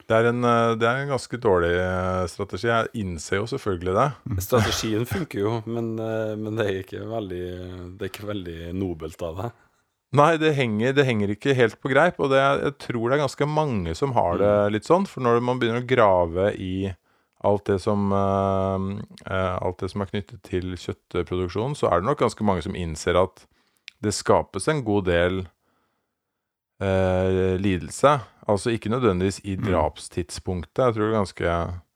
Det 0.05 0.13
er 0.13 0.27
en, 0.29 0.43
eh, 0.45 0.75
det 0.77 0.85
er 0.85 0.99
en 1.01 1.11
ganske 1.15 1.37
dårlig 1.41 1.71
eh, 1.81 2.25
strategi. 2.29 2.67
Jeg 2.69 2.91
innser 3.01 3.39
jo 3.39 3.45
selvfølgelig 3.49 3.93
det. 3.97 4.07
Strategien 4.45 5.05
funker 5.09 5.39
jo, 5.41 5.53
men, 5.65 5.95
eh, 5.97 6.33
men 6.37 6.59
det, 6.59 6.65
er 6.69 6.81
ikke 6.83 7.05
veldig, 7.09 7.45
det 7.97 8.05
er 8.05 8.11
ikke 8.11 8.27
veldig 8.29 8.57
nobelt 8.77 9.23
av 9.25 9.39
deg. 9.39 9.55
Nei, 10.15 10.29
det 10.39 10.53
henger, 10.55 10.93
det 10.95 11.07
henger 11.07 11.33
ikke 11.33 11.55
helt 11.57 11.79
på 11.81 11.89
greip, 11.91 12.19
og 12.21 12.29
det, 12.31 12.37
er- 12.39 12.61
jeg 12.67 12.75
tror 12.85 13.09
det 13.09 13.17
er 13.17 13.23
ganske 13.25 13.47
mange 13.49 13.95
som 13.97 14.13
har 14.15 14.37
det 14.39 14.51
litt 14.75 14.85
sånn. 14.87 15.07
For 15.09 15.25
når 15.25 15.41
man 15.43 15.57
begynner 15.59 15.81
å 15.81 15.89
grave 15.89 16.51
i 16.61 16.93
alt 17.45 17.65
det 17.67 17.79
som, 17.83 18.13
alt 18.13 19.81
det 19.81 19.89
som 19.91 20.01
er 20.05 20.09
knyttet 20.13 20.39
til 20.47 20.71
kjøttproduksjon, 20.79 21.75
så 21.77 21.89
er 21.91 21.99
det 22.01 22.07
nok 22.07 22.21
ganske 22.23 22.45
mange 22.47 22.63
som 22.65 22.77
innser 22.79 23.17
at 23.19 23.43
det 24.05 24.13
skapes 24.15 24.69
en 24.71 24.81
god 24.87 25.05
del 25.09 25.41
eh, 26.81 27.55
lidelse. 27.61 28.19
Altså 28.47 28.69
ikke 28.75 28.89
nødvendigvis 28.93 29.39
i 29.43 29.55
Mm. 29.57 29.63
drapstidspunktet. 29.71 30.85
Jeg 30.85 30.93
tror 30.95 31.11
ganske 31.13 31.51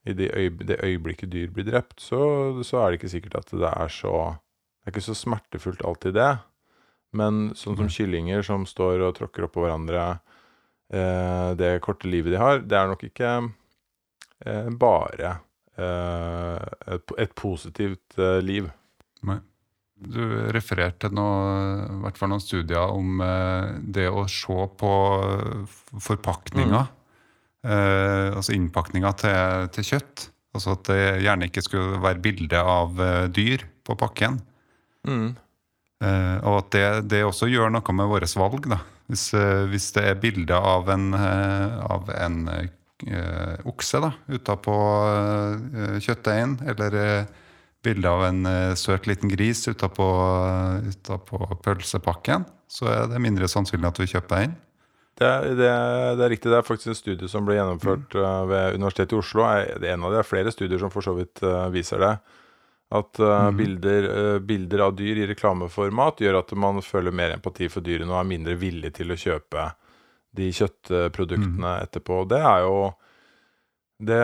i 0.05 0.13
det, 0.13 0.31
øy, 0.33 0.49
det 0.65 0.79
øyeblikket 0.83 1.31
dyr 1.31 1.51
blir 1.51 1.65
drept, 1.71 1.99
så, 2.01 2.61
så 2.63 2.77
er 2.79 2.89
det 2.91 2.99
ikke 2.99 3.09
sikkert 3.11 3.35
at 3.35 3.51
det 3.51 3.67
er 3.69 3.87
så 3.91 4.13
Det 4.79 4.87
er 4.87 4.95
ikke 4.95 5.11
så 5.11 5.13
smertefullt 5.15 5.81
alltid, 5.85 6.13
det. 6.15 6.39
Men 7.13 7.51
sånn 7.53 7.75
som 7.77 7.89
kyllinger 7.91 8.41
som 8.41 8.65
står 8.65 9.01
og 9.05 9.15
tråkker 9.19 9.43
oppå 9.45 9.61
hverandre, 9.65 10.19
eh, 10.93 11.53
det 11.59 11.81
korte 11.81 12.07
livet 12.09 12.31
de 12.33 12.37
har, 12.41 12.59
det 12.63 12.77
er 12.77 12.87
nok 12.87 13.03
ikke 13.03 13.29
eh, 14.45 14.69
bare 14.79 15.35
eh, 15.77 16.65
et, 16.95 17.13
et 17.19 17.35
positivt 17.35 18.17
eh, 18.17 18.39
liv. 18.41 18.71
Nei. 19.27 19.39
Du 19.99 20.21
refererte 20.55 21.09
til 21.09 21.15
noe, 21.17 21.47
i 21.83 21.99
hvert 22.05 22.19
fall 22.19 22.31
noen 22.31 22.43
studier 22.43 22.93
om 22.95 23.19
eh, 23.23 23.73
det 23.83 24.07
å 24.07 24.23
se 24.31 24.67
på 24.79 24.93
forpakninga. 25.99 26.85
Mm. 26.87 26.95
Eh, 27.67 28.27
altså 28.39 28.55
innpakninga 28.55 29.11
til, 29.19 29.67
til 29.75 29.89
kjøtt. 29.93 30.29
Altså 30.55 30.73
at 30.77 30.87
det 30.87 31.01
gjerne 31.25 31.49
ikke 31.49 31.65
skulle 31.65 31.99
være 32.01 32.23
bilde 32.23 32.63
av 32.63 33.03
eh, 33.03 33.27
dyr 33.35 33.67
på 33.85 33.97
pakken. 33.99 34.39
Mm. 35.07 35.35
Eh, 35.99 36.37
og 36.47 36.61
at 36.61 36.71
det, 36.75 36.87
det 37.11 37.25
også 37.27 37.49
gjør 37.51 37.71
noe 37.75 37.95
med 37.95 38.09
våre 38.09 38.29
valg. 38.39 38.71
Da. 38.71 38.79
Hvis, 39.11 39.29
eh, 39.35 39.65
hvis 39.69 39.91
det 39.97 40.05
er 40.07 40.21
bilde 40.21 40.55
av 40.55 40.89
en, 40.93 41.11
eh, 41.17 41.79
av 41.91 42.11
en 42.15 42.41
eh, 42.55 42.69
okse 43.69 44.01
da, 44.03 44.09
utapå 44.27 44.73
uh, 44.75 45.99
kjøttdeigen, 46.03 46.57
eller 46.67 46.97
eh, 46.99 47.29
bilde 47.85 48.09
av 48.11 48.23
en 48.27 48.45
eh, 48.45 48.73
søt 48.75 49.07
liten 49.07 49.29
gris 49.31 49.61
utapå 49.71 50.07
utapå 50.89 51.39
pølsepakken, 51.63 52.45
så 52.69 52.89
er 52.91 53.05
det 53.11 53.21
mindre 53.23 53.47
sannsynlig 53.49 53.87
at 53.91 54.01
du 54.01 54.05
kjøper 54.09 54.43
den. 54.43 54.57
Det, 55.19 55.27
er- 55.27 55.55
det, 55.59 55.67
er- 55.69 56.15
det 56.19 56.25
er 56.25 56.29
riktig. 56.35 56.51
Det 56.51 56.57
er 56.59 56.67
faktisk 56.67 56.91
en 56.93 56.99
studie 56.99 57.27
som 57.31 57.47
ble 57.47 57.57
gjennomført 57.57 58.13
mm. 58.15 58.49
ved 58.51 58.77
Universitetet 58.79 59.15
i 59.17 59.19
Oslo. 59.19 59.47
Det 59.81 59.89
er 59.89 59.95
en 59.97 60.05
av 60.07 60.13
de 60.15 60.23
flere 60.27 60.51
studier 60.55 60.79
som 60.79 60.91
for 60.93 61.03
så 61.03 61.15
vidt 61.17 61.41
eh, 61.43 61.65
viser 61.73 61.99
det. 62.03 62.13
At 62.95 63.19
eh, 63.19 63.49
Mhm. 63.49 63.57
bilder, 63.59 64.07
eh, 64.13 64.39
bilder 64.39 64.79
av 64.87 64.95
dyr 64.97 65.19
i 65.23 65.27
reklameformat 65.33 66.23
gjør 66.23 66.39
at 66.39 66.53
man 66.57 66.79
føler 66.81 67.11
mer 67.13 67.35
empati 67.35 67.67
for 67.69 67.81
dyrene 67.85 68.09
og 68.15 68.21
er 68.23 68.31
mindre 68.31 68.55
villig 68.57 68.93
til 68.95 69.11
å 69.11 69.19
kjøpe 69.19 69.67
de 70.39 70.47
kjøttproduktene 70.55 71.75
etterpå. 71.83 72.23
Det 72.29 72.39
er 72.39 72.63
jo 72.65 72.79
det, 73.99 74.19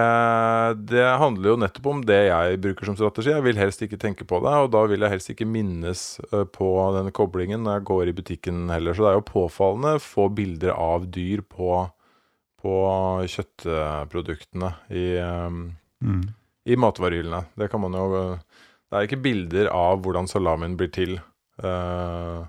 det 0.87 1.03
handler 1.19 1.49
jo 1.49 1.55
nettopp 1.59 1.87
om 1.91 2.01
det 2.07 2.19
jeg 2.29 2.59
bruker 2.63 2.87
som 2.87 2.95
strategi. 2.95 3.33
Jeg 3.33 3.43
vil 3.43 3.57
helst 3.59 3.81
ikke 3.83 3.99
tenke 3.99 4.23
på 4.27 4.39
det, 4.45 4.53
og 4.63 4.69
da 4.71 4.85
vil 4.87 5.03
jeg 5.03 5.11
helst 5.11 5.31
ikke 5.33 5.47
minnes 5.49 6.03
eh, 6.29 6.45
på 6.47 6.69
denne 6.95 7.11
koblingen 7.15 7.65
når 7.65 7.79
jeg 7.81 7.87
går 7.89 8.11
i 8.11 8.15
butikken 8.15 8.61
heller. 8.71 8.95
Så 8.95 9.03
det 9.03 9.11
er 9.11 9.17
jo 9.19 9.25
påfallende 9.27 9.97
få 9.99 10.29
bilder 10.37 10.71
av 10.79 11.09
dyr 11.11 11.43
på, 11.43 11.81
på 12.63 12.75
kjøttproduktene 13.35 14.73
i, 14.95 15.05
Mm. 16.05 16.25
i 16.67 16.75
matvarehyllene. 16.75 17.45
Det 17.55 17.69
kan 17.71 17.81
man 17.81 17.93
jo 17.95 18.07
Det 18.35 18.97
er 18.99 19.07
ikke 19.07 19.21
bilder 19.23 19.69
av 19.73 20.01
hvordan 20.03 20.27
salamien 20.29 20.75
blir 20.77 20.91
til 20.93 21.15
uh, 21.63 22.45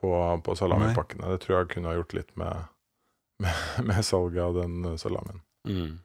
på, 0.00 0.10
på 0.46 0.54
salamipakkene. 0.56 1.28
Det 1.34 1.42
tror 1.42 1.58
jeg 1.58 1.68
kunne 1.74 1.90
ha 1.90 1.98
gjort 1.98 2.14
litt 2.16 2.30
med, 2.40 2.64
med, 3.44 3.84
med 3.84 4.00
salget 4.06 4.42
av 4.42 4.54
den 4.56 4.96
salamien. 4.98 5.42
Mm. 5.68 5.98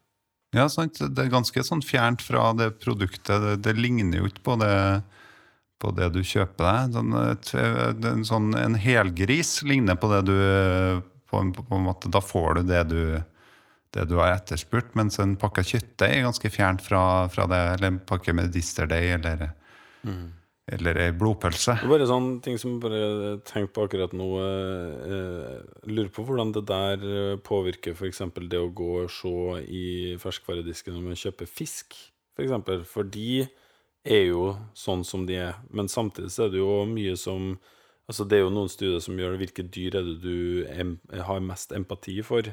Ja, 0.55 0.65
sant. 0.71 0.97
Det 0.97 1.23
er 1.23 1.31
ganske 1.31 1.61
sånn 1.65 1.83
fjernt 1.85 2.23
fra 2.25 2.49
det 2.57 2.71
produktet. 2.81 3.35
Det, 3.43 3.55
det 3.67 3.75
ligner 3.77 4.23
jo 4.23 4.29
ikke 4.29 4.45
på 4.47 4.55
det, 4.61 4.75
på 5.81 5.91
det 5.97 6.09
du 6.15 6.23
kjøper 6.25 6.65
deg. 6.65 6.95
Sånn, 6.97 7.17
en, 8.13 8.23
sånn, 8.25 8.47
en 8.57 8.77
helgris 8.79 9.59
ligner 9.67 9.99
på 9.99 10.09
det 10.15 10.23
du 10.31 10.37
på 11.29 11.43
en, 11.43 11.51
på 11.53 11.67
en 11.77 11.85
måte, 11.85 12.09
Da 12.09 12.21
får 12.25 12.57
du 12.57 12.71
det 12.71 12.83
du, 12.89 13.01
det 13.93 14.07
du 14.09 14.15
har 14.17 14.33
etterspurt, 14.33 14.95
mens 14.97 15.19
en 15.21 15.37
pakke 15.37 15.61
kjøttdeig 15.61 16.15
er 16.17 16.25
ganske 16.25 16.49
fjernt 16.49 16.81
fra, 16.81 17.03
fra 17.29 17.45
det. 17.51 17.61
Eller 17.75 17.93
en 17.93 18.03
pakke 18.09 18.35
medisterdeig, 18.37 19.15
eller 19.19 19.49
Mm. 19.99 20.29
Eller 20.75 20.99
ei 21.01 21.13
blodpølse. 21.15 21.75
Det 21.79 21.87
er 21.87 21.91
bare 21.91 22.07
sånne 22.09 22.43
ting 22.45 22.59
som 22.61 22.75
jeg 22.75 22.83
bare 22.83 23.31
tenker 23.47 23.71
på 23.73 23.85
akkurat 23.87 24.13
nå. 24.17 24.27
Eh, 24.43 25.15
eh, 25.15 25.87
lurer 25.89 26.11
på 26.13 26.25
hvordan 26.27 26.53
det 26.55 26.65
der 26.69 27.05
eh, 27.05 27.39
påvirker 27.45 27.95
f.eks. 27.95 28.21
det 28.39 28.61
å 28.61 28.69
gå 28.75 28.91
og 29.03 29.11
se 29.13 29.33
i 29.65 29.87
ferskvaredisken 30.21 30.95
når 30.95 31.07
man 31.09 31.19
kjøper 31.19 31.49
fisk, 31.49 31.97
f.eks. 31.97 32.13
For, 32.35 32.45
eksempel. 32.45 32.85
for 32.87 33.09
de 33.09 33.43
er 34.07 34.23
jo 34.29 34.53
sånn 34.77 35.03
som 35.07 35.25
de 35.27 35.39
er. 35.49 35.59
Men 35.75 35.91
samtidig 35.91 36.31
så 36.33 36.47
er 36.47 36.55
det 36.55 36.63
jo 36.63 36.85
mye 36.89 37.17
som 37.19 37.57
Altså 38.09 38.23
Det 38.25 38.39
er 38.39 38.41
jo 38.41 38.49
noen 38.49 38.71
studier 38.73 39.03
som 39.05 39.19
gjør 39.21 39.35
hvilke 39.37 39.61
dyr 39.69 39.99
er 39.99 40.07
det 40.07 40.15
du 40.23 40.63
em 40.73 40.95
har 41.13 41.43
mest 41.45 41.75
empati 41.77 42.15
for. 42.25 42.47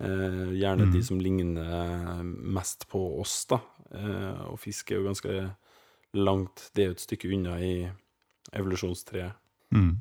Eh, 0.00 0.44
gjerne 0.56 0.86
de 0.94 1.02
som 1.04 1.18
ligner 1.20 2.22
mest 2.24 2.86
på 2.88 3.02
oss, 3.20 3.42
da. 3.50 3.58
Eh, 3.92 4.46
og 4.48 4.56
fisk 4.62 4.88
er 4.88 5.02
jo 5.02 5.10
ganske 5.10 5.34
langt 6.14 6.70
Det 6.74 6.82
er 6.82 6.86
jo 6.92 6.96
et 6.96 7.00
stykke 7.04 7.28
unna 7.34 7.58
i 7.60 7.72
evolusjonstreet. 8.52 9.32
Mm. 9.74 9.96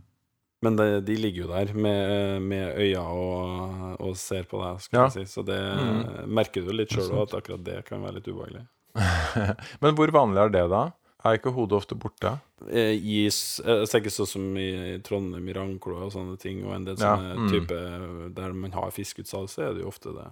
Men 0.62 0.76
det, 0.80 0.86
de 1.06 1.16
ligger 1.20 1.44
jo 1.46 1.50
der 1.52 1.74
med, 1.78 2.42
med 2.42 2.78
øya 2.82 3.02
og, 3.04 3.98
og 4.02 4.16
ser 4.18 4.48
på 4.50 4.58
deg, 4.64 4.80
skal 4.82 4.98
Ja. 4.98 5.04
jeg 5.10 5.28
si. 5.28 5.34
Så 5.36 5.44
det 5.46 5.60
Mm. 5.60 6.30
merker 6.34 6.64
du 6.66 6.72
litt 6.74 6.90
sjøl 6.90 7.12
òg, 7.12 7.28
at 7.28 7.36
akkurat 7.44 7.64
det 7.64 7.86
kan 7.86 8.02
være 8.02 8.16
litt 8.16 8.28
ubehagelig. 8.32 8.64
Men 9.84 9.96
hvor 9.96 10.10
vanlig 10.16 10.42
er 10.42 10.50
det, 10.50 10.64
da? 10.72 10.86
Er 11.26 11.38
ikke 11.38 11.52
hodet 11.54 11.76
ofte 11.78 11.96
borte? 12.00 12.40
Eh, 12.72 12.96
I, 12.98 13.26
s- 13.28 13.60
eh, 13.66 13.84
jeg 13.84 13.90
tenker 13.92 14.10
sånn 14.14 14.28
som 14.32 14.58
i 14.58 14.98
Trondheim, 15.04 15.48
i 15.50 15.54
Rangkloa 15.54 16.06
og 16.08 16.12
sånne 16.14 16.38
ting, 16.40 16.64
og 16.66 16.74
en 16.74 16.86
del 16.86 16.96
Ja, 16.98 17.18
sånne 17.18 17.36
mm. 17.38 17.50
type 17.52 18.34
Der 18.38 18.54
man 18.54 18.72
har 18.72 18.90
fiskeutsalg, 18.92 19.50
så 19.50 19.68
er 19.68 19.74
det 19.76 19.84
jo 19.84 19.90
ofte 19.92 20.14
det. 20.16 20.28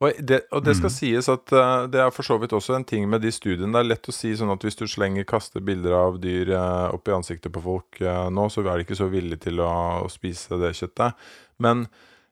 Og 0.00 0.16
det, 0.24 0.40
og 0.50 0.62
det 0.64 0.76
skal 0.78 0.88
Mm. 0.88 0.96
sies 0.96 1.28
at 1.28 1.52
uh, 1.52 1.86
det 1.86 2.00
er 2.00 2.10
for 2.10 2.24
så 2.24 2.38
vidt 2.40 2.54
også 2.56 2.74
en 2.76 2.84
ting 2.88 3.04
med 3.08 3.20
de 3.20 3.28
studiene. 3.30 3.68
Det 3.72 3.80
er 3.82 3.88
lett 3.90 4.08
å 4.08 4.12
si 4.16 4.30
sånn 4.32 4.52
at 4.52 4.62
hvis 4.64 4.78
du 4.78 4.86
slenger 4.88 5.26
kaster 5.28 5.60
bilder 5.60 5.92
av 5.92 6.20
dyr 6.22 6.54
uh, 6.56 6.88
opp 6.94 7.08
i 7.08 7.12
ansiktet 7.12 7.52
på 7.52 7.60
folk 7.60 8.00
uh, 8.00 8.30
nå, 8.32 8.46
så 8.48 8.64
er 8.64 8.78
de 8.80 8.86
ikke 8.86 8.96
så 8.96 9.10
villige 9.12 9.42
til 9.44 9.60
å, 9.60 9.68
å 10.06 10.08
spise 10.08 10.56
det 10.62 10.72
kjøttet. 10.78 11.12
Men 11.60 11.84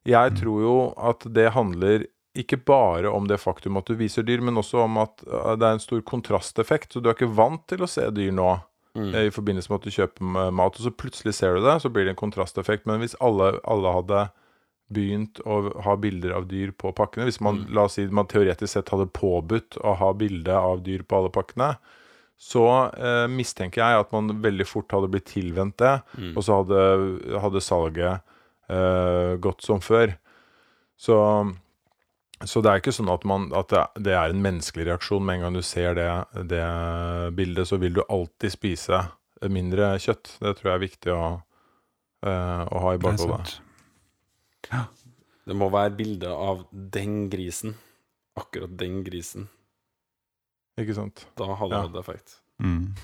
jeg 0.09 0.33
tror 0.41 0.63
jo 0.65 0.77
at 0.97 1.27
det 1.29 1.51
handler 1.53 2.07
ikke 2.39 2.57
bare 2.65 3.11
om 3.11 3.27
det 3.29 3.37
faktum 3.43 3.77
at 3.77 3.87
du 3.91 3.97
viser 3.99 4.23
dyr, 4.25 4.41
men 4.41 4.57
også 4.57 4.85
om 4.87 4.97
at 5.03 5.21
det 5.27 5.67
er 5.67 5.75
en 5.75 5.83
stor 5.83 6.01
kontrasteffekt. 6.07 6.93
Så 6.95 7.03
du 7.03 7.11
er 7.11 7.17
ikke 7.19 7.29
vant 7.37 7.67
til 7.69 7.85
å 7.85 7.91
se 7.91 8.09
dyr 8.11 8.33
nå 8.33 8.57
Mm. 8.97 9.13
i 9.15 9.31
forbindelse 9.31 9.69
med 9.71 9.79
at 9.79 9.85
du 9.85 9.93
kjøper 9.95 10.51
mat, 10.51 10.75
og 10.75 10.83
så 10.83 10.91
plutselig 10.91 11.35
ser 11.37 11.55
du 11.55 11.61
det, 11.63 11.75
så 11.85 11.91
blir 11.93 12.07
det 12.09 12.15
en 12.17 12.19
kontrasteffekt. 12.19 12.87
Men 12.89 12.99
hvis 12.99 13.15
alle, 13.23 13.61
alle 13.63 13.93
hadde 13.95 14.23
begynt 14.89 15.41
å 15.45 15.61
ha 15.85 15.95
bilder 16.01 16.33
av 16.39 16.47
dyr 16.49 16.71
på 16.73 16.93
pakkene 16.97 17.27
Hvis 17.29 17.41
man, 17.45 17.67
la 17.75 17.85
oss 17.85 17.99
si, 17.99 18.07
man 18.09 18.29
teoretisk 18.31 18.73
sett 18.73 18.89
hadde 18.95 19.11
påbudt 19.13 19.77
å 19.85 19.93
ha 20.01 20.13
bilde 20.17 20.55
av 20.57 20.81
dyr 20.87 21.03
på 21.05 21.19
alle 21.19 21.33
pakkene, 21.35 21.75
så 22.39 22.65
eh, 22.95 23.27
mistenker 23.29 23.83
jeg 23.83 24.01
at 24.05 24.13
man 24.15 24.31
veldig 24.45 24.67
fort 24.69 24.95
hadde 24.95 25.11
blitt 25.13 25.27
tilvendt 25.33 25.77
det, 25.83 25.97
Mm. 26.17 26.37
og 26.37 26.45
så 26.47 26.61
hadde, 26.61 26.83
hadde 27.43 27.61
salget 27.65 28.21
eh, 28.71 29.35
gått 29.43 29.67
som 29.67 29.83
før. 29.83 30.15
Så, 30.99 31.17
så 32.45 32.63
det 32.63 32.71
er 32.71 32.81
ikke 32.81 32.95
sånn 32.95 33.11
at, 33.11 33.27
man, 33.29 33.51
at 33.59 33.75
det, 33.99 34.15
er 34.15 34.31
en 34.31 34.43
menneskelig 34.43 34.87
reaksjon. 34.89 35.25
Med 35.25 35.39
en 35.39 35.47
gang 35.49 35.59
du 35.59 35.63
ser 35.67 35.95
det, 35.99 36.09
det 36.51 36.65
bildet, 37.39 37.69
så 37.71 37.79
vil 37.83 37.99
du 37.99 38.05
alltid 38.07 38.55
spise 38.55 39.03
mindre 39.51 39.93
kjøtt. 40.03 40.37
Det 40.41 40.57
tror 40.59 40.73
jeg 40.73 40.77
er 40.77 40.85
viktig 40.87 41.15
å, 41.15 41.25
eh, 42.27 42.63
å 42.67 42.85
ha 42.87 42.95
i 42.95 42.99
Det 42.99 43.07
bakhodet. 43.07 43.59
Sant. 44.71 45.05
Det 45.49 45.57
må 45.57 45.71
være 45.73 45.95
bilde 45.97 46.29
av 46.29 46.67
den 46.73 47.29
grisen. 47.33 47.75
Akkurat 48.39 48.75
den 48.79 49.01
grisen. 49.07 49.49
Ikke 50.79 50.95
sant? 50.95 51.27
Da 51.37 51.55
hadde 51.55 51.71
det 51.73 51.79
Ja. 51.79 51.87
hatt 51.89 51.97
effekt. 52.03 52.37
Mm. 52.63 52.95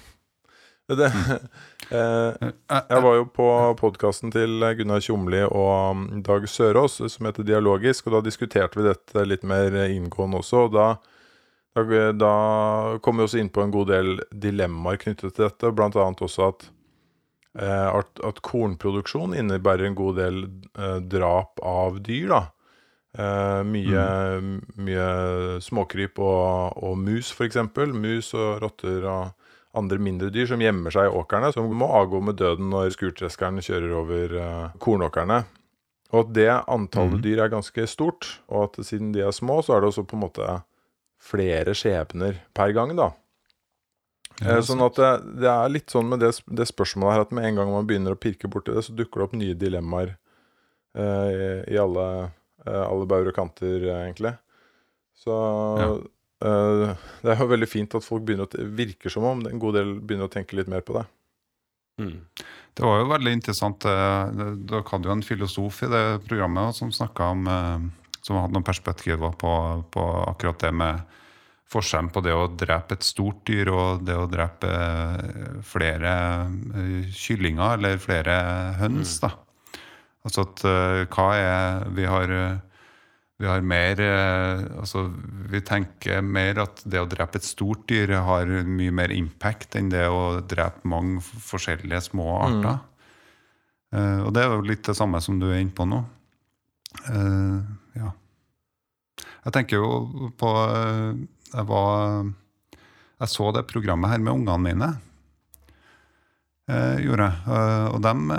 Det, 0.87 1.07
eh, 1.97 2.51
jeg 2.69 3.03
var 3.03 3.15
jo 3.17 3.25
på 3.33 3.47
podkasten 3.81 4.31
til 4.35 4.61
Gunnar 4.77 5.01
Tjomli 5.01 5.41
og 5.47 5.91
um, 5.97 6.23
Dag 6.23 6.45
Sørås 6.49 6.99
som 7.09 7.25
heter 7.27 7.43
Dialogisk, 7.49 8.07
og 8.07 8.19
da 8.19 8.21
diskuterte 8.27 8.77
vi 8.77 8.85
dette 8.91 9.25
litt 9.25 9.43
mer 9.49 9.73
inngående 9.89 10.43
også. 10.43 10.67
og 10.67 10.75
da, 10.77 10.89
da, 11.75 12.13
da 12.13 12.35
kom 13.01 13.17
vi 13.17 13.25
også 13.25 13.41
inn 13.41 13.49
på 13.49 13.65
en 13.65 13.73
god 13.73 13.89
del 13.95 14.21
dilemmaer 14.31 15.01
knyttet 15.01 15.33
til 15.35 15.49
dette, 15.49 15.73
annet 15.73 16.21
også 16.29 16.51
at, 16.53 16.69
eh, 16.69 16.74
at, 17.63 18.21
at 18.27 18.43
kornproduksjon 18.43 19.37
innebærer 19.39 19.87
en 19.87 19.99
god 19.99 20.19
del 20.19 20.43
eh, 20.79 20.99
drap 21.07 21.63
av 21.63 22.01
dyr. 22.07 22.33
da. 22.33 22.43
Eh, 23.15 23.63
mye, 23.69 24.05
mye 24.83 25.09
småkryp 25.63 26.19
og, 26.19 26.83
og 26.83 26.99
mus, 26.99 27.31
f.eks. 27.31 27.61
Mus 27.95 28.33
og 28.35 28.65
rotter 28.65 29.07
og 29.07 29.51
andre 29.79 29.99
mindre 30.03 30.31
dyr 30.35 30.49
som 30.51 30.63
gjemmer 30.63 30.95
seg 30.95 31.09
i 31.09 31.15
åkrene, 31.15 31.53
som 31.55 31.71
må 31.71 31.91
avgå 31.99 32.21
med 32.27 32.39
døden 32.39 32.71
når 32.75 32.95
skurtreskeren 32.95 33.63
kjører 33.63 33.95
over 34.03 34.39
eh, 34.43 34.75
kornåkrene. 34.83 35.45
Og 36.15 36.21
at 36.25 36.35
det 36.37 36.51
antallet 36.51 37.19
mm. 37.19 37.25
dyr 37.25 37.43
er 37.43 37.55
ganske 37.55 37.87
stort, 37.91 38.37
og 38.47 38.69
at 38.69 38.87
siden 38.87 39.11
de 39.15 39.25
er 39.27 39.35
små, 39.35 39.61
så 39.63 39.77
er 39.77 39.83
det 39.83 39.91
også 39.91 40.07
på 40.07 40.19
en 40.19 40.27
måte 40.27 40.59
flere 41.25 41.75
skjebner 41.75 42.39
per 42.55 42.75
gang, 42.77 42.93
da. 42.99 43.13
Ja, 44.43 44.57
Eh, 44.57 44.63
sånn 44.67 44.83
at 44.83 44.97
det, 44.99 45.11
det 45.45 45.51
er 45.51 45.71
litt 45.71 45.93
sånn 45.93 46.09
med 46.11 46.23
det, 46.25 46.33
det 46.47 46.67
spørsmålet 46.67 47.15
her 47.15 47.25
at 47.27 47.35
med 47.37 47.47
en 47.47 47.61
gang 47.61 47.71
man 47.71 47.87
begynner 47.87 48.17
å 48.17 48.19
pirke 48.19 48.51
borti 48.51 48.75
det, 48.75 48.83
så 48.83 48.95
dukker 48.97 49.21
det 49.21 49.27
opp 49.29 49.37
nye 49.39 49.55
dilemmaer 49.59 50.17
eh, 50.99 51.29
i, 51.31 51.47
i 51.75 51.79
alle, 51.79 52.07
eh, 52.67 52.83
alle 52.83 53.07
bauger 53.07 53.31
og 53.31 53.39
kanter, 53.39 53.79
eh, 53.79 54.01
egentlig. 54.09 54.35
Så 55.23 55.37
eh, 56.43 56.91
det 57.23 57.31
er 57.33 57.41
jo 57.41 57.51
veldig 57.53 57.71
fint 57.71 57.95
at 57.95 58.05
folk 58.05 58.27
begynner 58.27 58.51
å 58.51 58.69
virker 58.75 59.13
som 59.13 59.27
om 59.29 59.47
en 59.47 59.63
god 59.63 59.79
del 59.79 59.95
begynner 60.01 60.27
å 60.27 60.35
tenke 60.35 60.59
litt 60.59 60.71
mer 60.73 60.83
på 60.85 60.99
det. 60.99 61.07
Mm. 62.03 62.17
Det 62.75 62.83
var 62.83 62.99
jo 62.99 63.11
veldig 63.13 63.33
interessant. 63.39 63.87
eh, 63.87 64.47
Dere 64.67 64.83
hadde 64.91 65.07
jo 65.07 65.15
en 65.15 65.23
filosof 65.23 65.85
i 65.87 65.93
det 65.95 66.07
programmet 66.27 66.75
som 66.75 66.91
snakka 66.91 67.35
om 67.37 67.47
Som 68.25 68.39
hadde 68.41 68.57
noen 68.57 68.65
perspektiver 68.67 69.35
på, 69.37 69.51
på 69.93 70.03
akkurat 70.27 70.59
det 70.59 70.73
med 70.73 71.21
forskjellen 71.75 72.11
på 72.15 72.23
det 72.25 72.35
å 72.35 72.49
drepe 72.51 72.97
et 72.97 73.07
stort 73.07 73.43
dyr 73.49 73.71
og 73.73 74.05
det 74.07 74.17
å 74.19 74.29
drepe 74.31 74.71
eh, 74.71 75.57
flere 75.67 76.13
eh, 76.45 77.11
kyllinger 77.15 77.79
eller 77.79 77.99
flere 78.03 78.37
høns. 78.81 79.19
da. 79.25 79.33
Altså 80.25 80.47
at 80.47 80.65
eh, 80.69 81.03
hva 81.13 81.27
er 81.37 81.91
Vi 81.97 82.07
har 82.09 82.37
vi 83.35 83.49
har 83.51 83.65
mer 83.67 84.01
Altså, 84.79 85.09
vi 85.51 85.61
tenker 85.67 86.23
mer 86.23 86.63
at 86.63 86.85
det 86.87 87.03
å 87.03 87.11
drepe 87.11 87.41
et 87.41 87.47
stort 87.47 87.83
dyr 87.91 88.15
har 88.23 88.47
mye 88.47 88.95
mer 88.95 89.13
impact 89.13 89.75
enn 89.77 89.91
det 89.93 90.07
å 90.09 90.41
drepe 90.41 90.87
mange 90.89 91.21
forskjellige 91.21 92.07
små 92.13 92.29
arter. 92.39 92.79
Mm. 93.95 94.27
og 94.27 94.31
det 94.35 94.43
er 94.43 94.49
jo 94.51 94.63
litt 94.67 94.87
det 94.87 94.95
samme 94.99 95.21
som 95.23 95.37
du 95.39 95.49
er 95.53 95.61
inne 95.63 95.75
på 95.75 95.85
nå. 95.87 96.01
Ja. 97.95 98.09
Jeg 99.45 99.55
tenker 99.55 99.83
jo 99.83 100.31
på 100.41 100.51
Jeg 101.53 101.67
var 101.69 102.31
Jeg 103.21 103.31
så 103.31 103.51
det 103.55 103.67
programmet 103.71 104.11
her 104.11 104.23
med 104.23 104.33
ungene 104.41 104.63
mine. 104.65 104.93
Eh, 106.65 107.01
gjorde 107.05 107.29
jeg. 107.29 107.41
Eh, 107.57 107.87
og 107.93 108.01
dem, 108.05 108.31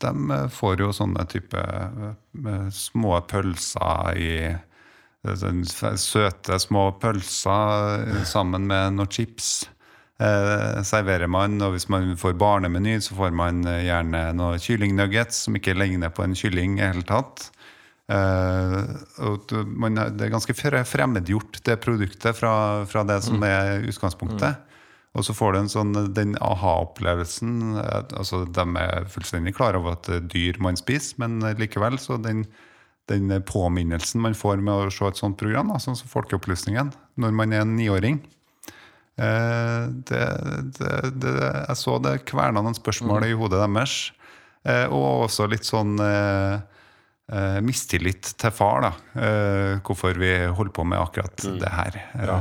de 0.00 0.38
får 0.52 0.80
jo 0.80 0.92
sånne 0.96 1.26
type 1.28 1.60
eh, 1.60 2.68
små 2.72 3.18
pølser 3.28 4.20
i 4.20 4.30
eh, 4.48 5.36
sånn 5.36 5.62
Søte, 6.00 6.58
små 6.60 6.88
pølser 7.00 8.08
eh, 8.08 8.24
sammen 8.28 8.66
med 8.70 8.96
noen 8.96 9.12
chips. 9.12 9.66
Eh, 10.22 10.80
serverer 10.86 11.26
man, 11.26 11.58
og 11.64 11.74
hvis 11.74 11.88
man 11.90 12.12
får 12.16 12.36
barnemeny, 12.38 13.00
så 13.02 13.16
får 13.18 13.34
man 13.34 13.64
eh, 13.66 13.84
gjerne 13.88 14.28
noen 14.38 14.62
kyllingnuggets 14.62 15.44
som 15.46 15.58
ikke 15.58 15.74
ligner 15.76 16.12
på 16.14 16.24
en 16.24 16.36
kylling 16.38 16.78
i 16.78 16.86
hele 16.86 17.04
tatt. 17.08 17.50
Eh, 18.12 19.64
man, 19.64 19.96
det 19.96 20.26
er 20.26 20.32
ganske 20.34 20.56
fremmedgjort, 20.56 21.62
det 21.64 21.80
produktet, 21.80 22.36
fra, 22.36 22.84
fra 22.88 23.04
det 23.08 23.20
som 23.24 23.42
er 23.46 23.86
utgangspunktet. 23.88 24.60
Og 25.14 25.22
så 25.22 25.34
får 25.36 25.54
du 25.54 25.58
en 25.60 25.70
sånn, 25.70 25.94
den 26.14 26.34
aha-opplevelsen. 26.42 27.78
altså 27.78 28.44
De 28.50 28.64
er 28.82 29.08
fullstendig 29.12 29.54
klar 29.54 29.78
over 29.78 29.94
at 29.94 30.08
det 30.08 30.16
er 30.18 30.30
dyr 30.32 30.58
man 30.62 30.78
spiser, 30.78 31.20
men 31.22 31.38
likevel 31.60 32.00
så 32.02 32.18
den, 32.18 32.42
den 33.10 33.30
påminnelsen 33.46 34.24
man 34.24 34.34
får 34.34 34.58
med 34.58 34.74
å 34.74 34.90
se 34.92 35.06
et 35.06 35.20
sånt 35.20 35.38
program, 35.38 35.70
da, 35.70 35.78
sånn 35.78 35.98
som 35.98 36.10
Folkeopplysningen, 36.10 36.90
når 37.22 37.36
man 37.38 37.54
er 37.54 37.62
en 37.62 37.76
niåring 37.78 38.18
eh, 39.22 39.86
det, 40.10 40.26
det, 40.80 40.92
det, 41.22 41.34
Jeg 41.38 41.78
så 41.78 42.00
det 42.02 42.18
kverna 42.26 42.64
noen 42.64 42.76
spørsmål 42.76 43.28
i 43.28 43.36
hodet 43.38 43.62
deres. 43.62 43.98
Eh, 44.66 44.88
og 44.90 45.28
også 45.28 45.46
litt 45.52 45.68
sånn 45.68 45.94
eh, 46.02 46.58
eh, 47.32 47.60
mistillit 47.64 48.34
til 48.38 48.50
far, 48.52 48.80
da. 48.82 48.92
Eh, 49.20 49.80
hvorfor 49.86 50.14
vi 50.18 50.32
holder 50.46 50.72
på 50.72 50.84
med 50.86 50.98
akkurat 51.00 51.36
det 51.60 51.70
her. 51.72 51.96
Eh, 52.14 52.26
Ja. 52.26 52.40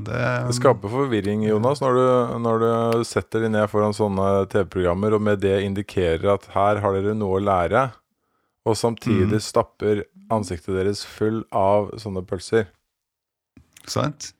det, 0.00 0.46
Det 0.46 0.54
skaper 0.58 0.88
forvirring, 0.92 1.46
Jonas, 1.48 1.80
når 1.80 1.94
du, 1.94 2.38
når 2.44 2.58
du 2.98 3.04
setter 3.04 3.40
deg 3.40 3.50
ned 3.52 3.68
foran 3.72 3.94
sånne 3.96 4.46
TV-programmer 4.52 5.14
og 5.16 5.22
med 5.22 5.40
det 5.40 5.62
indikerer 5.64 6.34
at 6.34 6.44
her 6.52 6.80
har 6.80 6.92
dere 6.98 7.14
noe 7.16 7.40
å 7.40 7.44
lære, 7.44 7.86
og 8.66 8.76
samtidig 8.76 9.38
Mm. 9.38 9.40
stapper 9.40 10.04
ansiktet 10.30 10.76
deres 10.76 11.04
full 11.06 11.44
av 11.50 11.92
sånne 11.96 12.20
pølser. 12.26 12.66
Sant? 13.86 14.32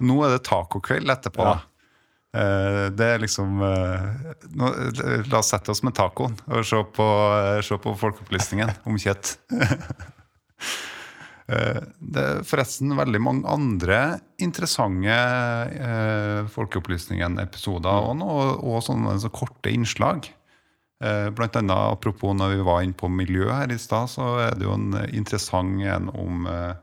Nå 0.00 0.18
er 0.26 0.34
det 0.36 0.42
tacokveld 0.44 1.08
etterpå. 1.08 1.44
Ja. 1.46 1.60
Eh, 2.36 2.86
det 2.92 3.06
er 3.14 3.22
liksom 3.22 3.62
eh, 3.64 4.34
nå, 4.58 4.72
La 5.30 5.40
oss 5.40 5.52
sette 5.54 5.72
oss 5.72 5.80
med 5.86 5.96
tacoen 5.96 6.36
og 6.50 6.66
se 6.68 6.82
på, 6.98 7.06
eh, 7.38 7.62
se 7.64 7.78
på 7.80 7.94
folkeopplysningen 7.96 8.74
om 8.88 9.00
kjøtt. 9.00 9.36
Det 11.46 12.18
er 12.18 12.40
forresten 12.42 12.90
veldig 12.98 13.20
mange 13.22 13.46
andre 13.46 13.98
interessante 14.42 15.14
eh, 15.78 16.40
Folkeopplysningen-episoder 16.50 18.08
og, 18.10 18.64
og 18.66 18.80
sånne 18.82 19.12
så 19.22 19.30
korte 19.30 19.70
innslag. 19.70 20.26
Eh, 21.04 21.28
blant 21.30 21.54
annet 21.60 21.92
apropos 21.92 22.34
når 22.34 22.56
vi 22.56 22.66
var 22.66 22.82
inne 22.82 22.98
på 22.98 23.06
miljø 23.12 23.46
her 23.52 23.70
i 23.70 23.78
stad, 23.78 24.10
så 24.10 24.32
er 24.48 24.58
det 24.58 24.66
jo 24.66 24.74
en 24.74 24.98
interessant 25.06 25.86
en 25.86 26.10
om 26.10 26.50
eh, 26.50 26.74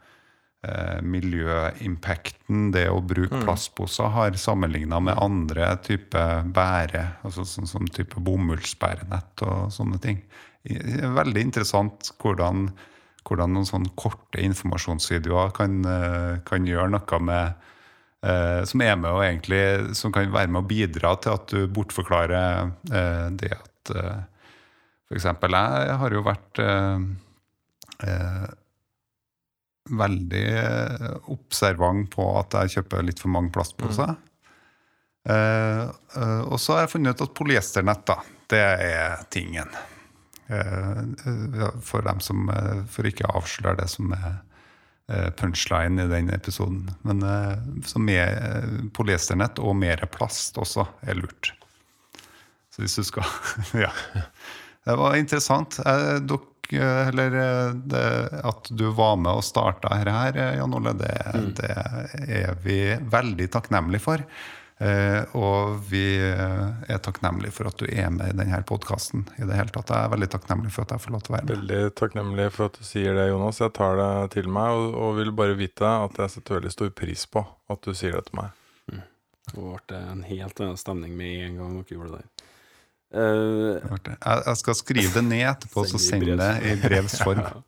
eh, 0.64 1.02
miljøimpacten 1.04 2.72
det 2.74 2.88
å 2.90 3.02
bruke 3.04 3.36
Mm. 3.36 3.44
plastposer 3.44 4.10
har 4.14 4.32
sammenligna 4.40 5.00
med 5.02 5.18
andre 5.18 5.76
typer 5.84 6.44
bære, 6.44 7.24
altså 7.24 7.46
sånn 7.46 7.68
som 7.68 7.88
type 7.88 8.20
bomullsbærenett 8.20 9.42
og 9.42 9.72
sånne 9.72 10.00
ting. 10.02 10.24
Veldig 10.64 11.42
interessant 11.42 12.12
hvordan, 12.22 12.70
hvordan 13.28 13.54
noen 13.54 13.68
sånne 13.68 13.92
korte 14.00 14.40
informasjonsvideoer 14.40 15.52
kan, 15.54 15.86
eh, 15.86 16.40
kan 16.46 16.66
gjøre 16.66 16.90
noe 16.90 17.20
med 17.20 17.54
eh, 18.24 18.64
Som 18.64 18.82
er 18.82 18.96
med 18.96 19.12
og 19.12 19.24
egentlig 19.26 19.94
Som 19.96 20.14
kan 20.14 20.32
være 20.32 20.48
med 20.48 20.64
å 20.64 20.68
bidra 20.68 21.20
til 21.20 21.34
at 21.34 21.48
du 21.52 21.68
bortforklarer 21.68 22.72
eh, 22.94 23.30
det 23.36 23.52
at 23.52 23.92
eh, 23.92 24.22
eksempel, 25.12 25.52
jeg 25.52 25.98
har 26.00 26.16
jo 26.16 26.24
vært 26.24 26.60
veldig 29.90 30.46
eh, 30.60 31.10
observant 31.34 32.08
på 32.14 32.28
at 32.40 32.56
jeg 32.62 32.78
kjøper 32.78 33.04
litt 33.08 33.20
for 33.20 33.34
mange 33.34 33.52
plastposer. 33.56 34.16
Eh, 35.28 35.84
eh, 35.84 36.44
og 36.48 36.56
så 36.62 36.78
har 36.78 36.86
jeg 36.86 36.94
funnet 36.96 37.18
ut 37.18 37.26
at 37.28 37.36
polyesternett, 37.38 38.06
da, 38.08 38.18
det 38.54 38.64
er 38.64 39.26
tingen. 39.34 39.76
Eh, 40.48 41.04
eh, 41.28 41.68
for 41.84 42.04
dem 42.06 42.20
som 42.24 42.50
eh, 42.52 42.82
For 42.92 43.08
ikke 43.08 43.28
å 43.30 43.38
avsløre 43.40 43.80
det 43.80 43.92
som 43.92 44.16
er 44.16 44.42
punchline 45.36 46.00
i 46.00 46.08
den 46.08 46.30
episoden. 46.32 46.86
Men 47.04 47.20
så 47.84 48.00
med 48.00 48.88
polyesternett 48.96 49.60
og 49.60 49.76
mer 49.76 50.00
plast 50.08 50.56
også 50.58 50.86
er 51.04 51.20
lurt. 51.20 51.50
Så 52.72 52.82
hvis 52.86 52.96
du 52.96 53.04
skal 53.04 53.28
Ja. 53.84 53.92
Det 54.84 54.96
var 55.00 55.16
interessant. 55.16 55.78
Eh, 55.80 56.18
dere, 56.24 56.50
eller 56.82 57.38
eh, 57.42 57.76
det, 57.92 58.06
at 58.44 58.72
du 58.72 58.88
var 58.96 59.16
med 59.22 59.40
og 59.40 59.46
starta 59.46 59.94
her, 59.94 60.12
her, 60.14 60.40
eh, 60.40 60.58
Jan 60.60 60.76
Ole, 60.78 60.96
det, 60.98 61.14
det 61.60 61.72
er 62.42 62.60
vi 62.64 62.82
veldig 63.14 63.50
takknemlige 63.54 64.04
for. 64.04 64.26
Eh, 64.84 65.36
og 65.38 65.78
vi 65.88 66.18
eh, 66.18 66.64
er 66.92 67.02
takknemlige 67.04 67.54
for 67.56 67.70
at 67.70 67.78
du 67.80 67.86
er 67.88 68.10
med 68.12 68.34
i 68.34 68.38
denne 68.42 68.60
podkasten. 68.68 69.28
I 69.38 69.46
det 69.48 69.60
hele 69.60 69.72
tatt. 69.72 69.94
Jeg 69.94 70.08
er 70.08 70.14
veldig 70.16 70.30
takknemlig 70.34 70.74
for 70.74 70.84
at 70.84 70.96
jeg 70.96 71.04
får 71.06 71.16
lov 71.16 71.24
til 71.24 71.34
å 71.34 71.38
være 71.38 71.48
med. 71.48 71.54
Veldig 71.54 71.94
takknemlig 72.00 72.50
for 72.56 72.72
at 72.72 72.80
du 72.80 72.88
sier 72.88 73.16
det, 73.18 73.30
Jonas. 73.30 73.62
Jeg 73.64 73.76
tar 73.78 74.02
det 74.02 74.12
til 74.36 74.50
meg, 74.52 74.74
og, 74.74 74.98
og 74.98 75.16
vil 75.22 75.32
bare 75.38 75.60
vite 75.60 75.94
at 76.08 76.20
jeg 76.26 76.36
setter 76.36 76.60
veldig 76.60 76.74
stor 76.74 76.92
pris 76.98 77.26
på 77.30 77.46
at 77.74 77.86
du 77.86 77.94
sier 77.96 78.18
det 78.18 78.26
til 78.32 78.42
meg. 78.42 78.60
Det 79.44 79.60
ble 79.60 79.98
en 80.00 80.24
helt 80.24 80.60
annen 80.64 80.80
stemning 80.80 81.16
med 81.20 81.48
en 81.50 81.58
gang 81.60 81.74
dere 81.82 81.98
gjorde 81.98 82.14
det 82.14 82.22
der. 82.22 82.33
Eh, 83.14 84.00
Jeg, 84.26 84.58
skal 84.58 84.76
skrive 84.80 85.14
det 85.14 85.24
ned 85.28 85.46
etterpå, 85.52 85.86
så 85.88 86.00
Send 86.02 86.24
i 86.28 86.36
det 86.40 86.52
i 86.72 86.76
brevs 86.82 87.20
form. 87.24 87.44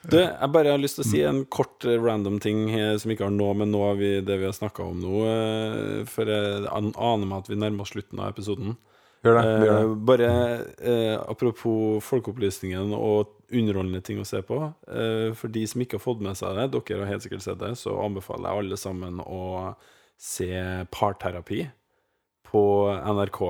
Du, 0.00 0.14
jeg 0.16 0.48
bare 0.48 0.70
har 0.72 0.78
lyst 0.80 0.96
til 0.96 1.04
å 1.04 1.08
si 1.10 1.18
en 1.28 1.42
kort 1.52 1.84
eh, 1.84 1.98
random 2.00 2.38
ting 2.40 2.62
eh, 2.72 2.94
som 2.96 3.10
ikke 3.12 3.26
har 3.26 3.34
noe 3.34 3.52
med 3.60 3.68
noe 3.68 3.90
av 3.92 3.98
vi, 4.00 4.14
det 4.24 4.38
vi 4.40 4.46
har 4.48 4.54
snakka 4.56 4.80
om 4.86 4.96
nå. 4.96 5.18
eh, 5.28 6.06
For 6.08 6.24
jeg 6.24 6.62
aner 6.72 7.26
meg 7.28 7.42
at 7.42 7.50
vi 7.52 7.58
nærmer 7.60 7.84
oss 7.84 7.92
slutten 7.92 8.22
av 8.24 8.30
episoden. 8.32 8.78
Gjør 9.20 9.36
det. 9.36 9.42
gjør 9.44 9.74
Eh, 9.74 9.82
det. 9.90 9.98
bare 10.08 10.30
eh, 10.80 11.18
apropos 11.28 12.00
folkeopplysningen 12.06 12.94
og 12.96 13.34
underholdende 13.52 14.00
ting 14.06 14.22
å 14.22 14.24
se 14.24 14.40
på. 14.40 14.62
Eh, 14.88 15.34
for 15.36 15.52
de 15.52 15.66
som 15.68 15.84
ikke 15.84 15.98
har 16.00 16.06
fått 16.06 16.24
med 16.24 16.40
seg 16.40 16.56
det, 16.56 16.70
dere 16.78 17.04
har 17.04 17.12
helt 17.12 17.26
sikkert 17.28 17.44
sett 17.44 17.60
det, 17.60 17.74
så 17.76 17.98
anbefaler 18.00 18.48
jeg 18.54 18.64
alle 18.64 18.80
sammen 18.80 19.20
å 19.20 19.74
se 20.16 20.48
Parterapi 20.96 21.66
på 22.50 22.62
NRK. 22.90 23.42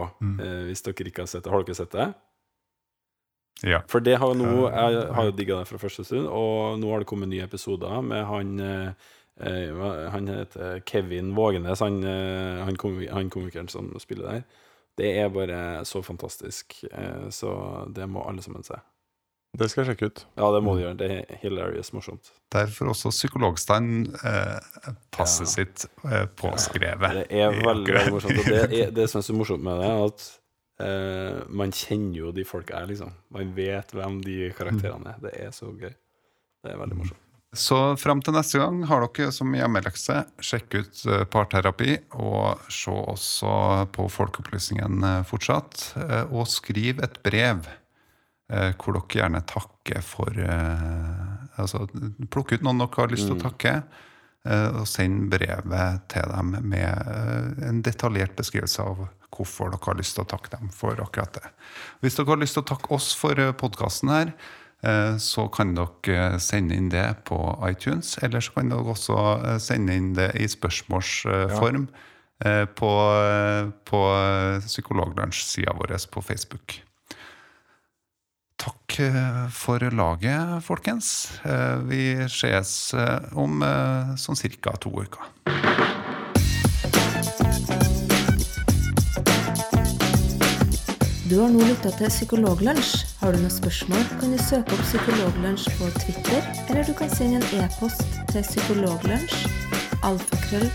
Eh, 0.44 0.58
hvis 0.68 0.84
dere 0.86 1.08
ikke 1.10 1.24
har 1.24 1.30
sett 1.32 1.46
det. 1.46 1.52
Har 1.54 1.64
dere 1.64 1.78
sett 1.78 1.96
det? 1.96 2.10
Ja. 3.66 3.82
For 3.92 4.00
det 4.00 4.16
har 4.20 4.34
nå 4.38 4.70
Jeg 4.70 5.00
har 5.12 5.26
jo 5.28 5.32
digga 5.36 5.58
det 5.60 5.68
fra 5.68 5.80
første 5.80 6.04
stund, 6.08 6.28
og 6.28 6.78
nå 6.80 6.92
har 6.92 7.02
det 7.02 7.08
kommet 7.10 7.28
nye 7.28 7.44
episoder 7.44 8.00
med 8.04 8.24
han 8.28 8.54
eh, 8.64 9.08
eh, 9.44 9.82
Han 10.14 10.30
heter 10.32 10.80
Kevin 10.88 11.34
Vågenes, 11.36 11.82
han, 11.84 12.00
eh, 12.04 12.62
han, 12.64 12.78
han 13.12 13.32
komikeren 13.32 13.68
som 13.68 13.92
spiller 14.00 14.30
der. 14.30 14.46
Det 15.00 15.10
er 15.18 15.28
bare 15.32 15.84
så 15.88 16.02
fantastisk, 16.02 16.84
eh, 16.92 17.28
så 17.30 17.52
det 17.88 18.08
må 18.08 18.24
alle 18.28 18.42
sammen 18.42 18.64
se. 18.64 18.80
Det 19.58 19.66
skal 19.68 19.82
jeg 19.82 19.90
sjekke 19.96 20.06
ut. 20.12 20.20
Ja, 20.38 20.48
det 20.54 20.60
må 20.62 20.76
du 20.76 20.82
gjøre. 20.84 20.96
Det 21.00 21.06
er 21.10 21.38
hilarious 21.42 21.88
morsomt. 21.92 22.28
Derfor 22.54 22.92
også 22.92 23.10
psykologstein 23.10 23.88
eh, 24.24 24.58
passet 25.10 25.48
Ja. 25.48 25.54
sitt 25.56 25.86
eh, 26.06 26.26
påskrevet. 26.38 27.16
Det 27.18 27.24
er 27.34 27.56
veldig, 27.56 27.64
akkurat- 27.64 28.04
veldig 28.04 28.12
morsomt. 28.14 28.38
Og 28.38 28.44
det, 28.46 28.60
er, 28.84 28.92
det 28.94 29.08
som 29.10 29.18
er 29.18 29.26
så 29.26 29.34
morsomt 29.34 29.64
med 29.66 29.80
det, 29.82 29.88
er 29.90 30.04
at 30.06 30.28
eh, 30.86 31.40
man 31.50 31.74
kjenner 31.74 32.20
jo 32.22 32.30
de 32.36 32.44
folka 32.46 32.78
er, 32.78 32.86
liksom. 32.92 33.10
Man 33.34 33.50
vet 33.58 33.90
hvem 33.96 34.20
de 34.22 34.36
karakterene 34.56 35.16
er. 35.16 35.18
Det 35.26 35.34
er 35.42 35.50
så 35.56 35.72
gøy. 35.74 35.90
Det 36.62 36.70
er 36.70 36.78
veldig 36.84 37.00
morsomt. 37.02 37.26
Så 37.50 37.76
fram 37.98 38.20
til 38.22 38.36
neste 38.36 38.60
gang 38.62 38.84
har 38.86 39.02
dere 39.02 39.32
som 39.34 39.50
hjemmelekse 39.58 40.20
sjekk 40.46 40.76
ut 40.78 41.00
eh, 41.10 41.24
parterapi, 41.26 41.96
og 42.22 42.62
se 42.70 42.94
også 42.94 43.56
på 43.90 44.06
Folkeopplysningen 44.14 45.02
eh, 45.02 45.20
fortsatt. 45.26 45.88
Og 46.30 46.46
skriv 46.46 47.02
et 47.02 47.18
brev 47.26 47.66
hvor 48.50 48.96
dere 48.96 49.20
gjerne 49.20 49.40
takker 49.46 50.02
for 50.04 50.34
eh, 50.42 51.40
Altså 51.60 51.84
plukk 52.32 52.54
ut 52.56 52.64
noen 52.64 52.80
dere 52.82 53.02
har 53.02 53.12
lyst 53.12 53.28
til 53.28 53.36
å 53.36 53.42
takke, 53.42 53.74
eh, 54.48 54.68
og 54.80 54.86
send 54.88 55.28
brevet 55.32 56.06
til 56.12 56.32
dem 56.32 56.54
med 56.72 56.88
eh, 56.88 57.68
en 57.68 57.82
detaljert 57.84 58.36
beskrivelse 58.38 58.86
av 58.86 59.04
hvorfor 59.30 59.72
dere 59.72 59.86
har 59.86 59.98
lyst 60.00 60.16
til 60.16 60.24
å 60.24 60.30
takke 60.30 60.54
dem 60.56 60.72
for 60.74 61.00
akkurat 61.02 61.36
det. 61.38 61.52
Hvis 62.04 62.18
dere 62.18 62.32
har 62.32 62.40
lyst 62.42 62.58
til 62.58 62.64
å 62.64 62.70
takke 62.72 62.92
oss 62.96 63.12
for 63.18 63.40
podkasten 63.60 64.12
her, 64.12 64.34
eh, 64.82 65.16
så 65.22 65.48
kan 65.52 65.74
dere 65.76 66.40
sende 66.42 66.78
inn 66.78 66.90
det 66.92 67.08
på 67.30 67.40
iTunes, 67.68 68.16
eller 68.24 68.44
så 68.44 68.56
kan 68.58 68.72
dere 68.72 68.94
også 68.96 69.18
eh, 69.38 69.58
sende 69.62 69.96
inn 69.96 70.14
det 70.18 70.32
i 70.40 70.48
spørsmålsform 70.50 71.90
ja. 71.90 72.64
på, 72.72 72.92
på 73.84 73.98
Psykologlunsj-sida 74.64 75.74
vår 75.76 75.98
på 76.08 76.22
Facebook. 76.24 76.80
Takk 78.60 78.98
eh, 79.00 79.48
for 79.48 79.90
laget, 79.90 80.64
folkens. 80.64 81.30
Eh, 81.44 81.78
Vi 81.88 82.28
ses 82.28 82.94
eh, 82.94 83.32
om 83.32 83.62
sånn 84.20 84.36
cirka 84.36 84.76
to 84.76 84.92
uker. 84.92 85.24
Du 91.30 91.36
har 91.38 91.48
nå 91.54 91.62
lytta 91.62 91.92
til 91.94 92.10
Psykologlunsj. 92.10 93.04
Har 93.20 93.32
du 93.32 93.38
noen 93.38 93.52
spørsmål, 93.54 94.02
kan 94.18 94.32
du 94.34 94.38
søke 94.42 94.74
opp 94.74 94.82
Psykologlunsj 94.82 95.68
på 95.78 95.90
Twitter, 96.00 96.48
eller 96.66 96.84
du 96.88 96.92
kan 96.98 97.12
sende 97.14 97.38
en 97.38 97.62
e-post 97.62 98.02
til 98.32 98.42
psykologlunsj, 98.42 99.46
alfakrøll. 100.02 100.66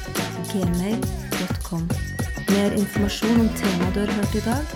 Mer 2.55 2.71
informasjon 2.79 3.41
om 3.41 3.49
temaet 3.59 3.97
du 3.97 4.05
har 4.05 4.13
hørt 4.15 4.35
i 4.39 4.43
dag, 4.45 4.75